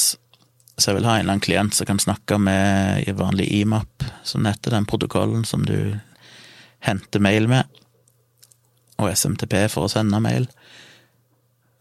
Så 0.76 0.90
jeg 0.90 0.98
vil 0.98 1.08
ha 1.08 1.16
en 1.16 1.24
eller 1.24 1.36
annen 1.36 1.44
klient 1.44 1.76
som 1.76 1.88
kan 1.88 2.00
snakke 2.00 2.38
med 2.40 3.08
i 3.08 3.14
vanlig 3.16 3.48
IMAP, 3.60 4.04
som 4.24 4.46
heter 4.48 4.76
den 4.76 4.88
protokollen 4.88 5.44
som 5.48 5.64
du 5.68 5.98
henter 6.84 7.20
mail 7.20 7.48
med, 7.48 7.68
og 9.00 9.10
SMTP 9.12 9.56
for 9.72 9.86
å 9.86 9.92
sende 9.92 10.20
mail. 10.24 10.48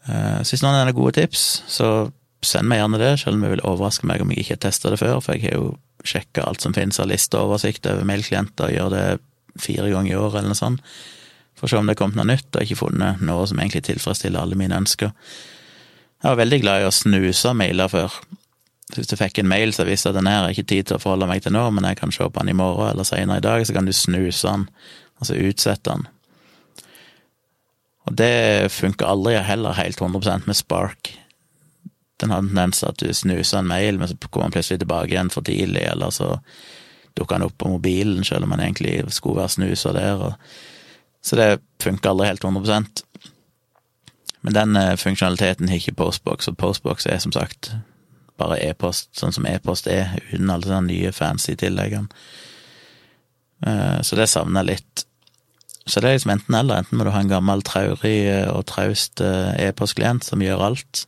Eh, 0.08 0.40
så 0.44 0.56
hvis 0.56 0.64
noen 0.64 0.80
har 0.80 0.96
gode 0.96 1.16
tips, 1.20 1.46
så 1.72 2.10
send 2.44 2.72
meg 2.72 2.82
gjerne 2.82 3.00
det, 3.00 3.14
selv 3.20 3.38
om 3.38 3.46
det 3.46 3.54
vil 3.56 3.68
overraske 3.68 4.08
meg 4.08 4.24
om 4.24 4.32
jeg 4.32 4.44
ikke 4.44 4.58
har 4.58 4.66
testa 4.68 4.92
det 4.92 5.00
før, 5.02 5.20
for 5.24 5.36
jeg 5.36 5.48
har 5.48 5.60
jo 5.60 5.72
sjekka 6.08 6.46
alt 6.48 6.64
som 6.64 6.76
finnes 6.76 7.00
av 7.04 7.10
liste 7.12 7.40
og 7.40 7.52
oversikt 7.52 7.88
over 7.92 8.08
mailklienter, 8.08 8.72
gjør 8.72 8.94
det 8.96 9.08
fire 9.60 9.90
ganger 9.92 10.14
i 10.14 10.20
år 10.20 10.38
eller 10.40 10.54
noe 10.54 10.60
sånt 10.60 10.84
for 11.60 11.68
å 11.68 11.72
se 11.72 11.80
om 11.80 11.88
det 11.90 11.98
er 11.98 12.00
kommet 12.00 12.20
noe 12.20 12.30
nytt, 12.30 12.50
og 12.56 12.64
ikke 12.64 12.80
funnet 12.80 13.24
noe 13.26 13.48
som 13.50 13.60
egentlig 13.60 13.84
tilfredsstiller 13.90 14.42
alle 14.42 14.58
mine 14.60 14.78
ønsker. 14.80 15.12
Jeg 16.20 16.28
var 16.28 16.40
veldig 16.40 16.60
glad 16.64 16.82
i 16.82 16.88
å 16.88 16.96
snuse 16.96 17.52
mailer 17.56 17.92
før. 17.92 18.16
Hvis 18.96 19.12
du 19.12 19.16
fikk 19.20 19.42
en 19.42 19.52
mail 19.52 19.74
som 19.76 19.88
visste 19.88 20.10
at 20.12 20.18
den 20.18 20.28
her 20.28 20.48
er 20.48 20.56
ikke 20.56 20.70
tid 20.72 20.90
til 20.90 20.98
å 20.98 21.04
forholde 21.04 21.28
meg 21.30 21.44
til 21.46 21.54
nå, 21.54 21.66
men 21.76 21.86
jeg 21.86 22.00
kan 22.00 22.14
se 22.16 22.26
på 22.26 22.42
den 22.42 22.54
i 22.54 22.58
morgen 22.58 22.90
eller 22.90 23.08
senere 23.08 23.42
i 23.42 23.46
dag, 23.46 23.66
så 23.68 23.76
kan 23.76 23.88
du 23.88 23.94
snuse 23.94 24.48
den, 24.48 24.66
altså 25.20 25.38
utsette 25.38 25.94
den. 25.94 26.08
Og 28.10 28.16
det 28.18 28.72
funker 28.74 29.06
aldri 29.06 29.36
heller 29.46 29.78
helt 29.78 30.02
100% 30.02 30.48
med 30.50 30.58
Spark. 30.58 31.12
Den 32.20 32.34
har 32.34 32.42
en 32.42 32.50
tendens 32.50 32.82
til 32.82 32.90
at 32.90 33.04
du 33.04 33.14
snuser 33.14 33.60
en 33.60 33.70
mail, 33.70 34.00
men 34.00 34.10
så 34.10 34.18
kommer 34.26 34.50
den 34.50 34.58
plutselig 34.58 34.82
tilbake 34.82 35.14
igjen 35.14 35.30
for 35.32 35.46
tidlig, 35.46 35.86
eller 35.92 36.12
så 36.16 36.34
dukker 37.16 37.38
den 37.38 37.48
opp 37.48 37.60
på 37.62 37.70
mobilen, 37.70 38.26
selv 38.26 38.48
om 38.48 38.56
den 38.56 38.66
egentlig 38.66 39.04
skulle 39.14 39.44
være 39.44 39.56
snusa 39.56 39.94
der. 39.96 40.26
og 40.32 40.34
så 41.22 41.36
det 41.36 41.60
funker 41.84 42.10
aldri 42.10 42.28
helt 42.30 42.44
100% 42.44 43.04
Men 44.42 44.54
den 44.54 44.76
eh, 44.76 44.96
funksjonaliteten 44.96 45.68
har 45.68 45.76
ikke 45.76 45.98
Postbox, 46.00 46.48
og 46.48 46.58
Postbox 46.58 47.06
er 47.06 47.20
som 47.20 47.34
sagt 47.36 47.74
bare 48.40 48.56
e-post, 48.64 49.10
sånn 49.20 49.36
som 49.36 49.44
e-post 49.50 49.88
er, 49.92 50.14
uten 50.32 50.50
alle 50.54 50.64
de 50.64 50.80
nye 50.86 51.12
fancy 51.12 51.58
tilleggene. 51.60 52.08
Eh, 53.68 54.00
så 54.00 54.16
det 54.16 54.30
savner 54.32 54.64
jeg 54.64 54.70
litt. 54.78 55.04
Så 55.84 56.00
det 56.00 56.08
er 56.08 56.16
liksom 56.16 56.32
enten 56.38 56.56
eller. 56.56 56.80
Enten 56.80 56.96
må 56.96 57.04
du 57.04 57.12
ha 57.12 57.20
en 57.20 57.34
gammel, 57.34 57.66
traurig 57.68 58.16
eh, 58.30 58.48
og 58.48 58.64
traust 58.72 59.20
e-postklient 59.20 60.24
som 60.24 60.40
gjør 60.40 60.70
alt, 60.70 61.04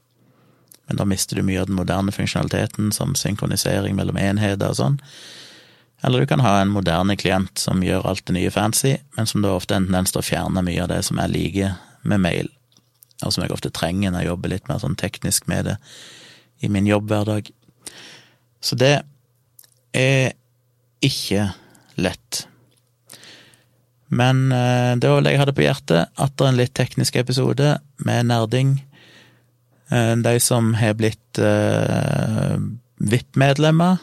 men 0.89 1.00
da 1.00 1.08
mister 1.08 1.39
du 1.39 1.45
mye 1.47 1.62
av 1.62 1.69
den 1.69 1.80
moderne 1.80 2.12
funksjonaliteten, 2.12 2.91
som 2.91 3.15
synkronisering 3.15 3.95
mellom 3.95 4.19
enheter 4.19 4.74
og 4.74 4.76
sånn. 4.76 5.00
Eller 6.02 6.20
du 6.20 6.30
kan 6.30 6.42
ha 6.42 6.56
en 6.60 6.74
moderne 6.74 7.16
klient 7.20 7.62
som 7.62 7.84
gjør 7.86 8.08
alt 8.10 8.26
det 8.26 8.36
nye 8.38 8.52
fancy, 8.54 8.96
men 9.18 9.30
som 9.30 9.44
da 9.44 9.54
ofte 9.54 9.78
enten 9.78 10.10
til 10.10 10.22
å 10.22 10.26
fjerne 10.26 10.64
mye 10.66 10.82
av 10.84 10.90
det 10.90 11.02
som 11.06 11.22
jeg 11.22 11.34
liker 11.34 11.78
med 12.02 12.24
mail, 12.24 12.50
og 13.22 13.34
som 13.34 13.46
jeg 13.46 13.54
ofte 13.54 13.70
trenger 13.74 14.10
når 14.10 14.24
jeg 14.24 14.32
jobber 14.32 14.54
litt 14.56 14.70
mer 14.70 14.82
sånn 14.82 14.98
teknisk 14.98 15.50
med 15.52 15.70
det 15.70 15.78
i 16.66 16.70
min 16.74 16.90
jobbhverdag. 16.90 17.52
Så 18.62 18.78
det 18.78 18.96
er 19.98 20.34
ikke 21.06 21.52
lett. 22.02 22.46
Men 24.12 24.52
eh, 24.52 24.94
det 25.00 25.10
var 25.10 25.24
det 25.24 25.34
jeg 25.34 25.42
hadde 25.42 25.56
på 25.58 25.66
hjertet, 25.66 26.10
atter 26.20 26.50
en 26.50 26.58
litt 26.60 26.74
teknisk 26.78 27.18
episode 27.22 27.78
med 28.06 28.28
nerding. 28.30 28.76
Eh, 29.92 30.16
de 30.20 30.34
som 30.44 30.74
har 30.80 30.98
blitt 31.00 31.42
uh, 31.42 32.58
VIP-medlemmer, 33.00 34.02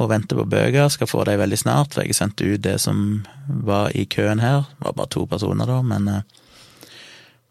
og 0.00 0.08
venter 0.08 0.38
på 0.38 0.46
bøker. 0.48 0.88
Skal 0.88 1.10
få 1.10 1.24
dem 1.28 1.40
veldig 1.40 1.58
snart, 1.58 1.92
for 1.94 2.06
jeg 2.06 2.16
sendte 2.16 2.46
ut 2.48 2.64
det 2.64 2.78
som 2.80 3.22
var 3.46 3.92
i 3.96 4.04
køen 4.04 4.40
her. 4.40 4.64
Det 4.78 4.86
var 4.86 4.96
bare 5.00 5.12
to 5.12 5.26
personer, 5.28 5.68
da, 5.68 5.82
men 5.84 6.08
eh, 6.08 6.24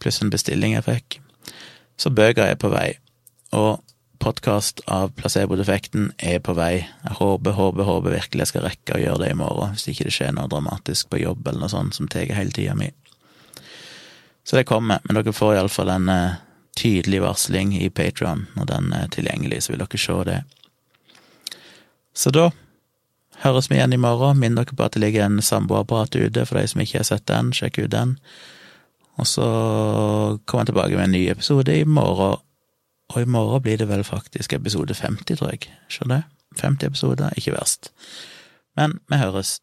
pluss 0.02 0.22
en 0.22 0.34
bestilling 0.34 0.76
jeg 0.76 0.88
fikk. 0.88 1.20
Så 2.02 2.10
bøker 2.10 2.48
er 2.48 2.58
på 2.58 2.72
vei. 2.74 2.96
Og 3.54 3.84
podkast 4.22 4.82
av 4.90 5.12
placebo-defekten 5.18 6.12
er 6.18 6.40
på 6.46 6.54
vei. 6.58 6.86
Jeg 7.04 7.18
håper, 7.18 7.58
håper, 7.58 7.86
håper 7.86 8.16
virkelig 8.16 8.46
jeg 8.46 8.52
skal 8.54 8.66
rekke 8.68 8.98
å 8.98 9.02
gjøre 9.02 9.24
det 9.24 9.32
i 9.34 9.38
morgen, 9.38 9.76
hvis 9.76 9.90
ikke 9.92 10.08
det 10.08 10.16
skjer 10.16 10.34
noe 10.38 10.50
dramatisk 10.50 11.10
på 11.12 11.22
jobb 11.22 11.48
eller 11.48 11.66
noe 11.66 11.74
sånt 11.74 11.98
som 11.98 12.10
tar 12.10 12.30
hele 12.38 12.54
tida 12.54 12.78
mi. 12.78 12.92
Så 14.46 14.58
det 14.58 14.68
kommer, 14.70 15.02
men 15.06 15.18
dere 15.18 15.34
får 15.34 15.56
iallfall 15.58 15.92
en 15.94 16.10
uh, 16.10 16.40
tydelig 16.78 17.22
varsling 17.22 17.76
i 17.78 17.90
Patrion. 17.90 18.48
når 18.56 18.66
den 18.66 18.94
er 18.94 19.12
tilgjengelig, 19.14 19.64
så 19.64 19.74
vil 19.74 19.84
dere 19.84 20.02
se 20.02 20.18
det. 20.30 20.40
Så 22.14 22.34
da 22.36 22.50
høres 23.44 23.70
vi 23.72 23.78
igjen 23.80 23.96
i 23.96 24.02
morgen. 24.02 24.40
Minn 24.42 24.58
dere 24.58 24.76
på 24.76 24.86
at 24.86 24.96
det 24.96 25.04
ligger 25.04 25.26
en 25.26 25.42
samboerapparat 25.42 26.16
ute 26.16 26.46
for 26.46 26.60
de 26.60 26.68
som 26.68 26.84
ikke 26.84 27.02
har 27.02 27.08
sett 27.08 27.28
den. 27.32 27.54
Sjekk 27.56 27.84
ut 27.86 27.94
den. 27.94 28.18
Og 29.20 29.28
så 29.28 29.48
kommer 30.46 30.64
jeg 30.64 30.72
tilbake 30.72 30.98
med 30.98 31.10
en 31.10 31.16
ny 31.18 31.26
episode 31.32 31.76
i 31.78 31.86
morgen. 31.86 32.40
Og 33.12 33.22
i 33.22 33.28
morgen 33.28 33.64
blir 33.64 33.78
det 33.78 33.90
vel 33.90 34.06
faktisk 34.08 34.54
episode 34.56 34.96
50, 34.96 35.38
tror 35.40 35.52
jeg. 35.52 35.68
Skjønner 35.92 36.24
du? 36.24 36.38
50 36.60 36.88
episoder, 36.88 37.36
ikke 37.40 37.56
verst. 37.56 37.92
Men 38.76 39.00
vi 39.12 39.20
høres. 39.20 39.60